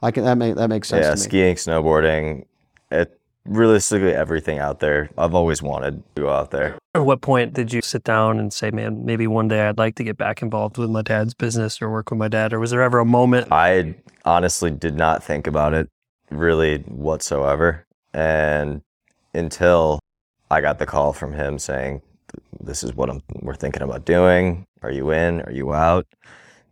I 0.02 0.12
can 0.12 0.24
that 0.26 0.38
make 0.38 0.56
that 0.56 0.68
makes 0.68 0.88
sense 0.88 1.04
Yeah, 1.04 1.10
to 1.12 1.16
me. 1.16 1.22
skiing, 1.22 1.56
snowboarding, 1.56 2.46
it 2.92 3.20
realistically 3.46 4.14
everything 4.14 4.58
out 4.60 4.80
there. 4.80 5.10
I've 5.18 5.36
always 5.36 5.62
wanted 5.62 6.04
to 6.16 6.22
go 6.24 6.30
out 6.30 6.52
there. 6.52 6.78
At 6.94 7.06
what 7.06 7.22
point 7.22 7.54
did 7.54 7.72
you 7.72 7.82
sit 7.82 8.04
down 8.04 8.38
and 8.38 8.52
say, 8.52 8.70
man, 8.70 9.06
maybe 9.06 9.26
one 9.26 9.48
day 9.48 9.62
I'd 9.62 9.78
like 9.78 9.96
to 9.96 10.04
get 10.04 10.18
back 10.18 10.42
involved 10.42 10.78
with 10.78 10.90
my 10.90 11.02
dad's 11.02 11.34
business 11.34 11.82
or 11.82 11.90
work 11.90 12.12
with 12.12 12.20
my 12.20 12.28
dad? 12.28 12.52
Or 12.52 12.60
was 12.60 12.72
there 12.72 12.82
ever 12.82 13.00
a 13.00 13.06
moment? 13.06 13.48
I 13.50 13.96
honestly 14.26 14.72
did 14.72 14.96
not 14.96 15.24
think 15.24 15.48
about 15.48 15.74
it 15.74 15.88
really 16.30 16.80
whatsoever. 16.80 17.86
And 18.14 18.82
until 19.34 20.02
I 20.50 20.60
got 20.60 20.80
the 20.80 20.86
call 20.86 21.14
from 21.14 21.32
him 21.32 21.60
saying, 21.60 22.02
This 22.60 22.84
is 22.84 22.94
what 22.94 23.10
I'm, 23.10 23.22
we're 23.42 23.56
thinking 23.56 23.84
about 23.84 24.04
doing. 24.04 24.66
Are 24.82 24.92
you 24.92 25.12
in? 25.12 25.42
Are 25.44 25.52
you 25.52 25.74
out? 25.74 26.06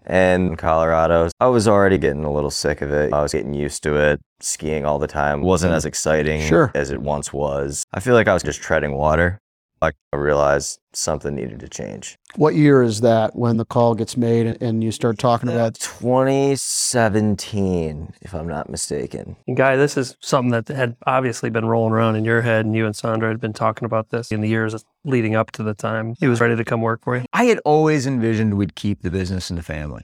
And 0.05 0.49
in 0.49 0.55
Colorado, 0.57 1.29
I 1.39 1.47
was 1.47 1.65
already 1.65 1.97
getting 1.97 2.25
a 2.25 2.33
little 2.33 2.51
sick 2.51 2.81
of 2.81 2.91
it. 2.91 3.13
I 3.13 3.21
was 3.21 3.31
getting 3.31 3.53
used 3.53 3.83
to 3.83 3.95
it. 3.95 4.19
Skiing 4.41 4.85
all 4.85 4.99
the 4.99 5.07
time 5.07 5.43
wasn't 5.43 5.71
mm. 5.71 5.77
as 5.77 5.85
exciting 5.85 6.41
Sure. 6.41 6.71
as 6.75 6.91
it 6.91 7.01
once 7.01 7.31
was. 7.31 7.85
I 7.93 8.01
feel 8.01 8.15
like 8.15 8.27
I 8.27 8.33
was 8.33 8.43
just 8.43 8.61
treading 8.61 8.95
water. 8.95 9.39
Like 9.81 9.95
I 10.11 10.17
realized 10.17 10.81
something 10.93 11.35
needed 11.35 11.61
to 11.61 11.69
change. 11.69 12.17
What 12.35 12.53
year 12.55 12.83
is 12.83 12.99
that 13.01 13.35
when 13.35 13.57
the 13.57 13.65
call 13.65 13.95
gets 13.95 14.15
made 14.17 14.61
and 14.61 14.83
you 14.83 14.91
start 14.91 15.17
talking 15.17 15.49
about 15.49 15.73
2017, 15.75 18.13
if 18.21 18.35
I'm 18.35 18.47
not 18.47 18.69
mistaken. 18.69 19.37
And 19.47 19.55
Guy, 19.55 19.77
this 19.77 19.95
is 19.97 20.17
something 20.19 20.51
that 20.51 20.67
had 20.67 20.97
obviously 21.07 21.49
been 21.49 21.65
rolling 21.65 21.93
around 21.93 22.17
in 22.17 22.25
your 22.25 22.41
head, 22.41 22.65
and 22.65 22.75
you 22.75 22.85
and 22.85 22.93
Sandra 22.95 23.29
had 23.29 23.39
been 23.39 23.53
talking 23.53 23.85
about 23.85 24.09
this 24.09 24.31
in 24.31 24.41
the 24.41 24.49
years 24.49 24.75
leading 25.05 25.35
up 25.35 25.51
to 25.51 25.63
the 25.63 25.73
time 25.73 26.15
he 26.19 26.27
was 26.27 26.41
ready 26.41 26.55
to 26.55 26.65
come 26.65 26.81
work 26.81 27.03
for 27.03 27.17
you. 27.17 27.23
I 27.31 27.45
had 27.45 27.59
always 27.63 28.05
envisioned 28.05 28.57
we'd 28.57 28.75
keep 28.75 29.01
the 29.01 29.11
business 29.11 29.49
in 29.49 29.55
the 29.55 29.63
family. 29.63 30.03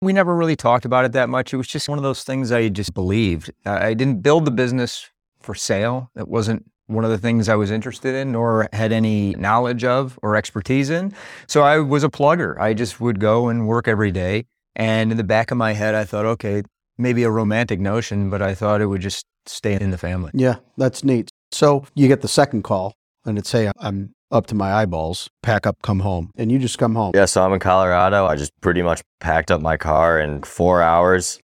We 0.00 0.12
never 0.12 0.36
really 0.36 0.56
talked 0.56 0.84
about 0.84 1.04
it 1.04 1.12
that 1.12 1.28
much. 1.28 1.52
It 1.52 1.56
was 1.56 1.66
just 1.66 1.88
one 1.88 1.98
of 1.98 2.04
those 2.04 2.22
things 2.22 2.52
I 2.52 2.68
just 2.68 2.94
believed. 2.94 3.50
I 3.64 3.88
I 3.88 3.94
didn't 3.94 4.22
build 4.22 4.44
the 4.44 4.50
business 4.50 5.10
for 5.40 5.54
sale. 5.54 6.10
That 6.14 6.28
wasn't 6.28 6.70
one 6.86 7.04
of 7.04 7.10
the 7.10 7.18
things 7.18 7.48
I 7.48 7.56
was 7.56 7.70
interested 7.70 8.14
in 8.14 8.34
or 8.34 8.68
had 8.72 8.92
any 8.92 9.34
knowledge 9.34 9.84
of 9.84 10.18
or 10.22 10.36
expertise 10.36 10.90
in. 10.90 11.12
So 11.46 11.62
I 11.62 11.78
was 11.78 12.04
a 12.04 12.08
plugger. 12.08 12.58
I 12.60 12.74
just 12.74 13.00
would 13.00 13.20
go 13.20 13.48
and 13.48 13.66
work 13.66 13.88
every 13.88 14.12
day. 14.12 14.46
And 14.74 15.10
in 15.10 15.16
the 15.16 15.24
back 15.24 15.50
of 15.50 15.56
my 15.56 15.72
head, 15.72 15.94
I 15.94 16.04
thought, 16.04 16.26
okay, 16.26 16.62
maybe 16.98 17.22
a 17.22 17.30
romantic 17.30 17.80
notion, 17.80 18.30
but 18.30 18.42
I 18.42 18.54
thought 18.54 18.80
it 18.80 18.86
would 18.86 19.00
just 19.00 19.26
stay 19.46 19.74
in 19.74 19.90
the 19.90 19.98
family. 19.98 20.30
Yeah, 20.34 20.56
that's 20.76 21.02
neat. 21.02 21.30
So 21.52 21.84
you 21.94 22.08
get 22.08 22.20
the 22.20 22.28
second 22.28 22.62
call 22.62 22.94
and 23.24 23.38
it's 23.38 23.50
hey, 23.52 23.70
I'm 23.78 24.14
up 24.30 24.46
to 24.46 24.54
my 24.54 24.72
eyeballs, 24.72 25.30
pack 25.42 25.66
up, 25.66 25.76
come 25.82 26.00
home. 26.00 26.30
And 26.36 26.50
you 26.50 26.58
just 26.58 26.78
come 26.78 26.94
home. 26.94 27.12
Yeah, 27.14 27.26
so 27.26 27.44
I'm 27.44 27.52
in 27.52 27.60
Colorado. 27.60 28.26
I 28.26 28.36
just 28.36 28.52
pretty 28.60 28.82
much 28.82 29.02
packed 29.20 29.50
up 29.50 29.60
my 29.60 29.76
car 29.76 30.20
in 30.20 30.42
four 30.42 30.82
hours, 30.82 31.38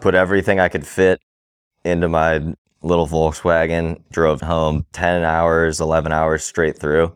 put 0.00 0.14
everything 0.14 0.60
I 0.60 0.68
could 0.68 0.86
fit 0.86 1.20
into 1.84 2.08
my 2.08 2.54
little 2.84 3.06
Volkswagen, 3.06 4.00
drove 4.12 4.40
home 4.40 4.84
10 4.92 5.24
hours, 5.24 5.80
11 5.80 6.12
hours 6.12 6.44
straight 6.44 6.78
through, 6.78 7.12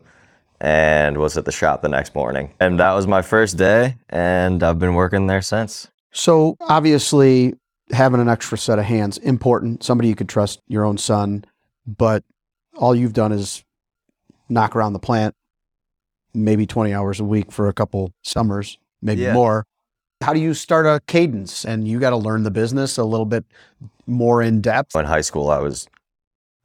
and 0.61 1.19
was 1.19 1.37
at 1.37 1.45
the 1.45 1.53
shop 1.53 1.83
the 1.83 1.89
next 1.89 2.15
morning. 2.15 2.53
And 2.59 2.81
that 2.81 2.93
was 2.93 3.07
my 3.07 3.23
first 3.23 3.57
day, 3.57 3.97
and 4.09 4.63
I've 4.63 4.79
been 4.79 4.95
working 4.95 5.27
there 5.27 5.43
since. 5.43 5.89
So 6.11 6.57
obviously 6.63 7.55
having 7.91 8.21
an 8.21 8.29
extra 8.29 8.59
set 8.59 8.79
of 8.79 8.85
hands, 8.87 9.19
important, 9.19 9.85
somebody 9.85 10.09
you 10.09 10.15
could 10.15 10.29
trust, 10.29 10.61
your 10.69 10.85
own 10.85 10.99
son, 10.99 11.45
but 11.87 12.25
all 12.77 12.95
you've 12.95 13.13
done 13.13 13.33
is 13.33 13.65
knock 14.49 14.75
around 14.75 14.93
the 14.95 14.99
plant 14.99 15.35
maybe 16.35 16.67
20 16.67 16.93
hours 16.93 17.19
a 17.21 17.25
week 17.25 17.51
for 17.51 17.69
a 17.69 17.73
couple 17.73 18.13
summers, 18.23 18.79
maybe 19.03 19.23
Yeah. 19.23 19.33
more. 19.33 19.65
How 20.23 20.33
do 20.33 20.41
you 20.41 20.53
start 20.55 20.87
a 20.87 21.01
cadence? 21.07 21.65
And 21.65 21.89
you 21.89 21.99
got 21.99 22.11
to 22.11 22.17
learn 22.17 22.43
the 22.43 22.51
business 22.51 22.99
a 22.99 23.05
little 23.05 23.27
bit 23.27 23.45
more 24.09 24.43
in 24.43 24.61
depth. 24.61 24.97
In 24.97 25.05
high 25.05 25.21
school, 25.21 25.51
I 25.51 25.59
was 25.59 25.89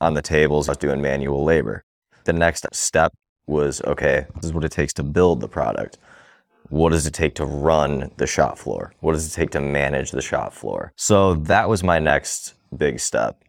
on 0.01 0.13
the 0.13 0.21
tables, 0.21 0.67
I 0.67 0.71
was 0.71 0.77
doing 0.77 1.01
manual 1.01 1.43
labor. 1.43 1.84
The 2.25 2.34
next 2.34 2.65
step 2.73 3.13
was 3.45 3.82
okay, 3.84 4.25
this 4.36 4.45
is 4.45 4.53
what 4.53 4.63
it 4.63 4.71
takes 4.71 4.93
to 4.93 5.03
build 5.03 5.41
the 5.41 5.47
product. 5.47 5.97
What 6.69 6.91
does 6.91 7.06
it 7.06 7.13
take 7.13 7.36
to 7.36 7.45
run 7.45 8.10
the 8.17 8.25
shop 8.25 8.58
floor? 8.58 8.93
What 9.01 9.13
does 9.13 9.27
it 9.27 9.36
take 9.36 9.51
to 9.51 9.60
manage 9.60 10.12
the 10.12 10.21
shop 10.21 10.53
floor? 10.53 10.93
So 10.95 11.36
that 11.36 11.69
was 11.69 11.84
my 11.84 11.99
next 11.99 12.56
big 12.75 12.99
step. 12.99 13.43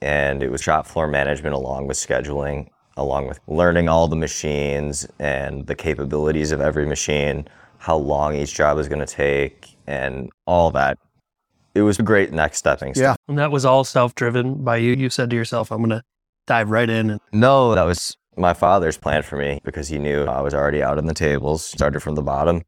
And 0.00 0.42
it 0.42 0.50
was 0.50 0.62
shop 0.62 0.86
floor 0.86 1.08
management 1.08 1.54
along 1.54 1.88
with 1.88 1.96
scheduling, 1.96 2.68
along 2.96 3.26
with 3.26 3.40
learning 3.48 3.88
all 3.88 4.06
the 4.06 4.16
machines 4.16 5.08
and 5.18 5.66
the 5.66 5.74
capabilities 5.74 6.52
of 6.52 6.60
every 6.60 6.86
machine, 6.86 7.48
how 7.78 7.96
long 7.96 8.36
each 8.36 8.54
job 8.54 8.78
is 8.78 8.86
going 8.88 9.04
to 9.04 9.12
take, 9.12 9.76
and 9.86 10.30
all 10.46 10.70
that. 10.72 10.98
It 11.74 11.82
was 11.82 11.98
a 11.98 12.02
great 12.02 12.32
next 12.32 12.58
stepping 12.58 12.94
stone. 12.94 13.04
Yeah. 13.04 13.14
And 13.28 13.38
that 13.38 13.50
was 13.50 13.64
all 13.64 13.84
self 13.84 14.14
driven 14.14 14.64
by 14.64 14.78
you. 14.78 14.92
You 14.94 15.10
said 15.10 15.30
to 15.30 15.36
yourself, 15.36 15.70
I'm 15.70 15.78
going 15.78 15.90
to 15.90 16.02
dive 16.46 16.70
right 16.70 16.88
in. 16.88 17.10
And 17.10 17.20
No, 17.32 17.74
that 17.74 17.84
was 17.84 18.16
my 18.36 18.54
father's 18.54 18.96
plan 18.96 19.22
for 19.22 19.36
me 19.36 19.60
because 19.64 19.88
he 19.88 19.98
knew 19.98 20.24
I 20.24 20.40
was 20.40 20.54
already 20.54 20.82
out 20.82 20.98
on 20.98 21.06
the 21.06 21.14
tables, 21.14 21.64
started 21.64 22.00
from 22.00 22.14
the 22.14 22.22
bottom, 22.22 22.62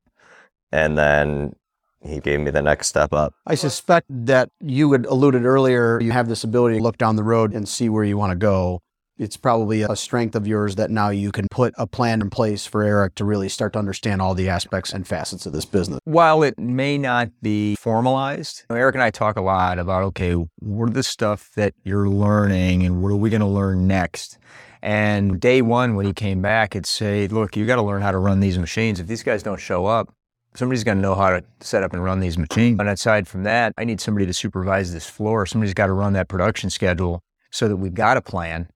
and 0.72 0.98
then 0.98 1.54
he 2.02 2.20
gave 2.20 2.40
me 2.40 2.50
the 2.50 2.62
next 2.62 2.88
step 2.88 3.12
up. 3.12 3.34
I 3.46 3.54
suspect 3.54 4.06
that 4.08 4.50
you 4.60 4.92
had 4.92 5.06
alluded 5.06 5.44
earlier, 5.44 6.00
you 6.00 6.12
have 6.12 6.28
this 6.28 6.44
ability 6.44 6.78
to 6.78 6.82
look 6.82 6.98
down 6.98 7.16
the 7.16 7.24
road 7.24 7.52
and 7.54 7.68
see 7.68 7.88
where 7.88 8.04
you 8.04 8.16
want 8.16 8.30
to 8.32 8.36
go. 8.36 8.80
It's 9.20 9.36
probably 9.36 9.82
a 9.82 9.94
strength 9.94 10.34
of 10.34 10.46
yours 10.46 10.76
that 10.76 10.90
now 10.90 11.10
you 11.10 11.30
can 11.30 11.46
put 11.50 11.74
a 11.76 11.86
plan 11.86 12.22
in 12.22 12.30
place 12.30 12.64
for 12.64 12.82
Eric 12.82 13.14
to 13.16 13.24
really 13.24 13.50
start 13.50 13.74
to 13.74 13.78
understand 13.78 14.22
all 14.22 14.34
the 14.34 14.48
aspects 14.48 14.94
and 14.94 15.06
facets 15.06 15.44
of 15.44 15.52
this 15.52 15.66
business. 15.66 16.00
While 16.04 16.42
it 16.42 16.58
may 16.58 16.96
not 16.96 17.28
be 17.42 17.76
formalized, 17.76 18.64
Eric 18.70 18.94
and 18.94 19.04
I 19.04 19.10
talk 19.10 19.36
a 19.36 19.42
lot 19.42 19.78
about 19.78 20.04
okay, 20.04 20.32
what 20.60 20.88
are 20.88 20.92
the 20.92 21.02
stuff 21.02 21.50
that 21.54 21.74
you're 21.84 22.08
learning 22.08 22.82
and 22.82 23.02
what 23.02 23.12
are 23.12 23.16
we 23.16 23.28
going 23.28 23.40
to 23.40 23.46
learn 23.46 23.86
next? 23.86 24.38
And 24.80 25.38
day 25.38 25.60
one, 25.60 25.96
when 25.96 26.06
he 26.06 26.14
came 26.14 26.40
back, 26.40 26.74
it'd 26.74 26.86
say, 26.86 27.28
look, 27.28 27.54
you 27.54 27.66
got 27.66 27.76
to 27.76 27.82
learn 27.82 28.00
how 28.00 28.12
to 28.12 28.18
run 28.18 28.40
these 28.40 28.58
machines. 28.58 29.00
If 29.00 29.06
these 29.06 29.22
guys 29.22 29.42
don't 29.42 29.60
show 29.60 29.84
up, 29.84 30.08
somebody's 30.54 30.82
got 30.82 30.94
to 30.94 31.00
know 31.00 31.14
how 31.14 31.28
to 31.28 31.44
set 31.60 31.82
up 31.82 31.92
and 31.92 32.02
run 32.02 32.20
these 32.20 32.38
machines. 32.38 32.80
And 32.80 32.88
aside 32.88 33.28
from 33.28 33.42
that, 33.42 33.74
I 33.76 33.84
need 33.84 34.00
somebody 34.00 34.24
to 34.24 34.32
supervise 34.32 34.94
this 34.94 35.10
floor. 35.10 35.44
Somebody's 35.44 35.74
got 35.74 35.88
to 35.88 35.92
run 35.92 36.14
that 36.14 36.28
production 36.28 36.70
schedule 36.70 37.20
so 37.50 37.68
that 37.68 37.76
we've 37.76 37.92
got 37.92 38.16
a 38.16 38.22
plan 38.22 38.70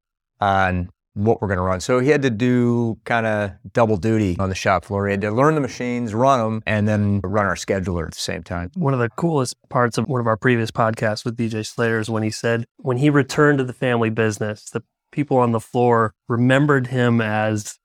on 0.45 0.91
what 1.15 1.41
we're 1.41 1.49
going 1.49 1.59
to 1.59 1.63
run. 1.63 1.81
So 1.81 2.01
he 2.01 2.09
had 2.09 2.23
to 2.23 2.31
do 2.31 2.99
kind 3.05 3.25
of 3.25 3.53
double 3.73 3.97
duty 3.97 4.37
on 4.39 4.49
the 4.49 4.55
shop 4.55 4.85
floor. 4.85 5.07
He 5.07 5.13
had 5.13 5.21
to 5.23 5.31
learn 5.31 5.55
the 5.55 5.61
machines, 5.61 6.13
run 6.13 6.41
them, 6.41 6.63
and 6.67 6.87
then 6.87 7.21
run 7.23 7.47
our 7.47 7.55
scheduler 7.55 8.07
at 8.07 8.13
the 8.15 8.21
same 8.21 8.43
time. 8.43 8.71
One 8.75 8.93
of 8.93 9.01
the 9.01 9.09
coolest 9.11 9.57
parts 9.71 9.97
of 9.97 10.07
one 10.07 10.21
of 10.21 10.27
our 10.27 10.37
previous 10.37 10.71
podcasts 10.71 11.25
with 11.25 11.37
DJ 11.37 11.65
Slater 11.65 12.01
is 12.01 12.11
when 12.11 12.25
he 12.25 12.31
said 12.31 12.67
when 12.79 12.99
he 12.99 13.11
returned 13.11 13.59
to 13.59 13.65
the 13.65 13.73
family 13.73 14.11
business, 14.11 14.69
the 14.71 14.83
people 15.13 15.39
on 15.39 15.53
the 15.53 15.61
floor 15.61 16.13
remembered 16.29 16.89
him 16.89 17.21
as 17.21 17.79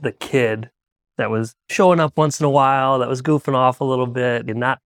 the 0.00 0.12
kid 0.12 0.70
that 1.16 1.30
was 1.30 1.54
showing 1.70 2.00
up 2.00 2.18
once 2.18 2.40
in 2.40 2.46
a 2.46 2.50
while, 2.50 2.98
that 2.98 3.08
was 3.08 3.22
goofing 3.22 3.54
off 3.54 3.80
a 3.80 3.84
little 3.84 4.06
bit 4.06 4.50
and 4.50 4.60
not 4.60 4.80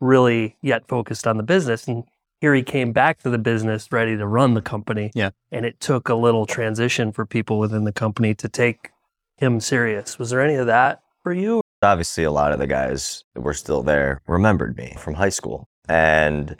really 0.00 0.56
yet 0.62 0.88
focused 0.88 1.26
on 1.26 1.36
the 1.36 1.42
business. 1.42 1.86
And 1.86 2.04
here 2.40 2.54
he 2.54 2.62
came 2.62 2.92
back 2.92 3.18
to 3.22 3.30
the 3.30 3.38
business 3.38 3.90
ready 3.90 4.16
to 4.16 4.26
run 4.26 4.54
the 4.54 4.62
company. 4.62 5.10
Yeah. 5.14 5.30
And 5.50 5.64
it 5.64 5.80
took 5.80 6.08
a 6.08 6.14
little 6.14 6.46
transition 6.46 7.12
for 7.12 7.24
people 7.24 7.58
within 7.58 7.84
the 7.84 7.92
company 7.92 8.34
to 8.34 8.48
take 8.48 8.90
him 9.36 9.60
serious. 9.60 10.18
Was 10.18 10.30
there 10.30 10.40
any 10.40 10.54
of 10.54 10.66
that 10.66 11.02
for 11.22 11.32
you? 11.32 11.60
Obviously, 11.82 12.24
a 12.24 12.30
lot 12.30 12.52
of 12.52 12.58
the 12.58 12.66
guys 12.66 13.24
that 13.34 13.42
were 13.42 13.54
still 13.54 13.82
there 13.82 14.20
remembered 14.26 14.76
me 14.76 14.94
from 14.98 15.14
high 15.14 15.28
school. 15.28 15.68
And 15.88 16.56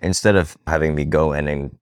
instead 0.00 0.36
of 0.36 0.56
having 0.66 0.94
me 0.94 1.04
go 1.04 1.32
in 1.32 1.48
and 1.48 1.76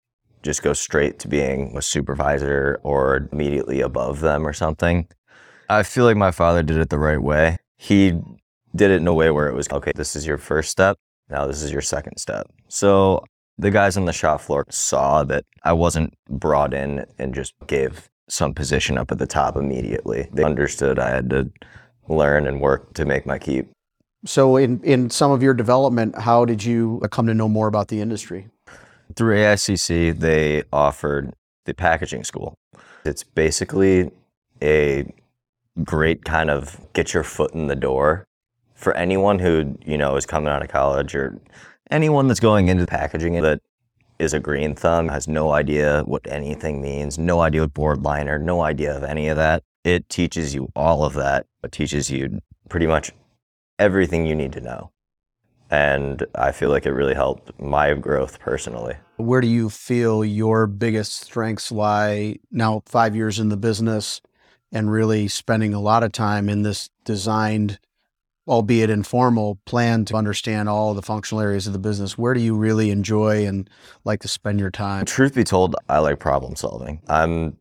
just 0.42 0.62
go 0.62 0.72
straight 0.72 1.18
to 1.20 1.28
being 1.28 1.76
a 1.76 1.82
supervisor 1.82 2.80
or 2.82 3.28
immediately 3.30 3.80
above 3.80 4.20
them 4.20 4.46
or 4.46 4.52
something, 4.52 5.06
I 5.68 5.82
feel 5.84 6.04
like 6.04 6.16
my 6.16 6.32
father 6.32 6.62
did 6.62 6.78
it 6.78 6.90
the 6.90 6.98
right 6.98 7.22
way. 7.22 7.58
He 7.76 8.12
did 8.74 8.90
it 8.90 9.00
in 9.00 9.06
a 9.06 9.14
way 9.14 9.30
where 9.30 9.48
it 9.48 9.54
was 9.54 9.68
okay, 9.70 9.92
this 9.94 10.16
is 10.16 10.26
your 10.26 10.38
first 10.38 10.70
step. 10.70 10.98
Now 11.32 11.46
this 11.46 11.62
is 11.62 11.72
your 11.72 11.80
second 11.80 12.18
step. 12.18 12.46
So 12.68 13.24
the 13.56 13.70
guys 13.70 13.96
on 13.96 14.04
the 14.04 14.12
shop 14.12 14.42
floor 14.42 14.66
saw 14.68 15.24
that 15.24 15.44
I 15.64 15.72
wasn't 15.72 16.12
brought 16.28 16.74
in 16.74 17.06
and 17.18 17.34
just 17.34 17.54
gave 17.66 18.10
some 18.28 18.52
position 18.52 18.98
up 18.98 19.10
at 19.10 19.18
the 19.18 19.26
top 19.26 19.56
immediately. 19.56 20.28
They 20.32 20.44
understood 20.44 20.98
I 20.98 21.08
had 21.08 21.30
to 21.30 21.50
learn 22.06 22.46
and 22.46 22.60
work 22.60 22.92
to 22.94 23.06
make 23.06 23.24
my 23.24 23.38
keep. 23.38 23.70
So, 24.24 24.56
in, 24.56 24.80
in 24.84 25.10
some 25.10 25.32
of 25.32 25.42
your 25.42 25.54
development, 25.54 26.16
how 26.16 26.44
did 26.44 26.62
you 26.62 27.00
come 27.10 27.26
to 27.26 27.34
know 27.34 27.48
more 27.48 27.66
about 27.66 27.88
the 27.88 28.00
industry? 28.00 28.48
Through 29.16 29.36
AICC, 29.36 30.20
they 30.20 30.62
offered 30.72 31.32
the 31.64 31.74
packaging 31.74 32.22
school. 32.22 32.54
It's 33.04 33.24
basically 33.24 34.12
a 34.62 35.12
great 35.82 36.24
kind 36.24 36.50
of 36.50 36.78
get 36.92 37.14
your 37.14 37.24
foot 37.24 37.52
in 37.52 37.66
the 37.66 37.74
door 37.74 38.26
for 38.82 38.96
anyone 38.96 39.38
who, 39.38 39.78
you 39.86 39.96
know, 39.96 40.16
is 40.16 40.26
coming 40.26 40.48
out 40.48 40.62
of 40.62 40.68
college 40.68 41.14
or 41.14 41.38
anyone 41.90 42.26
that's 42.26 42.40
going 42.40 42.66
into 42.68 42.84
packaging 42.84 43.40
that 43.40 43.60
is 44.18 44.34
a 44.34 44.40
green 44.40 44.74
thumb, 44.74 45.08
has 45.08 45.28
no 45.28 45.52
idea 45.52 46.02
what 46.04 46.26
anything 46.26 46.82
means, 46.82 47.16
no 47.16 47.40
idea 47.40 47.60
what 47.60 47.74
board 47.74 48.02
liner, 48.02 48.38
no 48.38 48.62
idea 48.62 48.96
of 48.96 49.04
any 49.04 49.28
of 49.28 49.36
that. 49.36 49.62
It 49.84 50.08
teaches 50.08 50.54
you 50.54 50.68
all 50.74 51.04
of 51.04 51.14
that. 51.14 51.46
It 51.62 51.70
teaches 51.70 52.10
you 52.10 52.40
pretty 52.68 52.88
much 52.88 53.12
everything 53.78 54.26
you 54.26 54.34
need 54.34 54.52
to 54.52 54.60
know. 54.60 54.90
And 55.70 56.26
I 56.34 56.52
feel 56.52 56.68
like 56.68 56.84
it 56.84 56.92
really 56.92 57.14
helped 57.14 57.58
my 57.60 57.94
growth 57.94 58.40
personally. 58.40 58.96
Where 59.16 59.40
do 59.40 59.46
you 59.48 59.70
feel 59.70 60.24
your 60.24 60.66
biggest 60.66 61.20
strengths 61.20 61.70
lie 61.70 62.36
now, 62.50 62.82
five 62.86 63.14
years 63.14 63.38
in 63.38 63.48
the 63.48 63.56
business, 63.56 64.20
and 64.72 64.90
really 64.90 65.28
spending 65.28 65.72
a 65.72 65.80
lot 65.80 66.02
of 66.02 66.12
time 66.12 66.48
in 66.48 66.62
this 66.62 66.90
designed, 67.04 67.78
albeit 68.46 68.90
informal, 68.90 69.58
plan 69.66 70.04
to 70.06 70.16
understand 70.16 70.68
all 70.68 70.94
the 70.94 71.02
functional 71.02 71.42
areas 71.42 71.66
of 71.66 71.72
the 71.72 71.78
business? 71.78 72.18
Where 72.18 72.34
do 72.34 72.40
you 72.40 72.56
really 72.56 72.90
enjoy 72.90 73.46
and 73.46 73.68
like 74.04 74.20
to 74.20 74.28
spend 74.28 74.60
your 74.60 74.70
time? 74.70 75.04
Truth 75.06 75.34
be 75.34 75.44
told, 75.44 75.76
I 75.88 75.98
like 75.98 76.18
problem 76.18 76.56
solving. 76.56 77.00
I'm 77.08 77.56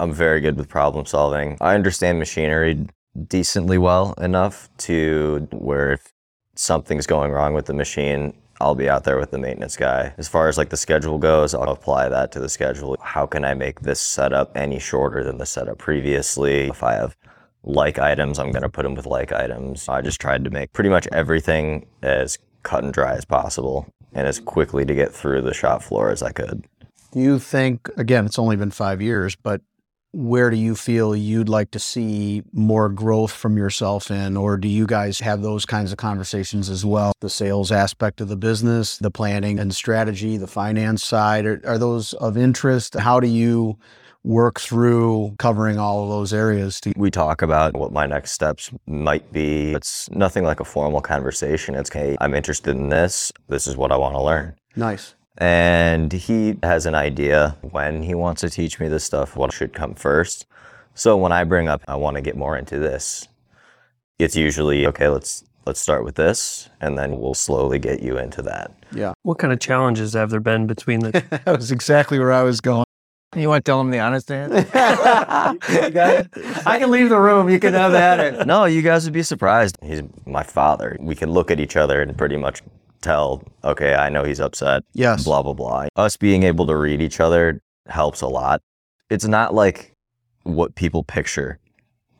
I'm 0.00 0.12
very 0.12 0.40
good 0.40 0.56
with 0.56 0.68
problem 0.68 1.06
solving. 1.06 1.58
I 1.60 1.74
understand 1.74 2.18
machinery 2.18 2.86
decently 3.26 3.78
well 3.78 4.14
enough 4.18 4.68
to 4.78 5.48
where 5.50 5.92
if 5.92 6.12
something's 6.54 7.06
going 7.06 7.32
wrong 7.32 7.52
with 7.52 7.66
the 7.66 7.74
machine, 7.74 8.32
I'll 8.60 8.74
be 8.74 8.88
out 8.88 9.04
there 9.04 9.18
with 9.18 9.30
the 9.30 9.38
maintenance 9.38 9.76
guy. 9.76 10.14
As 10.18 10.28
far 10.28 10.48
as 10.48 10.58
like 10.58 10.70
the 10.70 10.76
schedule 10.76 11.18
goes, 11.18 11.54
I'll 11.54 11.70
apply 11.70 12.08
that 12.08 12.32
to 12.32 12.40
the 12.40 12.48
schedule. 12.48 12.96
How 13.00 13.26
can 13.26 13.44
I 13.44 13.54
make 13.54 13.80
this 13.80 14.00
setup 14.00 14.56
any 14.56 14.78
shorter 14.78 15.24
than 15.24 15.38
the 15.38 15.46
setup 15.46 15.78
previously? 15.78 16.68
If 16.68 16.82
I 16.82 16.94
have 16.94 17.16
like 17.64 17.98
items, 17.98 18.38
I'm 18.38 18.50
going 18.50 18.62
to 18.62 18.68
put 18.68 18.84
them 18.84 18.94
with 18.94 19.06
like 19.06 19.32
items. 19.32 19.88
I 19.88 20.00
just 20.00 20.20
tried 20.20 20.44
to 20.44 20.50
make 20.50 20.72
pretty 20.72 20.90
much 20.90 21.06
everything 21.12 21.86
as 22.02 22.38
cut 22.62 22.84
and 22.84 22.92
dry 22.92 23.14
as 23.14 23.24
possible 23.24 23.86
and 24.12 24.26
as 24.26 24.40
quickly 24.40 24.84
to 24.84 24.94
get 24.94 25.12
through 25.12 25.42
the 25.42 25.54
shop 25.54 25.82
floor 25.82 26.10
as 26.10 26.22
I 26.22 26.32
could. 26.32 26.66
Do 27.12 27.20
you 27.20 27.38
think, 27.38 27.88
again, 27.96 28.26
it's 28.26 28.38
only 28.38 28.56
been 28.56 28.70
five 28.70 29.00
years, 29.00 29.34
but 29.36 29.62
where 30.12 30.48
do 30.50 30.56
you 30.56 30.74
feel 30.74 31.14
you'd 31.14 31.48
like 31.48 31.70
to 31.72 31.78
see 31.78 32.42
more 32.52 32.88
growth 32.88 33.30
from 33.30 33.56
yourself 33.56 34.10
in? 34.10 34.36
Or 34.36 34.56
do 34.56 34.66
you 34.66 34.86
guys 34.86 35.20
have 35.20 35.42
those 35.42 35.66
kinds 35.66 35.92
of 35.92 35.98
conversations 35.98 36.70
as 36.70 36.84
well? 36.84 37.12
The 37.20 37.28
sales 37.28 37.70
aspect 37.70 38.20
of 38.20 38.28
the 38.28 38.36
business, 38.36 38.96
the 38.96 39.10
planning 39.10 39.58
and 39.58 39.74
strategy, 39.74 40.36
the 40.38 40.46
finance 40.46 41.04
side, 41.04 41.44
are, 41.44 41.60
are 41.64 41.78
those 41.78 42.14
of 42.14 42.38
interest? 42.38 42.94
How 42.94 43.20
do 43.20 43.28
you 43.28 43.78
work 44.28 44.60
through 44.60 45.34
covering 45.38 45.78
all 45.78 46.02
of 46.04 46.10
those 46.10 46.32
areas? 46.34 46.80
To- 46.82 46.92
We 46.96 47.10
talk 47.10 47.40
about 47.40 47.74
what 47.74 47.92
my 47.92 48.06
next 48.06 48.32
steps 48.32 48.70
might 48.86 49.32
be. 49.32 49.72
It's 49.72 50.08
nothing 50.10 50.44
like 50.44 50.60
a 50.60 50.64
formal 50.64 51.00
conversation. 51.00 51.74
It's, 51.74 51.90
okay, 51.90 52.14
I'm 52.20 52.34
interested 52.34 52.76
in 52.76 52.90
this. 52.90 53.32
This 53.48 53.66
is 53.66 53.74
what 53.76 53.90
I 53.90 53.96
want 53.96 54.14
to 54.14 54.22
learn. 54.22 54.54
nice. 54.76 55.14
and 55.38 56.12
he 56.12 56.56
has 56.62 56.84
an 56.84 56.94
idea 56.94 57.56
when 57.70 58.02
he 58.02 58.14
wants 58.14 58.40
to 58.42 58.50
teach 58.50 58.78
me 58.80 58.86
this 58.88 59.04
stuff, 59.04 59.34
what 59.36 59.52
should 59.52 59.72
come 59.72 59.94
first. 59.94 60.46
So 60.94 61.16
when 61.16 61.32
I 61.32 61.44
bring 61.44 61.68
up 61.68 61.80
I 61.88 61.94
want 61.96 62.16
to 62.16 62.20
get 62.20 62.36
more 62.36 62.56
into 62.58 62.78
this, 62.78 63.28
it's 64.18 64.34
usually 64.36 64.84
okay, 64.86 65.08
let's 65.08 65.44
let's 65.64 65.80
start 65.80 66.02
with 66.04 66.16
this 66.16 66.68
and 66.80 66.98
then 66.98 67.18
we'll 67.20 67.34
slowly 67.34 67.78
get 67.78 68.02
you 68.02 68.18
into 68.18 68.42
that. 68.42 68.72
Yeah. 68.92 69.12
What 69.22 69.38
kind 69.38 69.52
of 69.52 69.60
challenges 69.60 70.14
have 70.14 70.30
there 70.30 70.40
been 70.40 70.66
between 70.66 71.00
the 71.00 71.12
That 71.44 71.56
was 71.56 71.70
exactly 71.70 72.18
where 72.18 72.32
I 72.32 72.42
was 72.42 72.60
going. 72.60 72.84
You 73.36 73.48
want 73.48 73.64
to 73.64 73.68
tell 73.68 73.78
them 73.78 73.90
the 73.90 73.98
honest 73.98 74.30
answer? 74.32 74.66
I 74.74 75.56
can 76.78 76.90
leave 76.90 77.10
the 77.10 77.20
room. 77.20 77.50
You 77.50 77.60
can 77.60 77.74
have 77.74 77.92
that. 77.92 78.38
No, 78.46 78.64
you 78.64 78.80
guys 78.80 79.04
would 79.04 79.12
be 79.12 79.22
surprised. 79.22 79.76
He's 79.82 80.02
my 80.24 80.42
father. 80.42 80.96
We 81.00 81.14
can 81.14 81.30
look 81.30 81.50
at 81.50 81.60
each 81.60 81.76
other 81.76 82.00
and 82.00 82.16
pretty 82.16 82.38
much 82.38 82.62
tell, 83.02 83.42
okay, 83.62 83.94
I 83.94 84.08
know 84.08 84.24
he's 84.24 84.40
upset. 84.40 84.82
Yes. 84.94 85.24
Blah 85.24 85.42
blah 85.42 85.52
blah. 85.52 85.88
Us 85.96 86.16
being 86.16 86.44
able 86.44 86.66
to 86.66 86.76
read 86.76 87.02
each 87.02 87.20
other 87.20 87.60
helps 87.86 88.22
a 88.22 88.28
lot. 88.28 88.62
It's 89.10 89.26
not 89.26 89.54
like 89.54 89.92
what 90.44 90.74
people 90.74 91.04
picture 91.04 91.58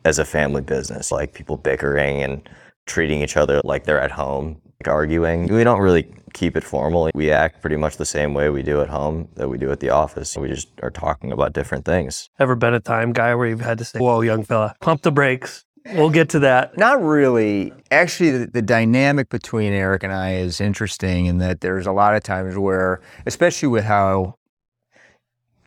as 0.04 0.18
a 0.18 0.24
family 0.24 0.61
business, 0.61 1.11
like 1.11 1.32
people 1.32 1.56
bickering 1.56 2.22
and 2.22 2.48
treating 2.86 3.22
each 3.22 3.36
other 3.36 3.61
like 3.64 3.84
they're 3.84 4.00
at 4.00 4.11
home, 4.11 4.61
like 4.64 4.67
arguing. 4.86 5.48
We 5.48 5.64
don't 5.64 5.80
really 5.80 6.06
keep 6.34 6.56
it 6.56 6.62
formal. 6.62 7.10
We 7.14 7.32
act 7.32 7.60
pretty 7.60 7.76
much 7.76 7.96
the 7.96 8.06
same 8.06 8.34
way 8.34 8.48
we 8.48 8.62
do 8.62 8.80
at 8.80 8.88
home 8.88 9.28
that 9.34 9.48
we 9.48 9.58
do 9.58 9.72
at 9.72 9.80
the 9.80 9.90
office. 9.90 10.36
We 10.36 10.48
just 10.48 10.68
are 10.82 10.90
talking 10.90 11.32
about 11.32 11.52
different 11.52 11.84
things. 11.84 12.30
ever 12.38 12.54
been 12.54 12.74
a 12.74 12.80
time 12.80 13.12
guy 13.12 13.34
where 13.34 13.48
you've 13.48 13.60
had 13.60 13.78
to 13.78 13.84
say, 13.84 13.98
"Whoa, 13.98 14.20
young 14.20 14.44
fella, 14.44 14.76
pump 14.80 15.02
the 15.02 15.10
brakes." 15.10 15.64
We'll 15.94 16.10
get 16.10 16.28
to 16.30 16.40
that. 16.40 16.76
Not 16.76 17.02
really. 17.02 17.72
Actually, 17.90 18.30
the, 18.30 18.46
the 18.46 18.62
dynamic 18.62 19.30
between 19.30 19.72
Eric 19.72 20.02
and 20.02 20.12
I 20.12 20.34
is 20.34 20.60
interesting 20.60 21.26
in 21.26 21.38
that 21.38 21.62
there's 21.62 21.86
a 21.86 21.92
lot 21.92 22.14
of 22.14 22.22
times 22.22 22.58
where, 22.58 23.00
especially 23.24 23.68
with 23.68 23.84
how 23.84 24.34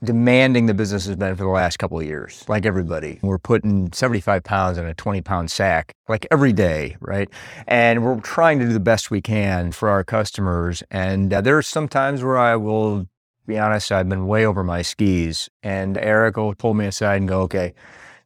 demanding 0.04 0.66
the 0.66 0.74
business 0.74 1.06
has 1.06 1.16
been 1.16 1.36
for 1.36 1.44
the 1.44 1.50
last 1.50 1.78
couple 1.78 2.00
of 2.00 2.06
years, 2.06 2.44
like 2.48 2.66
everybody, 2.66 3.20
we're 3.22 3.38
putting 3.38 3.92
75 3.92 4.44
pounds 4.44 4.78
in 4.78 4.86
a 4.86 4.94
20 4.94 5.22
pound 5.22 5.52
sack, 5.52 5.94
like 6.08 6.26
every 6.32 6.54
day, 6.54 6.98
right? 7.00 7.30
And 7.68 8.04
we're 8.04 8.20
trying 8.20 8.60
to 8.60 8.66
do 8.66 8.74
the 8.74 8.80
best 8.80 9.12
we 9.12 9.22
can 9.22 9.72
for 9.72 9.90
our 9.90 10.04
customers. 10.04 10.84
And 10.90 11.34
uh, 11.34 11.42
there's 11.42 11.68
some 11.68 11.88
times 11.88 12.24
where 12.24 12.38
I 12.38 12.56
will 12.56 13.08
be 13.46 13.60
honest, 13.60 13.92
I've 13.92 14.10
been 14.10 14.28
way 14.28 14.46
over 14.46 14.64
my 14.64 14.82
skis. 14.82 15.50
And 15.62 15.98
Eric 15.98 16.38
will 16.38 16.56
pull 16.56 16.74
me 16.74 16.86
aside 16.86 17.18
and 17.18 17.28
go, 17.28 17.42
okay, 17.42 17.74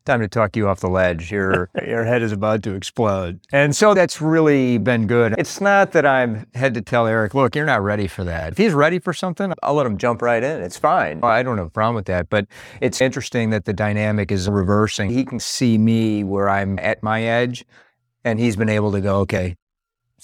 time 0.05 0.21
to 0.21 0.27
talk 0.27 0.55
you 0.55 0.67
off 0.67 0.79
the 0.79 0.89
ledge. 0.89 1.31
Your 1.31 1.69
your 1.85 2.05
head 2.05 2.21
is 2.21 2.31
about 2.31 2.63
to 2.63 2.73
explode. 2.73 3.39
And 3.51 3.75
so 3.75 3.93
that's 3.93 4.21
really 4.21 4.77
been 4.77 5.07
good. 5.07 5.35
It's 5.37 5.59
not 5.59 5.91
that 5.93 6.05
I'm 6.05 6.47
had 6.53 6.73
to 6.75 6.81
tell 6.81 7.07
Eric, 7.07 7.33
look, 7.33 7.55
you're 7.55 7.65
not 7.65 7.83
ready 7.83 8.07
for 8.07 8.23
that. 8.23 8.53
If 8.53 8.57
he's 8.57 8.73
ready 8.73 8.99
for 8.99 9.13
something, 9.13 9.53
I'll 9.63 9.73
let 9.73 9.85
him 9.85 9.97
jump 9.97 10.21
right 10.21 10.43
in. 10.43 10.61
It's 10.61 10.77
fine. 10.77 11.19
I 11.23 11.43
don't 11.43 11.57
have 11.57 11.67
a 11.67 11.71
problem 11.71 11.95
with 11.95 12.05
that. 12.05 12.29
But 12.29 12.47
it's 12.81 13.01
interesting 13.01 13.49
that 13.49 13.65
the 13.65 13.73
dynamic 13.73 14.31
is 14.31 14.49
reversing. 14.49 15.09
He 15.09 15.25
can 15.25 15.39
see 15.39 15.77
me 15.77 16.23
where 16.23 16.49
I'm 16.49 16.79
at 16.79 17.03
my 17.03 17.23
edge, 17.23 17.65
and 18.23 18.39
he's 18.39 18.55
been 18.55 18.69
able 18.69 18.91
to 18.91 19.01
go, 19.01 19.17
okay, 19.19 19.55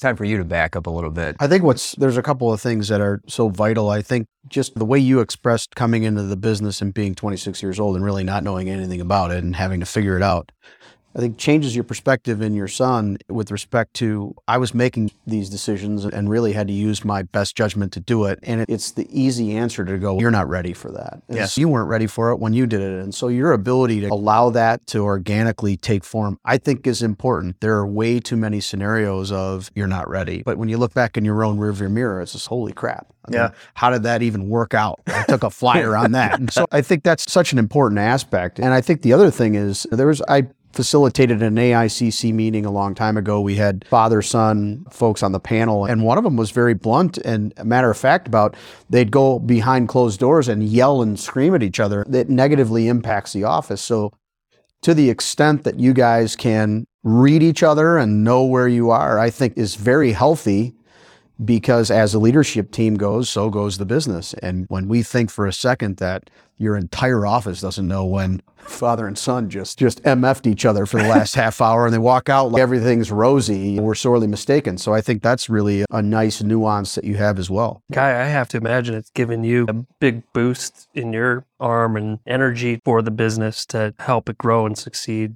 time 0.02 0.16
for 0.16 0.26
you 0.26 0.38
to 0.38 0.43
back 0.43 0.76
up 0.76 0.88
a 0.88 0.89
little 0.89 1.12
bit. 1.12 1.36
I 1.39 1.47
think 1.47 1.64
what's 1.64 1.93
there's 1.93 2.18
a 2.18 2.24
couple 2.24 2.52
of 2.52 2.60
things 2.60 2.89
that 2.89 2.99
are 2.99 3.22
so 3.28 3.49
vital. 3.49 3.89
I 3.89 4.02
think 4.02 4.28
just 4.47 4.76
the 4.76 4.86
way 4.86 4.99
you 4.99 5.20
expressed 5.20 5.76
coming 5.76 6.04
into 6.04 6.24
the 6.24 6.38
business 6.38 6.82
and 6.82 6.93
being 6.93 7.16
26 7.16 7.62
years 7.64 7.80
old 7.80 7.95
and 7.95 8.04
really 8.04 8.24
not 8.24 8.43
knowing 8.43 8.70
anything 8.70 8.99
about 8.99 9.32
it 9.32 9.43
and 9.43 9.56
having 9.56 9.80
to 9.80 9.86
figure 9.86 10.18
it 10.18 10.24
out. 10.24 10.52
I 11.16 11.20
think 11.20 11.38
changes 11.38 11.76
your 11.76 11.84
perspective 11.84 12.41
in 12.41 12.53
your 12.53 12.68
son 12.68 13.18
with 13.28 13.51
respect 13.51 13.93
to 13.95 14.34
I 14.47 14.57
was 14.57 14.74
making 14.74 15.12
these 15.28 15.49
decisions 15.49 16.05
and 16.05 16.30
really 16.30 16.53
had 16.53 16.68
to 16.68 16.74
use 16.74 17.03
my 17.03 17.24
best 17.24 17.55
judgment 17.55 17.91
to 17.93 17.99
do 17.99 18.26
it. 18.26 18.39
And 18.43 18.66
it's 18.70 18.91
the 18.91 19.07
easy 19.12 19.55
answer 19.55 19.84
to 19.84 19.97
go, 19.97 20.20
you're 20.20 20.32
not 20.32 20.47
ready 20.47 20.74
for 20.74 20.91
that. 20.91 21.22
Yes. 21.30 21.57
You 21.57 21.68
weren't 21.68 21.89
ready 21.89 22.07
for 22.07 22.32
it 22.32 22.39
when 22.39 22.53
you 22.53 22.66
did 22.66 22.82
it. 22.82 23.03
And 23.03 23.14
so 23.14 23.28
your 23.28 23.51
ability 23.51 24.01
to 24.01 24.07
allow 24.07 24.49
that 24.51 24.88
to 24.88 24.99
organically 24.99 25.76
take 25.78 26.03
form, 26.03 26.39
I 26.45 26.57
think 26.57 26.88
is 26.88 27.01
important. 27.01 27.59
There 27.59 27.76
are 27.76 27.88
way 27.88 28.20
too 28.20 28.38
many 28.38 28.59
scenarios 28.62 29.32
of 29.32 29.70
you're 29.76 29.88
not 29.88 30.09
ready. 30.09 30.43
But 30.43 30.57
when 30.57 30.70
you 30.70 30.78
look 30.78 30.93
back 30.93 31.18
in 31.18 31.26
your 31.26 31.43
own 31.43 31.57
rearview 31.57 31.91
mirror, 31.91 32.22
it's 32.22 32.34
just 32.34 32.47
holy 32.47 32.74
crap. 32.74 33.07
I 33.26 33.32
mean, 33.32 33.39
Yeah. 33.39 33.51
how 33.76 33.89
did 33.89 34.03
that 34.03 34.22
even 34.22 34.49
work 34.49 34.74
out? 34.74 35.01
I 35.07 35.24
took 35.28 35.43
a 35.43 35.49
flyer 35.49 35.95
on 35.95 36.14
that. 36.14 36.32
And 36.41 36.51
so 36.51 36.66
I 36.72 36.82
think 36.82 37.03
that's 37.03 37.30
such 37.32 37.51
an 37.51 37.59
important 37.59 37.99
aspect. 37.99 38.57
And 38.57 38.74
I 38.74 38.80
think 38.82 39.01
the 39.01 39.12
other 39.14 39.30
thing 39.30 39.55
is 39.55 39.86
there 39.91 40.07
was 40.07 40.22
I 40.28 40.47
facilitated 40.74 41.42
an 41.42 41.56
AICC 41.56 42.34
meeting 42.34 42.66
a 42.66 42.72
long 42.72 42.96
time 42.96 43.18
ago. 43.18 43.42
We 43.42 43.56
had 43.56 43.86
father 43.88 44.22
son 44.22 44.86
folks 44.90 45.24
on 45.24 45.32
the 45.32 45.40
panel, 45.40 45.86
and 45.86 46.04
one 46.04 46.18
of 46.18 46.24
them 46.24 46.38
was 46.38 46.52
very 46.52 46.74
blunt 46.74 47.18
and 47.20 47.54
matter 47.64 47.90
of 47.90 47.98
fact 47.98 48.28
about 48.28 48.56
they'd 48.90 49.12
go 49.12 49.40
behind 49.40 49.90
closed 49.90 50.20
doors 50.20 50.48
and 50.48 50.64
yell 50.64 51.02
and 51.02 51.20
scream 51.20 51.56
at 51.56 51.64
each 51.64 51.80
other. 51.80 52.06
That 52.08 52.30
negatively 52.30 52.88
impacts 52.88 53.34
the 53.34 53.44
office. 53.44 53.82
So, 53.82 54.12
to 54.82 54.94
the 54.94 55.10
extent 55.10 55.64
that 55.64 55.80
you 55.80 55.94
guys 55.94 56.36
can 56.36 56.86
read 57.04 57.44
each 57.44 57.64
other 57.64 57.98
and 57.98 58.24
know 58.24 58.44
where 58.44 58.68
you 58.68 58.90
are, 58.90 59.20
I 59.20 59.30
think 59.30 59.54
is 59.56 59.76
very 59.76 60.12
healthy 60.12 60.76
because 61.44 61.89
as 61.89 62.14
a 62.14 62.20
leadership 62.20 62.72
team 62.72 62.96
goes, 62.96 63.30
so 63.30 63.50
goes 63.50 63.78
the 63.78 63.86
business. 63.86 64.34
And 64.36 64.66
when 64.70 64.88
we 64.88 65.04
think 65.04 65.30
for 65.30 65.48
a 65.48 65.54
second 65.54 65.98
that 65.98 66.30
your 66.58 66.78
entire 66.78 67.26
office 67.26 67.62
doesn't 67.62 67.88
know 67.88 68.06
when 68.06 68.42
father 68.58 69.08
and 69.08 69.18
son 69.18 69.50
just 69.50 69.80
just 69.80 70.04
MF'd 70.04 70.46
each 70.46 70.66
other 70.66 70.86
for 70.86 71.02
the 71.02 71.10
last 71.10 71.34
half 71.44 71.60
hour 71.60 71.86
and 71.86 71.94
they 71.94 71.98
walk 71.98 72.30
out 72.30 72.52
like 72.52 72.62
everything's 72.62 73.12
rosy, 73.12 73.80
we're 73.80 73.96
sorely 73.96 74.28
mistaken. 74.28 74.78
So 74.78 74.94
I 74.94 75.02
think 75.02 75.24
that's 75.24 75.50
really 75.50 75.84
a 75.89 76.02
nice 76.02 76.44
nuance 76.44 76.96
that 76.96 77.04
you 77.04 77.16
have 77.16 77.39
as 77.39 77.50
well. 77.50 77.82
Guy, 77.92 78.22
I 78.22 78.26
have 78.26 78.48
to 78.50 78.58
imagine 78.58 78.94
it's 78.94 79.10
given 79.10 79.44
you 79.44 79.66
a 79.68 79.74
big 80.00 80.22
boost 80.34 80.88
in 80.94 81.14
your 81.14 81.46
arm 81.60 81.98
and 81.98 82.20
energy 82.28 82.80
for 82.86 83.02
the 83.02 83.12
business 83.12 83.66
to 83.68 83.96
help 84.00 84.30
it 84.30 84.38
grow 84.38 84.66
and 84.66 84.78
succeed 84.78 85.36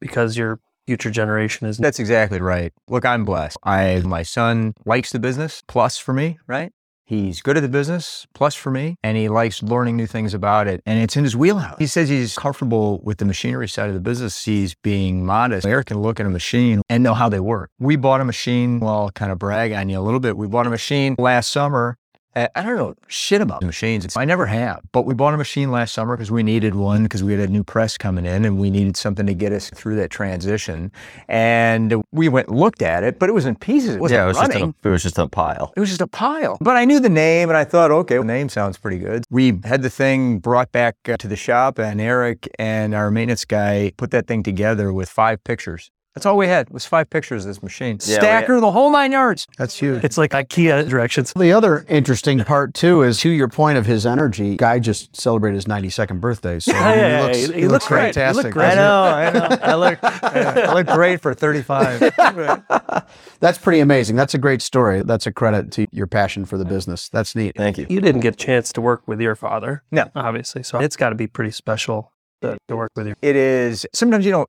because 0.00 0.36
your 0.36 0.60
future 0.88 1.10
generation 1.10 1.66
is 1.66 1.76
That's 1.76 1.98
exactly 1.98 2.40
right. 2.40 2.72
Look, 2.88 3.04
I'm 3.04 3.26
blessed. 3.26 3.58
I 3.62 4.00
my 4.06 4.22
son 4.22 4.72
likes 4.86 5.12
the 5.12 5.18
business, 5.18 5.62
plus 5.68 5.98
for 5.98 6.14
me, 6.14 6.38
right? 6.46 6.72
He's 7.04 7.42
good 7.42 7.58
at 7.58 7.60
the 7.60 7.68
business, 7.68 8.26
plus 8.32 8.54
for 8.54 8.70
me, 8.70 8.96
and 9.02 9.14
he 9.14 9.28
likes 9.28 9.62
learning 9.62 9.98
new 9.98 10.06
things 10.06 10.32
about 10.32 10.66
it. 10.66 10.80
And 10.86 10.98
it's 10.98 11.14
in 11.14 11.24
his 11.24 11.36
wheelhouse. 11.36 11.76
He 11.78 11.86
says 11.86 12.08
he's 12.08 12.36
comfortable 12.36 13.02
with 13.02 13.18
the 13.18 13.26
machinery 13.26 13.68
side 13.68 13.88
of 13.88 13.94
the 13.94 14.00
business. 14.00 14.46
He's 14.46 14.74
being 14.76 15.26
modest. 15.26 15.66
Eric 15.66 15.88
can 15.88 16.00
look 16.00 16.20
at 16.20 16.24
a 16.24 16.30
machine 16.30 16.80
and 16.88 17.02
know 17.02 17.12
how 17.12 17.28
they 17.28 17.40
work. 17.40 17.70
We 17.78 17.96
bought 17.96 18.22
a 18.22 18.24
machine, 18.24 18.80
well, 18.80 19.10
kind 19.10 19.30
of 19.30 19.38
brag 19.38 19.72
on 19.72 19.90
you 19.90 19.98
a 19.98 20.00
little 20.00 20.20
bit. 20.20 20.38
We 20.38 20.46
bought 20.46 20.66
a 20.66 20.70
machine 20.70 21.16
last 21.18 21.50
summer. 21.50 21.98
I 22.36 22.62
don't 22.62 22.76
know 22.76 22.94
shit 23.08 23.40
about 23.40 23.62
machines. 23.62 24.16
I 24.16 24.24
never 24.24 24.46
have, 24.46 24.82
but 24.92 25.06
we 25.06 25.14
bought 25.14 25.34
a 25.34 25.36
machine 25.36 25.70
last 25.70 25.92
summer 25.92 26.16
because 26.16 26.30
we 26.30 26.42
needed 26.42 26.74
one 26.74 27.02
because 27.02 27.24
we 27.24 27.32
had 27.32 27.48
a 27.48 27.50
new 27.50 27.64
press 27.64 27.96
coming 27.96 28.26
in 28.26 28.44
and 28.44 28.58
we 28.58 28.70
needed 28.70 28.96
something 28.96 29.26
to 29.26 29.34
get 29.34 29.52
us 29.52 29.70
through 29.70 29.96
that 29.96 30.10
transition. 30.10 30.92
And 31.26 32.02
we 32.12 32.28
went 32.28 32.48
and 32.48 32.58
looked 32.58 32.82
at 32.82 33.02
it, 33.02 33.18
but 33.18 33.28
it 33.28 33.32
was 33.32 33.46
in 33.46 33.56
pieces. 33.56 33.96
It 33.96 34.00
wasn't 34.00 34.18
yeah, 34.18 34.24
it 34.24 34.28
was 34.28 34.36
running. 34.36 34.58
just 34.58 34.84
a, 34.84 34.88
it 34.88 34.90
was 34.92 35.02
just 35.02 35.18
a 35.18 35.28
pile. 35.28 35.72
It 35.76 35.80
was 35.80 35.88
just 35.88 36.00
a 36.00 36.06
pile. 36.06 36.58
But 36.60 36.76
I 36.76 36.84
knew 36.84 37.00
the 37.00 37.08
name 37.08 37.48
and 37.48 37.56
I 37.56 37.64
thought, 37.64 37.90
okay, 37.90 38.18
the 38.18 38.24
name 38.24 38.48
sounds 38.48 38.78
pretty 38.78 38.98
good. 38.98 39.24
We 39.30 39.58
had 39.64 39.82
the 39.82 39.90
thing 39.90 40.38
brought 40.38 40.70
back 40.70 40.96
uh, 41.08 41.16
to 41.16 41.28
the 41.28 41.36
shop 41.36 41.78
and 41.78 42.00
Eric 42.00 42.48
and 42.58 42.94
our 42.94 43.10
maintenance 43.10 43.44
guy 43.44 43.92
put 43.96 44.10
that 44.12 44.26
thing 44.26 44.42
together 44.42 44.92
with 44.92 45.08
five 45.08 45.42
pictures. 45.42 45.90
That's 46.18 46.26
all 46.26 46.36
we 46.36 46.48
had 46.48 46.68
was 46.70 46.84
five 46.84 47.08
pictures 47.10 47.44
of 47.44 47.50
this 47.50 47.62
machine. 47.62 47.98
Yeah, 48.02 48.16
we 48.16 48.20
Stacker, 48.20 48.58
the 48.60 48.72
whole 48.72 48.90
nine 48.90 49.12
yards. 49.12 49.46
That's 49.56 49.78
huge. 49.78 50.02
it's 50.02 50.18
like 50.18 50.32
IKEA 50.32 50.88
directions. 50.88 51.32
The 51.32 51.52
other 51.52 51.86
interesting 51.88 52.40
part 52.42 52.74
too 52.74 53.02
is 53.02 53.20
to 53.20 53.28
your 53.28 53.46
point 53.46 53.78
of 53.78 53.86
his 53.86 54.04
energy. 54.04 54.56
Guy 54.56 54.80
just 54.80 55.14
celebrated 55.14 55.54
his 55.54 55.66
92nd 55.66 56.20
birthday, 56.20 56.58
so 56.58 56.72
Yeah, 56.74 56.94
yeah, 56.94 57.18
he 57.18 57.22
looks, 57.22 57.38
he- 57.38 57.46
he 57.46 57.52
he 57.60 57.68
looks 57.68 57.72
looks 57.72 57.86
great. 57.86 58.06
He 58.08 58.12
fantastic. 58.14 58.44
looked 58.46 58.54
great. 58.54 58.66
I 58.66 58.74
doesn't 58.74 59.32
he? 59.32 59.38
know, 59.38 59.44
I 59.44 59.48
know. 59.48 59.62
I 59.62 59.74
look, 59.76 59.98
I 60.02 60.74
look 60.74 60.86
great 60.88 61.20
for 61.20 61.34
35. 61.34 62.00
That's 63.40 63.58
pretty 63.58 63.78
amazing. 63.78 64.16
That's 64.16 64.34
a 64.34 64.38
great 64.38 64.60
story. 64.60 65.02
That's 65.02 65.28
a 65.28 65.32
credit 65.32 65.70
to 65.72 65.86
your 65.92 66.08
passion 66.08 66.44
for 66.46 66.58
the 66.58 66.64
business. 66.64 67.08
That's 67.08 67.36
neat. 67.36 67.54
Thank 67.56 67.78
you. 67.78 67.86
You 67.88 68.00
didn't 68.00 68.22
get 68.22 68.34
a 68.34 68.36
chance 68.36 68.72
to 68.72 68.80
work 68.80 69.06
with 69.06 69.20
your 69.20 69.36
father. 69.36 69.84
No. 69.92 70.10
Obviously. 70.16 70.64
So 70.64 70.80
it's 70.80 70.96
got 70.96 71.10
to 71.10 71.14
be 71.14 71.28
pretty 71.28 71.52
special 71.52 72.12
to, 72.42 72.58
to 72.66 72.76
work 72.76 72.90
with 72.96 73.06
you. 73.06 73.14
it 73.22 73.36
is 73.36 73.86
sometimes 73.94 74.24
you 74.24 74.32
don't 74.32 74.48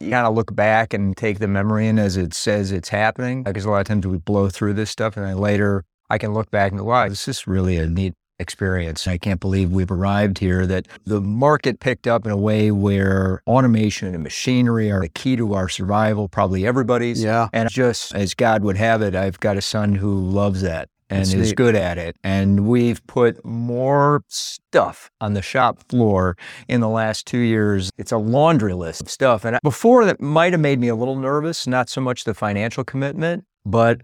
you 0.00 0.10
kind 0.10 0.26
of 0.26 0.34
look 0.34 0.54
back 0.54 0.94
and 0.94 1.16
take 1.16 1.38
the 1.38 1.48
memory 1.48 1.86
in 1.86 1.98
as 1.98 2.16
it 2.16 2.34
says 2.34 2.72
it's 2.72 2.88
happening 2.88 3.42
because 3.42 3.64
a 3.64 3.70
lot 3.70 3.80
of 3.80 3.86
times 3.86 4.06
we 4.06 4.18
blow 4.18 4.48
through 4.48 4.74
this 4.74 4.90
stuff 4.90 5.16
and 5.16 5.26
then 5.26 5.38
later 5.38 5.84
i 6.10 6.18
can 6.18 6.32
look 6.34 6.50
back 6.50 6.70
and 6.72 6.78
go 6.78 6.84
wow 6.84 7.08
this 7.08 7.28
is 7.28 7.46
really 7.46 7.76
a 7.76 7.86
neat 7.86 8.14
experience. 8.38 9.06
I 9.06 9.18
can't 9.18 9.40
believe 9.40 9.70
we've 9.70 9.90
arrived 9.90 10.38
here 10.38 10.66
that 10.66 10.86
the 11.04 11.20
market 11.20 11.80
picked 11.80 12.06
up 12.06 12.26
in 12.26 12.30
a 12.30 12.36
way 12.36 12.70
where 12.70 13.42
automation 13.46 14.14
and 14.14 14.22
machinery 14.22 14.90
are 14.90 15.00
the 15.00 15.08
key 15.08 15.36
to 15.36 15.54
our 15.54 15.68
survival 15.68 16.28
probably 16.28 16.66
everybody's. 16.66 17.22
Yeah. 17.22 17.48
and 17.52 17.70
just 17.70 18.14
as 18.14 18.34
god 18.34 18.62
would 18.62 18.76
have 18.76 19.02
it 19.02 19.14
i've 19.14 19.40
got 19.40 19.56
a 19.56 19.62
son 19.62 19.94
who 19.94 20.20
loves 20.20 20.60
that 20.62 20.88
and 21.08 21.20
That's 21.20 21.34
is 21.34 21.48
neat. 21.48 21.56
good 21.56 21.76
at 21.76 21.98
it. 21.98 22.16
And 22.24 22.66
we've 22.66 23.04
put 23.06 23.44
more 23.44 24.22
stuff 24.28 25.10
on 25.20 25.34
the 25.34 25.42
shop 25.42 25.82
floor 25.88 26.36
in 26.68 26.80
the 26.80 26.88
last 26.88 27.26
two 27.26 27.38
years. 27.38 27.90
It's 27.96 28.12
a 28.12 28.18
laundry 28.18 28.74
list 28.74 29.02
of 29.02 29.10
stuff. 29.10 29.44
And 29.44 29.58
before 29.62 30.04
that 30.04 30.20
might 30.20 30.52
have 30.52 30.60
made 30.60 30.80
me 30.80 30.88
a 30.88 30.94
little 30.94 31.16
nervous, 31.16 31.66
not 31.66 31.88
so 31.88 32.00
much 32.00 32.24
the 32.24 32.34
financial 32.34 32.84
commitment, 32.84 33.44
but 33.64 34.02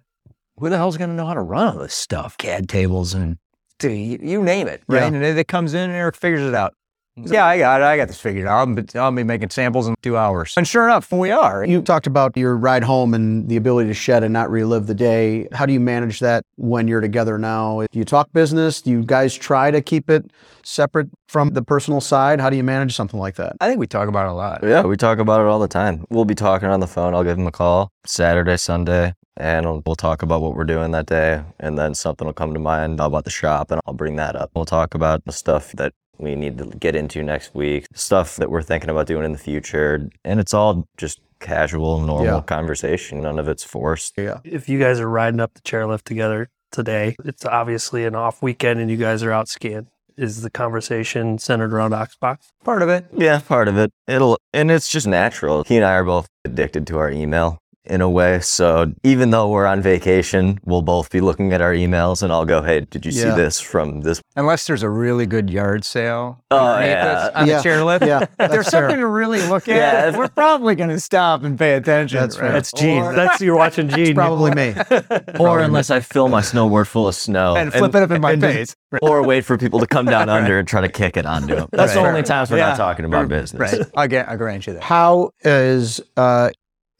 who 0.58 0.68
the 0.68 0.76
hell's 0.76 0.96
going 0.96 1.10
to 1.10 1.16
know 1.16 1.26
how 1.26 1.34
to 1.34 1.40
run 1.40 1.68
all 1.68 1.78
this 1.78 1.94
stuff? 1.94 2.38
CAD 2.38 2.68
tables 2.68 3.14
and 3.14 3.38
you, 3.82 4.42
name 4.42 4.68
it, 4.68 4.82
right? 4.86 5.12
Yeah. 5.12 5.18
And 5.18 5.24
it 5.24 5.48
comes 5.48 5.74
in 5.74 5.90
and 5.90 5.92
Eric 5.92 6.14
figures 6.14 6.46
it 6.46 6.54
out. 6.54 6.74
Yeah, 7.16 7.44
I 7.44 7.58
got 7.58 7.82
it. 7.82 7.84
I 7.84 7.96
got 7.98 8.08
this 8.08 8.18
figured 8.20 8.46
out. 8.46 8.66
I'll, 8.96 9.02
I'll 9.02 9.12
be 9.12 9.22
making 9.22 9.50
samples 9.50 9.86
in 9.86 9.94
two 10.02 10.16
hours. 10.16 10.54
And 10.56 10.66
sure 10.66 10.84
enough, 10.86 11.12
we 11.12 11.30
are. 11.30 11.62
You 11.64 11.82
talked 11.82 12.06
about 12.06 12.34
your 12.38 12.56
ride 12.56 12.82
home 12.84 13.12
and 13.12 13.48
the 13.50 13.56
ability 13.56 13.88
to 13.90 13.94
shed 13.94 14.22
and 14.22 14.32
not 14.32 14.50
relive 14.50 14.86
the 14.86 14.94
day. 14.94 15.46
How 15.52 15.66
do 15.66 15.74
you 15.74 15.80
manage 15.80 16.20
that 16.20 16.44
when 16.56 16.88
you're 16.88 17.02
together 17.02 17.36
now? 17.36 17.82
Do 17.90 17.98
you 17.98 18.06
talk 18.06 18.32
business? 18.32 18.80
Do 18.80 18.90
you 18.90 19.02
guys 19.04 19.34
try 19.34 19.70
to 19.70 19.82
keep 19.82 20.08
it 20.08 20.30
separate 20.64 21.08
from 21.28 21.50
the 21.50 21.62
personal 21.62 22.00
side? 22.00 22.40
How 22.40 22.48
do 22.48 22.56
you 22.56 22.64
manage 22.64 22.94
something 22.94 23.20
like 23.20 23.34
that? 23.36 23.56
I 23.60 23.68
think 23.68 23.78
we 23.78 23.86
talk 23.86 24.08
about 24.08 24.26
it 24.26 24.30
a 24.30 24.34
lot. 24.34 24.60
Yeah, 24.62 24.82
we 24.82 24.96
talk 24.96 25.18
about 25.18 25.42
it 25.42 25.46
all 25.48 25.58
the 25.58 25.68
time. 25.68 26.04
We'll 26.08 26.24
be 26.24 26.34
talking 26.34 26.68
on 26.68 26.80
the 26.80 26.86
phone. 26.86 27.14
I'll 27.14 27.24
give 27.24 27.36
him 27.38 27.46
a 27.46 27.52
call 27.52 27.90
Saturday, 28.06 28.56
Sunday, 28.56 29.12
and 29.36 29.66
we'll- 29.66 29.82
we'll 29.84 29.96
talk 29.96 30.22
about 30.22 30.40
what 30.40 30.54
we're 30.54 30.64
doing 30.64 30.92
that 30.92 31.06
day. 31.06 31.42
And 31.60 31.76
then 31.78 31.94
something 31.94 32.26
will 32.26 32.32
come 32.32 32.54
to 32.54 32.60
mind 32.60 33.00
about 33.00 33.24
the 33.24 33.30
shop, 33.30 33.70
and 33.70 33.80
I'll 33.86 33.92
bring 33.94 34.16
that 34.16 34.34
up. 34.34 34.50
We'll 34.54 34.64
talk 34.64 34.94
about 34.94 35.24
the 35.26 35.32
stuff 35.32 35.72
that 35.72 35.92
we 36.18 36.34
need 36.34 36.58
to 36.58 36.66
get 36.66 36.94
into 36.94 37.22
next 37.22 37.54
week, 37.54 37.86
stuff 37.94 38.36
that 38.36 38.50
we're 38.50 38.62
thinking 38.62 38.90
about 38.90 39.06
doing 39.06 39.24
in 39.24 39.32
the 39.32 39.38
future. 39.38 40.08
And 40.24 40.40
it's 40.40 40.54
all 40.54 40.86
just 40.96 41.20
casual, 41.40 42.00
normal 42.00 42.24
Yeah. 42.36 42.40
conversation. 42.42 43.22
None 43.22 43.38
of 43.38 43.48
it's 43.48 43.64
forced. 43.64 44.14
Yeah. 44.16 44.38
If 44.44 44.68
you 44.68 44.78
guys 44.78 45.00
are 45.00 45.08
riding 45.08 45.40
up 45.40 45.54
the 45.54 45.60
chairlift 45.62 46.02
together 46.02 46.48
today, 46.70 47.16
it's 47.24 47.44
obviously 47.44 48.04
an 48.04 48.14
off 48.14 48.42
weekend 48.42 48.80
and 48.80 48.90
you 48.90 48.96
guys 48.96 49.22
are 49.22 49.32
out 49.32 49.48
skiing. 49.48 49.88
Is 50.16 50.42
the 50.42 50.50
conversation 50.50 51.38
centered 51.38 51.72
around 51.72 51.94
Ox 51.94 52.16
Box? 52.16 52.48
Part 52.64 52.82
of 52.82 52.90
it. 52.90 53.06
Yeah, 53.16 53.40
part 53.40 53.66
of 53.66 53.78
it. 53.78 53.90
It'll, 54.06 54.38
and 54.52 54.70
it's 54.70 54.88
just 54.90 55.06
natural. 55.06 55.64
He 55.64 55.76
and 55.76 55.86
I 55.86 55.94
are 55.94 56.04
both 56.04 56.28
addicted 56.44 56.86
to 56.88 56.98
our 56.98 57.10
email. 57.10 57.58
In 57.84 58.00
a 58.00 58.08
way. 58.08 58.38
So 58.40 58.92
even 59.02 59.30
though 59.30 59.48
we're 59.50 59.66
on 59.66 59.82
vacation, 59.82 60.60
we'll 60.64 60.82
both 60.82 61.10
be 61.10 61.20
looking 61.20 61.52
at 61.52 61.60
our 61.60 61.72
emails 61.72 62.22
and 62.22 62.32
I'll 62.32 62.44
go, 62.44 62.62
Hey, 62.62 62.80
did 62.80 63.04
you 63.04 63.10
see 63.12 63.24
this 63.30 63.60
from 63.60 64.02
this? 64.02 64.20
Unless 64.36 64.66
there's 64.68 64.82
a 64.84 64.88
really 64.88 65.26
good 65.26 65.50
yard 65.50 65.84
sale 65.84 66.42
Oh, 66.50 66.78
yeah. 66.78 67.06
us 67.06 67.32
on 67.34 67.46
Yeah. 67.46 67.60
the 67.60 67.68
chairlift. 67.68 68.06
Yeah, 68.06 68.20
If 68.22 68.36
there's 68.50 68.70
fair. 68.70 68.82
something 68.82 69.00
to 69.00 69.06
really 69.06 69.42
look 69.48 69.68
at, 69.68 69.76
Yeah. 69.76 70.16
we're 70.16 70.28
probably 70.28 70.74
going 70.76 70.90
to 70.90 71.00
stop 71.00 71.42
and 71.42 71.58
pay 71.58 71.74
attention. 71.74 72.20
That's 72.20 72.36
fair. 72.36 72.52
That's 72.52 72.72
Gene. 72.72 73.02
That's 73.14 73.40
you're 73.40 73.56
watching 73.56 73.88
Gene. 73.88 74.14
Probably 74.14 74.52
me. 74.54 74.74
Or 75.40 75.58
unless 75.60 75.90
I 75.90 76.00
fill 76.00 76.28
my 76.28 76.40
snowboard 76.40 76.86
full 76.86 77.08
of 77.08 77.14
snow 77.14 77.56
and 77.56 77.72
flip 77.72 77.94
it 77.94 78.02
up 78.02 78.10
in 78.10 78.20
my 78.20 78.32
and- 78.32 78.42
face. 78.42 78.76
or 79.02 79.22
wait 79.26 79.44
for 79.44 79.56
people 79.58 79.80
to 79.80 79.86
come 79.86 80.04
down 80.06 80.28
under 80.28 80.58
and 80.58 80.68
try 80.68 80.80
to 80.82 80.88
kick 80.88 81.16
it 81.16 81.26
onto 81.26 81.56
them. 81.56 81.68
That's 81.72 81.94
the 81.94 82.00
only 82.00 82.22
times 82.22 82.50
we're 82.50 82.58
Yeah. 82.58 82.68
not 82.68 82.76
talking 82.76 83.04
about 83.06 83.28
business. 83.28 83.72
Right. 83.72 83.86
I 83.96 84.06
get, 84.06 84.28
I 84.28 84.36
grant 84.36 84.66
you 84.66 84.74
that. 84.74 84.82
How 84.82 85.30
is 85.42 86.00
uh, 86.16 86.50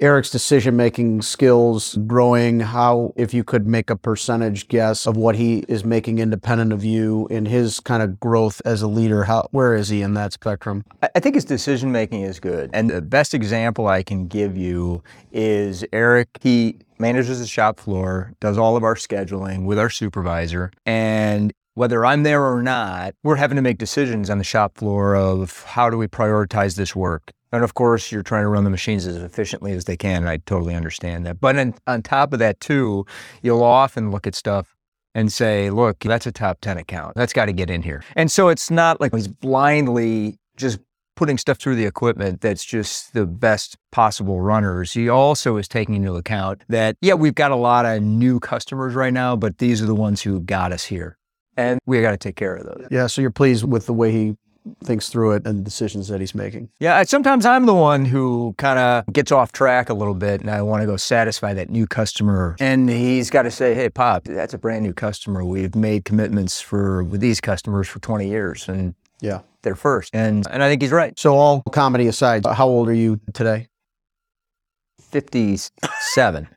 Eric's 0.03 0.30
decision 0.30 0.74
making 0.76 1.22
skills 1.22 1.96
growing? 2.09 2.59
How, 2.59 3.12
if 3.14 3.32
you 3.32 3.44
could 3.44 3.68
make 3.68 3.88
a 3.88 3.94
percentage 3.94 4.66
guess 4.66 5.07
of 5.07 5.16
what 5.16 5.36
he 5.36 5.61
is 5.68 5.84
making 5.84 6.18
independent 6.18 6.72
of 6.72 6.84
you 6.84 7.28
in 7.28 7.46
his 7.46 7.78
kind 7.78 8.03
of 8.03 8.18
growth 8.18 8.61
as 8.64 8.82
a 8.82 8.88
leader, 8.88 9.22
how 9.22 9.46
where 9.53 9.76
is 9.76 9.90
he 9.90 10.03
in 10.03 10.14
that 10.14 10.32
spectrum? 10.32 10.84
I 11.14 11.20
think 11.20 11.36
his 11.36 11.44
decision 11.44 11.92
making 11.92 12.22
is 12.22 12.40
good. 12.40 12.70
And 12.72 12.90
the 12.90 13.00
best 13.00 13.32
example 13.32 13.86
I 13.86 14.03
can 14.03 14.26
give 14.26 14.57
you 14.57 15.05
is 15.30 15.84
Eric. 15.92 16.30
He 16.40 16.78
manages 16.98 17.38
the 17.38 17.46
shop 17.46 17.78
floor, 17.78 18.32
does 18.40 18.59
all 18.59 18.76
of 18.76 18.82
our 18.82 18.96
scheduling 18.96 19.66
with 19.66 19.78
our 19.78 19.90
supervisor. 19.90 20.72
And 20.84 21.53
whether 21.74 22.05
I'm 22.05 22.24
there 22.24 22.44
or 22.44 22.61
not, 22.61 23.14
we're 23.22 23.36
having 23.36 23.55
to 23.55 23.62
make 23.62 23.78
decisions 23.78 24.30
on 24.30 24.38
the 24.38 24.44
shop 24.44 24.76
floor 24.76 25.14
of 25.14 25.62
how 25.62 25.90
do 25.90 25.96
we 25.96 26.09
prioritize 26.09 26.74
this 26.74 26.96
work. 26.96 27.30
And 27.53 27.62
of 27.62 27.74
course, 27.74 28.11
you're 28.11 28.22
trying 28.22 28.44
to 28.44 28.48
run 28.48 28.64
the 28.64 28.70
machines 28.70 29.07
as 29.07 29.16
efficiently 29.16 29.72
as 29.72 29.84
they 29.84 29.96
can. 29.96 30.22
And 30.22 30.28
I 30.28 30.38
totally 30.38 30.74
understand 30.74 31.26
that. 31.26 31.40
But 31.40 31.57
on, 31.59 31.74
on 31.86 32.03
top 32.03 32.32
of 32.32 32.38
that, 32.38 32.61
too, 32.61 33.05
you'll 33.42 33.62
often 33.62 34.11
look 34.11 34.26
at 34.26 34.34
stuff 34.34 34.74
and 35.14 35.30
say, 35.30 35.70
look, 35.70 35.98
that's 36.00 36.26
a 36.26 36.32
top 36.32 36.61
10 36.62 36.78
account. 36.78 37.14
That's 37.14 37.32
got 37.32 37.46
to 37.46 37.53
get 37.53 37.70
in 37.70 37.82
here. 37.82 38.03
And 38.16 38.30
so 38.30 38.48
it's 38.48 38.70
not 38.70 39.00
like 39.00 39.14
he's 39.14 39.28
blindly 39.28 40.38
just 40.57 40.78
putting 41.14 41.36
stuff 41.36 41.59
through 41.59 41.76
the 41.76 41.84
equipment 41.84 42.40
that's 42.40 42.64
just 42.64 43.12
the 43.12 43.26
best 43.26 43.76
possible 43.90 44.40
runners. 44.40 44.92
He 44.92 45.09
also 45.09 45.59
is 45.59 45.68
taking 45.68 45.94
into 45.96 46.14
account 46.14 46.62
that, 46.68 46.96
yeah, 47.03 47.14
we've 47.14 47.34
got 47.34 47.50
a 47.50 47.57
lot 47.57 47.84
of 47.84 48.03
new 48.03 48.40
customers 48.40 48.94
right 48.94 49.12
now, 49.12 49.36
but 49.36 49.59
these 49.59 49.82
are 49.82 49.86
the 49.86 49.94
ones 49.94 50.22
who 50.22 50.40
got 50.40 50.72
us 50.72 50.84
here. 50.84 51.18
And 51.57 51.78
we 51.84 52.00
got 52.00 52.12
to 52.12 52.16
take 52.16 52.36
care 52.36 52.57
of 52.57 52.64
those. 52.64 52.88
Yeah, 52.90 53.07
so 53.09 53.20
you're 53.20 53.30
pleased 53.30 53.64
with 53.64 53.84
the 53.84 53.92
way 53.92 54.11
he 54.11 54.36
thinks 54.84 55.08
through 55.08 55.32
it 55.32 55.46
and 55.46 55.58
the 55.58 55.62
decisions 55.64 56.08
that 56.08 56.20
he's 56.20 56.34
making. 56.34 56.68
Yeah, 56.78 56.96
I- 56.96 57.04
sometimes 57.04 57.44
I'm 57.44 57.66
the 57.66 57.74
one 57.74 58.04
who 58.04 58.54
kind 58.58 58.78
of 58.78 59.12
gets 59.12 59.32
off 59.32 59.50
track 59.52 59.88
a 59.90 59.94
little 59.94 60.14
bit 60.14 60.40
and 60.40 60.50
I 60.50 60.62
want 60.62 60.82
to 60.82 60.86
go 60.86 60.96
satisfy 60.96 61.52
that 61.54 61.68
new 61.70 61.86
customer. 61.86 62.56
And 62.60 62.88
he's 62.88 63.28
got 63.30 63.42
to 63.42 63.50
say, 63.50 63.74
hey, 63.74 63.88
Pop, 63.88 64.24
that's 64.24 64.54
a 64.54 64.58
brand 64.58 64.84
new 64.84 64.92
customer. 64.92 65.44
We've 65.44 65.74
made 65.74 66.04
commitments 66.04 66.60
for 66.60 67.02
with 67.02 67.20
these 67.20 67.40
customers 67.40 67.88
for 67.88 67.98
20 67.98 68.28
years 68.28 68.68
and 68.68 68.94
Yeah. 69.20 69.40
they're 69.62 69.74
first. 69.74 70.10
And, 70.14 70.46
and 70.50 70.62
I 70.62 70.68
think 70.68 70.80
he's 70.82 70.92
right. 70.92 71.18
So 71.18 71.34
all 71.34 71.62
comedy 71.72 72.06
aside, 72.06 72.46
how 72.46 72.68
old 72.68 72.88
are 72.88 72.94
you 72.94 73.20
today? 73.34 73.68
57. 75.10 76.48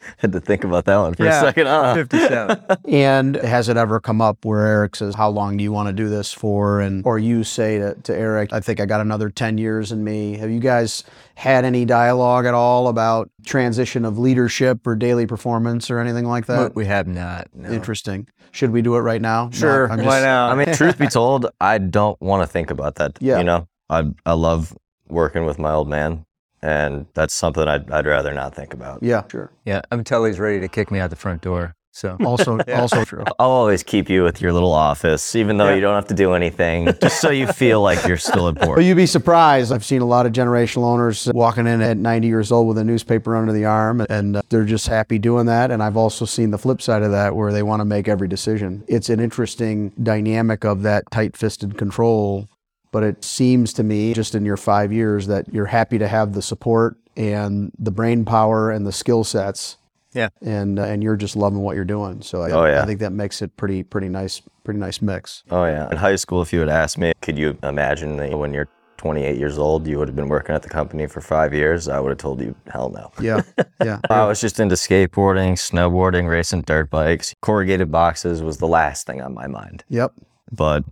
Had 0.18 0.32
to 0.32 0.40
think 0.40 0.64
about 0.64 0.84
that 0.86 0.96
one 0.96 1.14
for 1.14 1.24
Yeah. 1.24 1.38
a 1.38 1.44
second. 1.46 1.66
Huh? 1.66 1.94
57. 1.94 2.64
And 2.88 3.36
has 3.36 3.68
it 3.68 3.76
ever 3.76 4.00
come 4.00 4.20
up 4.20 4.44
where 4.44 4.66
Eric 4.66 4.96
says, 4.96 5.14
How 5.14 5.28
long 5.28 5.56
do 5.56 5.64
you 5.64 5.72
want 5.72 5.88
to 5.88 5.92
do 5.92 6.08
this 6.08 6.32
for? 6.32 6.80
And 6.80 7.04
or 7.06 7.18
you 7.18 7.44
say 7.44 7.78
to, 7.78 7.94
to 7.94 8.14
Eric, 8.16 8.52
I 8.52 8.60
think 8.60 8.80
I 8.80 8.86
got 8.86 9.00
another 9.00 9.28
10 9.30 9.58
years 9.58 9.92
in 9.92 10.02
me. 10.04 10.36
Have 10.38 10.50
you 10.50 10.60
guys 10.60 11.04
had 11.34 11.64
any 11.64 11.84
dialogue 11.84 12.46
at 12.46 12.54
all 12.54 12.88
about 12.88 13.30
transition 13.46 14.04
of 14.04 14.18
leadership 14.18 14.86
or 14.86 14.94
daily 14.96 15.26
performance 15.26 15.90
or 15.90 15.98
anything 15.98 16.24
like 16.24 16.46
that? 16.46 16.74
we 16.74 16.86
have 16.86 17.06
not. 17.06 17.48
no. 17.54 17.68
Interesting. 17.70 18.28
Should 18.52 18.70
we 18.70 18.80
do 18.82 18.96
it 18.96 19.00
right 19.00 19.20
now? 19.20 19.46
No, 19.46 19.50
Sure. 19.50 19.92
I'm 19.92 20.04
why 20.04 20.20
not? 20.20 20.52
I 20.52 20.54
mean, 20.54 20.74
truth 20.74 20.98
be 20.98 21.06
told, 21.08 21.46
I 21.60 21.78
don't 21.78 22.20
want 22.20 22.42
to 22.42 22.46
think 22.46 22.70
about 22.70 22.94
that. 22.96 23.16
Yeah. 23.20 23.38
You 23.38 23.44
know, 23.44 23.68
I 23.90 24.04
I 24.24 24.32
love 24.32 24.76
working 25.08 25.44
with 25.44 25.58
my 25.58 25.72
old 25.72 25.88
man, 25.88 26.24
and 26.62 27.06
that's 27.14 27.34
something 27.34 27.66
I'd, 27.66 27.90
I'd 27.90 28.06
rather 28.06 28.34
not 28.34 28.54
think 28.54 28.74
about. 28.74 29.02
Yeah, 29.02 29.22
sure. 29.30 29.50
yeah, 29.64 29.82
until 29.90 30.24
he's 30.24 30.38
ready 30.38 30.60
to 30.60 30.68
kick 30.68 30.90
me 30.90 30.98
out 30.98 31.10
the 31.10 31.16
front 31.16 31.42
door. 31.42 31.74
So 31.90 32.16
Also, 32.24 32.58
also 32.74 33.04
true. 33.04 33.24
I'll 33.40 33.50
always 33.50 33.82
keep 33.82 34.08
you 34.08 34.22
with 34.22 34.40
your 34.40 34.52
little 34.52 34.72
office, 34.72 35.34
even 35.34 35.56
though 35.56 35.74
you 35.74 35.80
don't 35.80 35.96
have 35.96 36.06
to 36.08 36.14
do 36.14 36.34
anything, 36.34 36.92
just 37.02 37.20
so 37.20 37.30
you 37.30 37.48
feel 37.48 37.82
like 37.82 38.06
you're 38.06 38.16
still 38.16 38.46
important. 38.46 38.76
But 38.76 38.84
you'd 38.84 38.96
be 38.96 39.06
surprised. 39.06 39.72
I've 39.72 39.84
seen 39.84 40.00
a 40.00 40.06
lot 40.06 40.24
of 40.24 40.32
generational 40.32 40.84
owners 40.84 41.28
walking 41.34 41.66
in 41.66 41.80
at 41.80 41.96
90 41.96 42.28
years 42.28 42.52
old 42.52 42.68
with 42.68 42.78
a 42.78 42.84
newspaper 42.84 43.34
under 43.34 43.52
the 43.52 43.64
arm, 43.64 44.06
and 44.08 44.36
uh, 44.36 44.42
they're 44.48 44.64
just 44.64 44.86
happy 44.86 45.18
doing 45.18 45.46
that. 45.46 45.72
And 45.72 45.82
I've 45.82 45.96
also 45.96 46.24
seen 46.24 46.52
the 46.52 46.58
flip 46.58 46.80
side 46.80 47.02
of 47.02 47.10
that 47.10 47.34
where 47.34 47.52
they 47.52 47.64
want 47.64 47.80
to 47.80 47.84
make 47.84 48.06
every 48.06 48.28
decision. 48.28 48.84
It's 48.86 49.08
an 49.08 49.18
interesting 49.18 49.90
dynamic 50.00 50.64
of 50.64 50.82
that 50.82 51.10
tight 51.10 51.36
fisted 51.36 51.76
control. 51.76 52.48
But 52.90 53.02
it 53.02 53.22
seems 53.24 53.72
to 53.74 53.82
me, 53.82 54.14
just 54.14 54.34
in 54.34 54.44
your 54.44 54.56
five 54.56 54.92
years, 54.92 55.26
that 55.26 55.52
you're 55.52 55.66
happy 55.66 55.98
to 55.98 56.08
have 56.08 56.32
the 56.32 56.42
support 56.42 56.96
and 57.16 57.70
the 57.78 57.90
brain 57.90 58.24
power 58.24 58.70
and 58.70 58.86
the 58.86 58.92
skill 58.92 59.24
sets. 59.24 59.76
Yeah. 60.14 60.28
And 60.40 60.78
uh, 60.78 60.84
and 60.84 61.02
you're 61.02 61.16
just 61.16 61.36
loving 61.36 61.60
what 61.60 61.76
you're 61.76 61.84
doing. 61.84 62.22
So 62.22 62.42
I, 62.42 62.50
Oh, 62.50 62.64
yeah. 62.64 62.82
I 62.82 62.86
think 62.86 63.00
that 63.00 63.12
makes 63.12 63.42
it 63.42 63.56
pretty 63.58 63.82
pretty 63.82 64.08
nice 64.08 64.40
pretty 64.64 64.80
nice 64.80 65.02
mix. 65.02 65.42
Oh 65.50 65.64
yeah. 65.66 65.90
In 65.90 65.98
high 65.98 66.16
school, 66.16 66.40
if 66.40 66.52
you 66.52 66.60
had 66.60 66.68
asked 66.70 66.96
me, 66.98 67.12
could 67.20 67.36
you 67.38 67.58
imagine 67.62 68.16
that 68.16 68.38
when 68.38 68.54
you're 68.54 68.68
28 68.96 69.36
years 69.36 69.58
old, 69.58 69.86
you 69.86 69.98
would 69.98 70.08
have 70.08 70.16
been 70.16 70.28
working 70.28 70.54
at 70.54 70.62
the 70.62 70.68
company 70.68 71.06
for 71.06 71.20
five 71.20 71.52
years? 71.54 71.88
I 71.88 72.00
would 72.00 72.08
have 72.08 72.18
told 72.18 72.40
you, 72.40 72.54
hell 72.72 72.88
no. 72.90 73.12
Yeah. 73.20 73.42
Yeah. 73.84 74.00
I 74.10 74.24
was 74.26 74.40
just 74.40 74.58
into 74.58 74.74
skateboarding, 74.74 75.52
snowboarding, 75.52 76.28
racing 76.28 76.62
dirt 76.62 76.90
bikes. 76.90 77.32
Corrugated 77.42 77.92
boxes 77.92 78.42
was 78.42 78.56
the 78.56 78.66
last 78.66 79.06
thing 79.06 79.20
on 79.22 79.34
my 79.34 79.46
mind, 79.46 79.84
Yep. 79.88 80.14
but 80.50 80.82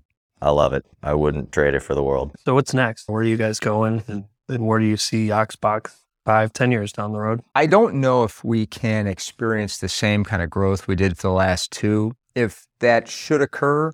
I 0.42 0.50
love 0.50 0.72
it. 0.72 0.84
I 1.02 1.14
wouldn't 1.14 1.52
trade 1.52 1.74
it 1.74 1.80
for 1.80 1.94
the 1.94 2.02
world. 2.02 2.32
So 2.44 2.54
what's 2.54 2.74
next? 2.74 3.08
Where 3.08 3.22
are 3.22 3.24
you 3.24 3.36
guys 3.36 3.58
going? 3.58 4.02
And, 4.06 4.24
and 4.48 4.66
where 4.66 4.78
do 4.78 4.84
you 4.86 4.96
see 4.96 5.30
Ox 5.30 5.56
Box 5.56 6.02
five, 6.24 6.52
ten 6.52 6.70
years 6.72 6.92
down 6.92 7.12
the 7.12 7.18
road? 7.20 7.40
I 7.54 7.66
don't 7.66 7.94
know 7.96 8.24
if 8.24 8.44
we 8.44 8.66
can 8.66 9.06
experience 9.06 9.78
the 9.78 9.88
same 9.88 10.24
kind 10.24 10.42
of 10.42 10.50
growth 10.50 10.86
we 10.86 10.94
did 10.96 11.16
for 11.16 11.28
the 11.28 11.32
last 11.34 11.70
two. 11.72 12.12
If 12.34 12.66
that 12.80 13.08
should 13.08 13.40
occur, 13.40 13.92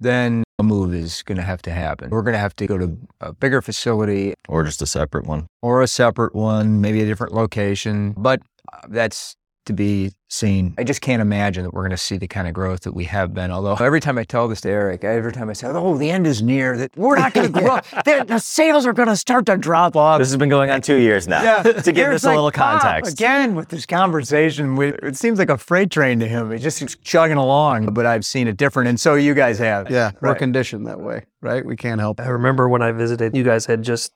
then 0.00 0.42
a 0.58 0.62
move 0.64 0.92
is 0.94 1.22
going 1.22 1.36
to 1.36 1.44
have 1.44 1.62
to 1.62 1.70
happen. 1.70 2.10
We're 2.10 2.22
going 2.22 2.32
to 2.34 2.38
have 2.40 2.56
to 2.56 2.66
go 2.66 2.76
to 2.78 2.98
a 3.20 3.32
bigger 3.32 3.62
facility 3.62 4.34
Or 4.48 4.64
just 4.64 4.82
a 4.82 4.86
separate 4.86 5.26
one. 5.26 5.46
or 5.62 5.80
a 5.80 5.86
separate 5.86 6.34
one, 6.34 6.80
maybe 6.80 7.00
a 7.02 7.06
different 7.06 7.32
location, 7.32 8.14
but 8.16 8.40
uh, 8.72 8.78
that's 8.88 9.36
to 9.66 9.72
be 9.72 10.12
seen. 10.28 10.74
I 10.78 10.84
just 10.84 11.00
can't 11.00 11.22
imagine 11.22 11.62
that 11.64 11.72
we're 11.72 11.82
going 11.82 11.90
to 11.90 11.96
see 11.96 12.16
the 12.16 12.26
kind 12.26 12.48
of 12.48 12.54
growth 12.54 12.80
that 12.82 12.92
we 12.92 13.04
have 13.04 13.32
been. 13.32 13.50
Although 13.50 13.74
every 13.76 14.00
time 14.00 14.18
I 14.18 14.24
tell 14.24 14.48
this 14.48 14.60
to 14.62 14.68
Eric, 14.68 15.04
every 15.04 15.32
time 15.32 15.48
I 15.48 15.52
say, 15.52 15.68
"Oh, 15.68 15.96
the 15.96 16.10
end 16.10 16.26
is 16.26 16.42
near," 16.42 16.76
that 16.76 16.96
we're 16.96 17.16
not 17.16 17.32
going 17.32 17.52
to 17.52 17.60
grow, 17.60 17.78
the, 18.04 18.24
the 18.26 18.38
sales 18.38 18.86
are 18.86 18.92
going 18.92 19.08
to 19.08 19.16
start 19.16 19.46
to 19.46 19.56
drop 19.56 19.96
off. 19.96 20.18
This 20.18 20.28
has 20.28 20.36
been 20.36 20.48
going 20.48 20.70
on 20.70 20.80
two 20.80 20.96
years 20.96 21.28
now. 21.28 21.42
Yeah. 21.42 21.62
to 21.62 21.92
give 21.92 21.98
Eric's 21.98 22.22
this 22.22 22.24
a 22.24 22.28
like, 22.28 22.36
little 22.36 22.50
context. 22.50 23.12
again 23.12 23.54
with 23.54 23.68
this 23.68 23.86
conversation, 23.86 24.76
we, 24.76 24.88
it 24.88 25.16
seems 25.16 25.38
like 25.38 25.50
a 25.50 25.58
freight 25.58 25.90
train 25.90 26.20
to 26.20 26.28
him. 26.28 26.50
He 26.50 26.58
just 26.58 26.78
keeps 26.78 26.96
chugging 26.96 27.36
along, 27.36 27.94
but 27.94 28.06
I've 28.06 28.24
seen 28.24 28.48
it 28.48 28.56
different, 28.56 28.88
and 28.88 28.98
so 28.98 29.14
you 29.14 29.34
guys 29.34 29.58
have. 29.58 29.90
Yeah, 29.90 30.12
we're 30.20 30.34
conditioned 30.34 30.86
that 30.86 31.00
way, 31.00 31.24
right? 31.40 31.64
We 31.64 31.76
can't 31.76 32.00
help. 32.00 32.20
I 32.20 32.28
remember 32.28 32.68
when 32.68 32.82
I 32.82 32.92
visited, 32.92 33.36
you 33.36 33.44
guys 33.44 33.66
had 33.66 33.82
just 33.82 34.12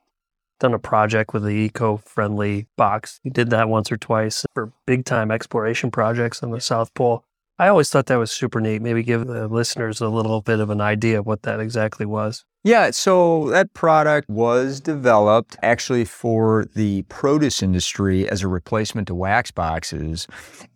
done 0.59 0.73
a 0.73 0.79
project 0.79 1.33
with 1.33 1.43
the 1.43 1.49
eco-friendly 1.49 2.67
box. 2.77 3.19
You 3.23 3.31
did 3.31 3.49
that 3.49 3.69
once 3.69 3.91
or 3.91 3.97
twice 3.97 4.45
for 4.53 4.71
big-time 4.85 5.31
exploration 5.31 5.91
projects 5.91 6.43
on 6.43 6.51
the 6.51 6.61
South 6.61 6.93
Pole. 6.93 7.23
I 7.57 7.67
always 7.67 7.89
thought 7.89 8.05
that 8.05 8.15
was 8.15 8.31
super 8.31 8.61
neat. 8.61 8.81
Maybe 8.81 9.03
give 9.03 9.27
the 9.27 9.49
listeners 9.49 9.99
a 9.99 10.07
little 10.07 10.41
bit 10.41 10.61
of 10.61 10.69
an 10.69 10.79
idea 10.79 11.19
of 11.19 11.25
what 11.25 11.43
that 11.43 11.59
exactly 11.59 12.05
was. 12.05 12.45
Yeah, 12.63 12.91
so 12.91 13.49
that 13.49 13.73
product 13.73 14.29
was 14.29 14.79
developed 14.79 15.57
actually 15.61 16.05
for 16.05 16.65
the 16.75 17.03
produce 17.03 17.61
industry 17.61 18.29
as 18.29 18.43
a 18.43 18.47
replacement 18.47 19.07
to 19.07 19.15
wax 19.15 19.51
boxes. 19.51 20.27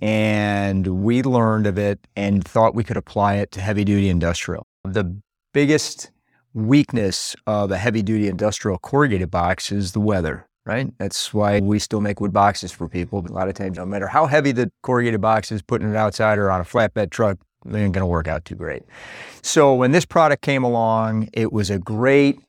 And 0.02 1.04
we 1.04 1.24
learned 1.24 1.68
of 1.68 1.78
it 1.78 2.06
and 2.16 2.44
thought 2.44 2.76
we 2.76 2.84
could 2.84 2.98
apply 2.98 3.36
it 3.36 3.52
to 3.52 3.62
heavy 3.62 3.86
duty 3.86 4.10
industrial. 4.10 4.66
The 4.84 5.18
biggest 5.54 6.12
weakness 6.54 7.36
of 7.48 7.72
a 7.72 7.78
heavy 7.78 8.02
duty 8.02 8.28
industrial 8.28 8.78
corrugated 8.78 9.32
box 9.32 9.72
is 9.72 9.92
the 9.94 10.00
weather. 10.00 10.48
Right? 10.66 10.94
That's 10.98 11.34
why 11.34 11.60
we 11.60 11.78
still 11.78 12.00
make 12.00 12.22
wood 12.22 12.32
boxes 12.32 12.72
for 12.72 12.88
people. 12.88 13.22
But 13.22 13.32
a 13.32 13.34
lot 13.34 13.50
of 13.50 13.54
times, 13.54 13.78
no 13.78 13.86
matter 13.86 14.08
how 14.08 14.28
heavy 14.28 14.54
the 14.54 14.72
corrugated 14.82 15.20
box 15.20 15.52
is, 15.52 15.62
putting 15.62 15.90
it 15.90 15.98
outside 15.98 16.40
or 16.40 16.50
on 16.50 16.62
a 16.62 16.64
flatbed 16.64 17.10
truck, 17.10 17.38
they 17.66 17.84
ain't 17.84 17.94
going 17.94 18.02
to 18.02 18.08
work 18.08 18.30
out 18.30 18.46
too 18.46 18.56
great. 18.56 18.84
So 19.42 19.74
when 19.74 19.92
this 19.92 20.06
product 20.06 20.42
came 20.42 20.64
along, 20.64 21.28
it 21.34 21.52
was 21.52 21.70
a 21.70 21.80
great 21.80 22.40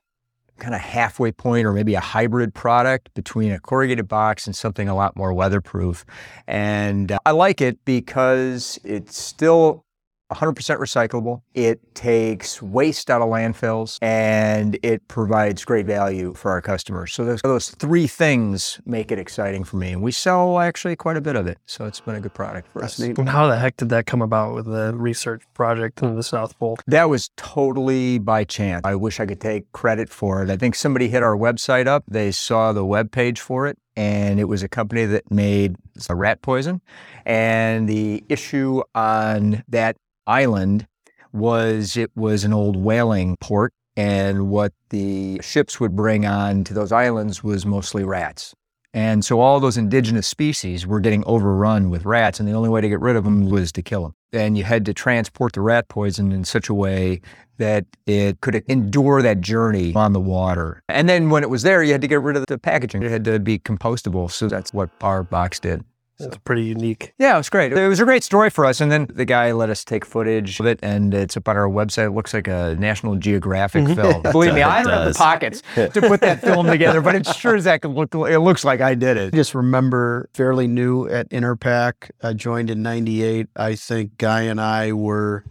kind 0.57 0.73
of 0.73 0.81
halfway 0.81 1.31
point 1.31 1.65
or 1.65 1.73
maybe 1.73 1.95
a 1.95 1.99
hybrid 1.99 2.53
product 2.53 3.13
between 3.13 3.51
a 3.51 3.59
corrugated 3.59 4.07
box 4.07 4.47
and 4.47 4.55
something 4.55 4.87
a 4.87 4.95
lot 4.95 5.15
more 5.15 5.33
weatherproof. 5.33 6.05
And 6.47 7.11
uh, 7.11 7.19
I 7.25 7.31
like 7.31 7.61
it 7.61 7.83
because 7.85 8.79
it's 8.83 9.17
still 9.21 9.84
100% 10.31 10.55
recyclable. 10.79 11.41
It 11.53 11.95
takes 11.95 12.61
waste 12.61 13.09
out 13.09 13.21
of 13.21 13.29
landfills 13.29 13.97
and 14.01 14.77
it 14.81 15.07
provides 15.07 15.63
great 15.63 15.85
value 15.85 16.33
for 16.33 16.51
our 16.51 16.61
customers. 16.61 17.13
So 17.13 17.25
those, 17.25 17.41
those 17.41 17.69
three 17.69 18.07
things 18.07 18.79
make 18.85 19.11
it 19.11 19.19
exciting 19.19 19.63
for 19.63 19.77
me. 19.77 19.91
And 19.91 20.01
we 20.01 20.11
sell 20.11 20.59
actually 20.59 20.95
quite 20.95 21.17
a 21.17 21.21
bit 21.21 21.35
of 21.35 21.47
it. 21.47 21.57
So 21.65 21.85
it's 21.85 21.99
been 21.99 22.15
a 22.15 22.21
good 22.21 22.33
product 22.33 22.67
for 22.71 22.81
That's 22.81 22.99
us. 22.99 23.07
neat. 23.07 23.17
And 23.17 23.29
how 23.29 23.47
the 23.47 23.57
heck 23.57 23.77
did 23.77 23.89
that 23.89 24.05
come 24.05 24.21
about 24.21 24.55
with 24.55 24.65
the 24.65 24.93
research 24.95 25.43
project 25.53 26.01
in 26.01 26.15
the 26.15 26.23
South 26.23 26.57
Pole? 26.57 26.77
That 26.87 27.09
was 27.09 27.29
totally 27.37 28.17
by 28.19 28.43
chance. 28.43 28.81
I 28.83 28.95
wish 28.95 29.19
I 29.19 29.25
could 29.25 29.41
take 29.41 29.71
credit 29.71 30.09
for 30.09 30.43
it. 30.43 30.49
I 30.49 30.57
think 30.57 30.75
somebody 30.75 31.07
hit 31.07 31.23
our 31.23 31.37
website 31.37 31.87
up. 31.87 32.03
They 32.07 32.31
saw 32.31 32.73
the 32.73 32.85
web 32.85 33.11
page 33.11 33.39
for 33.39 33.67
it, 33.67 33.77
and 33.95 34.39
it 34.39 34.45
was 34.45 34.63
a 34.63 34.67
company 34.67 35.05
that 35.05 35.29
made 35.31 35.75
a 36.09 36.15
rat 36.15 36.41
poison. 36.41 36.81
And 37.25 37.87
the 37.87 38.23
issue 38.29 38.81
on 38.93 39.63
that 39.69 39.97
island 40.27 40.87
was 41.33 41.97
it 41.97 42.11
was 42.15 42.43
an 42.43 42.53
old 42.53 42.75
whaling 42.75 43.37
port, 43.41 43.73
and 43.97 44.49
what 44.49 44.73
the 44.89 45.39
ships 45.41 45.79
would 45.79 45.95
bring 45.95 46.25
on 46.25 46.63
to 46.65 46.73
those 46.73 46.91
islands 46.91 47.43
was 47.43 47.65
mostly 47.65 48.03
rats. 48.03 48.53
And 48.93 49.25
so 49.25 49.41
all 49.41 49.59
those 49.59 49.75
indigenous 49.75 50.25
species 50.25 50.87
were 50.87 51.01
getting 51.01 51.25
overrun 51.25 51.89
with 51.89 52.05
rats, 52.05 52.39
and 52.39 52.47
the 52.47 52.53
only 52.53 52.69
way 52.69 52.79
to 52.79 52.87
get 52.87 53.01
rid 53.01 53.17
of 53.17 53.25
them 53.25 53.49
was 53.49 53.73
to 53.73 53.81
kill 53.81 54.03
them. 54.03 54.13
And 54.31 54.57
you 54.57 54.63
had 54.63 54.85
to 54.85 54.93
transport 54.93 55.51
the 55.51 55.59
rat 55.59 55.89
poison 55.89 56.31
in 56.31 56.45
such 56.45 56.69
a 56.69 56.73
way 56.73 57.19
that 57.57 57.85
it 58.05 58.39
could 58.39 58.63
endure 58.69 59.21
that 59.21 59.41
journey 59.41 59.93
on 59.95 60.13
the 60.13 60.19
water. 60.21 60.81
And 60.87 61.09
then 61.09 61.29
when 61.29 61.43
it 61.43 61.49
was 61.49 61.63
there, 61.63 61.83
you 61.83 61.91
had 61.91 62.01
to 62.01 62.07
get 62.07 62.21
rid 62.21 62.37
of 62.37 62.45
the 62.47 62.57
packaging. 62.57 63.03
It 63.03 63.11
had 63.11 63.25
to 63.25 63.37
be 63.37 63.59
compostable. 63.59 64.31
So 64.31 64.47
that's 64.47 64.73
what 64.73 64.89
our 65.01 65.23
box 65.23 65.59
did. 65.59 65.83
It's 66.19 66.37
pretty 66.45 66.63
unique. 66.63 67.13
Yeah, 67.19 67.35
it 67.35 67.37
was 67.37 67.49
great. 67.49 67.73
It 67.73 67.87
was 67.89 67.99
a 67.99 68.05
great 68.05 68.23
story 68.23 68.49
for 68.49 68.65
us. 68.65 68.79
And 68.79 68.89
then 68.91 69.07
the 69.13 69.25
guy 69.25 69.51
let 69.51 69.69
us 69.69 69.83
take 69.83 70.05
footage 70.05 70.59
of 70.59 70.65
it, 70.65 70.79
and 70.81 71.13
it's 71.13 71.35
up 71.35 71.47
on 71.49 71.57
our 71.57 71.67
website. 71.67 72.07
It 72.07 72.11
looks 72.11 72.33
like 72.33 72.47
a 72.47 72.75
National 72.79 73.15
Geographic 73.15 73.85
film. 73.95 74.21
Believe 74.21 74.53
me, 74.53 74.61
I 74.61 74.81
don't 74.83 74.93
have 74.93 75.13
the 75.13 75.17
pockets 75.17 75.61
to 75.75 75.89
put 76.01 76.21
that 76.21 76.41
film 76.41 76.67
together, 76.67 77.01
but 77.01 77.15
it 77.15 77.27
sure 77.27 77.55
as 77.55 77.65
heck 77.65 77.83
look, 77.83 78.15
it 78.15 78.39
looks 78.39 78.63
like 78.63 78.79
I 78.79 78.95
did 78.95 79.17
I 79.17 79.21
it. 79.23 79.33
just 79.33 79.53
remember 79.53 80.29
fairly 80.33 80.67
new 80.67 81.07
at 81.07 81.29
Interpack. 81.31 82.11
I 82.23 82.33
joined 82.33 82.69
in 82.69 82.81
98. 82.81 83.47
I 83.55 83.75
think 83.75 84.17
Guy 84.17 84.43
and 84.43 84.61
I 84.61 84.93
were 84.93 85.43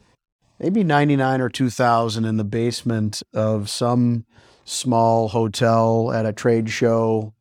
maybe 0.58 0.82
99 0.82 1.40
or 1.42 1.50
2000 1.50 2.24
in 2.24 2.36
the 2.38 2.44
basement 2.44 3.22
of 3.34 3.68
some 3.68 4.24
small 4.64 5.28
hotel 5.28 6.10
at 6.12 6.24
a 6.24 6.32
trade 6.32 6.70
show. 6.70 7.34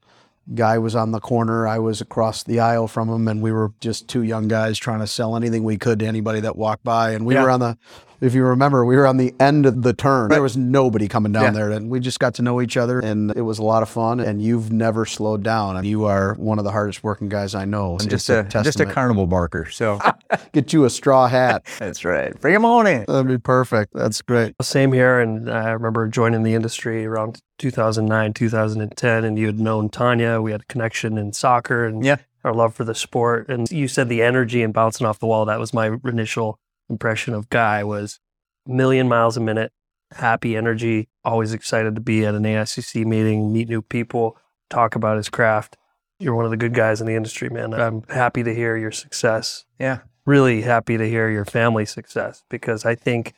Guy 0.54 0.78
was 0.78 0.96
on 0.96 1.12
the 1.12 1.20
corner. 1.22 1.66
I 1.68 1.80
was 1.80 2.02
across 2.02 2.44
the 2.44 2.60
aisle 2.60 2.88
from 2.88 3.08
him, 3.10 3.28
and 3.28 3.42
we 3.42 3.52
were 3.52 3.72
just 3.80 4.08
two 4.10 4.24
young 4.24 4.48
guys 4.50 4.78
trying 4.78 5.00
to 5.00 5.08
sell 5.08 5.36
anything 5.38 5.64
we 5.64 5.78
could 5.78 6.00
to 6.00 6.06
anybody 6.06 6.42
that 6.42 6.56
walked 6.58 6.84
by. 6.84 7.12
And 7.12 7.26
we 7.26 7.34
Yeah. 7.36 7.44
were 7.44 7.50
on 7.50 7.60
the, 7.62 7.78
if 8.24 8.34
you 8.34 8.44
remember, 8.46 8.86
we 8.86 8.96
were 8.96 9.06
on 9.06 9.18
the 9.18 9.34
end 9.40 9.66
of 9.66 9.82
the 9.84 9.94
turn. 9.94 10.30
There 10.30 10.42
was 10.42 10.56
nobody 10.58 11.08
coming 11.08 11.32
down 11.32 11.44
Yeah. 11.44 11.52
there, 11.52 11.72
and 11.72 11.90
we 11.90 12.00
just 12.00 12.20
got 12.20 12.34
to 12.36 12.42
know 12.42 12.62
each 12.62 12.78
other, 12.78 13.00
and 13.00 13.32
it 13.36 13.42
was 13.42 13.60
a 13.60 13.64
lot 13.64 13.84
of 13.84 13.90
fun. 13.90 14.20
And 14.20 14.42
you've 14.42 14.72
never 14.72 15.06
slowed 15.06 15.44
down. 15.44 15.78
And 15.78 15.86
you 15.86 16.06
are 16.06 16.36
one 16.36 16.58
of 16.60 16.66
the 16.66 16.72
hardest 16.72 17.04
working 17.04 17.30
guys 17.30 17.54
I 17.56 17.66
know. 17.66 17.98
I'm 18.00 18.08
just 18.08 18.30
a, 18.30 18.44
just 18.44 18.80
a 18.80 18.86
carnival 18.86 19.28
barker. 19.28 19.70
So 19.70 20.00
Get 20.54 20.72
you 20.74 20.86
a 20.86 20.90
straw 20.90 21.28
hat. 21.28 21.66
that's 21.80 22.06
right. 22.06 22.40
Bring 22.40 22.56
him 22.56 22.66
on 22.66 22.88
in. 22.88 23.06
That'd 23.08 23.28
be 23.28 23.38
perfect. 23.38 23.94
That's 23.94 24.22
great. 24.22 24.56
Same 24.62 24.94
here. 24.94 25.20
And 25.20 25.50
I 25.50 25.72
remember 25.72 26.08
joining 26.08 26.44
the 26.44 26.54
industry 26.54 27.06
around 27.06 27.42
2009, 27.60 28.34
2010, 28.34 29.24
and 29.24 29.38
you 29.38 29.46
had 29.48 29.60
known 29.60 29.90
Tanya. 29.90 30.42
We 30.42 30.52
had 30.52 30.62
a 30.62 30.66
connection 30.66 31.18
in 31.18 31.34
soccer 31.34 31.86
and 31.86 32.04
Yeah. 32.04 32.18
our 32.44 32.54
love 32.54 32.74
for 32.76 32.84
the 32.84 32.96
sport. 32.96 33.48
And 33.50 33.70
you 33.72 33.88
said 33.88 34.10
the 34.10 34.22
energy 34.22 34.64
and 34.64 34.74
bouncing 34.74 35.08
off 35.08 35.20
the 35.20 35.28
wall. 35.28 35.46
That 35.46 35.60
was 35.60 35.74
my 35.74 35.98
initial 36.06 36.60
impression 36.90 37.34
of 37.34 37.50
Guy 37.50 37.84
was 37.84 38.20
a 38.68 38.72
million 38.72 39.08
miles 39.08 39.38
a 39.38 39.42
minute, 39.42 39.72
happy 40.12 40.56
energy, 40.56 41.10
always 41.24 41.54
excited 41.54 41.96
to 41.96 42.02
be 42.02 42.26
at 42.26 42.36
an 42.36 42.44
AICC 42.44 43.06
meeting, 43.06 43.52
meet 43.52 43.70
new 43.70 43.82
people, 43.82 44.38
talk 44.70 44.96
about 44.96 45.18
his 45.18 45.30
craft. 45.30 45.78
You're 46.20 46.36
one 46.36 46.46
of 46.46 46.52
the 46.52 46.58
good 46.58 46.74
guys 46.74 47.02
in 47.02 47.08
the 47.08 47.16
industry, 47.16 47.50
man. 47.50 47.74
I'm 47.74 48.04
happy 48.04 48.44
to 48.44 48.54
hear 48.54 48.78
your 48.78 48.92
success 48.92 49.66
Yeah. 49.80 50.00
really 50.26 50.62
happy 50.62 50.98
to 50.98 51.08
hear 51.10 51.30
your 51.30 51.44
family 51.46 51.86
success 51.86 52.44
because 52.50 52.86
I 52.86 52.96
think 52.96 53.34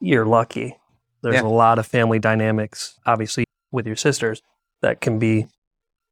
you're 0.00 0.26
lucky. 0.26 0.76
There's 1.22 1.36
Yeah. 1.36 1.42
a 1.42 1.48
lot 1.48 1.78
of 1.78 1.86
family 1.86 2.18
dynamics, 2.18 2.98
obviously, 3.06 3.44
with 3.70 3.86
your 3.86 3.96
sisters 3.96 4.42
that 4.82 5.00
can 5.00 5.18
be 5.18 5.46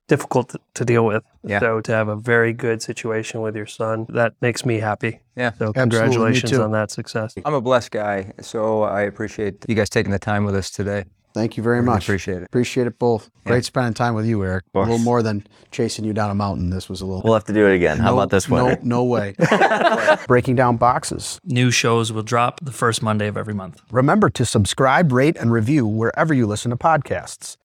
difficult 0.08 0.48
to, 0.50 0.60
to 0.74 0.84
deal 0.84 1.06
with. 1.06 1.22
Yeah. 1.44 1.60
So 1.60 1.80
to 1.80 1.92
have 1.92 2.08
a 2.08 2.16
very 2.16 2.52
good 2.52 2.82
situation 2.82 3.40
with 3.40 3.54
your 3.54 3.66
son, 3.66 4.06
that 4.08 4.34
makes 4.40 4.66
me 4.66 4.80
happy. 4.80 5.20
Yeah. 5.36 5.52
So 5.52 5.66
me 5.68 5.72
congratulations 5.74 6.52
on 6.58 6.72
that 6.72 6.90
success. 6.90 7.34
I'm 7.44 7.54
a 7.54 7.60
blessed 7.60 7.92
guy. 7.92 8.32
So 8.40 8.82
I 8.82 9.02
appreciate 9.02 9.64
you 9.68 9.74
guys 9.74 9.88
taking 9.88 10.10
the 10.10 10.18
time 10.18 10.44
with 10.44 10.56
us 10.56 10.70
today. 10.70 11.04
Thank 11.34 11.56
you 11.56 11.62
very 11.62 11.76
Really 11.76 11.86
much. 11.86 12.04
appreciate 12.04 12.38
it. 12.38 12.44
Appreciate 12.44 12.86
it 12.86 12.98
both. 12.98 13.30
Great 13.44 13.64
spending 13.64 13.94
time 13.94 14.14
with 14.14 14.26
you, 14.26 14.42
Eric. 14.42 14.64
A 14.74 14.80
little 14.80 14.98
more 14.98 15.22
than 15.22 15.46
chasing 15.70 16.04
you 16.04 16.12
down 16.12 16.30
a 16.30 16.34
mountain. 16.34 16.70
This 16.70 16.88
was 16.88 17.00
a 17.00 17.06
little. 17.06 17.22
We'll 17.22 17.34
have 17.34 17.44
to 17.44 17.52
do 17.52 17.66
it 17.66 17.74
again. 17.76 17.98
How 17.98 18.14
about 18.14 18.30
this 18.30 18.48
no, 18.48 18.76
no 18.82 19.04
way. 19.04 19.36
Breaking 20.26 20.56
down 20.56 20.78
boxes. 20.78 21.38
New 21.44 21.70
shows 21.70 22.12
will 22.12 22.22
drop 22.22 22.60
the 22.62 22.72
first 22.72 23.02
Monday 23.02 23.28
of 23.28 23.36
every 23.36 23.54
month. 23.54 23.80
Remember 23.92 24.28
to 24.30 24.44
subscribe, 24.44 25.12
rate, 25.12 25.36
and 25.36 25.52
review 25.52 25.86
wherever 25.86 26.34
you 26.34 26.46
listen 26.46 26.70
to 26.70 26.76
podcasts. 26.76 27.56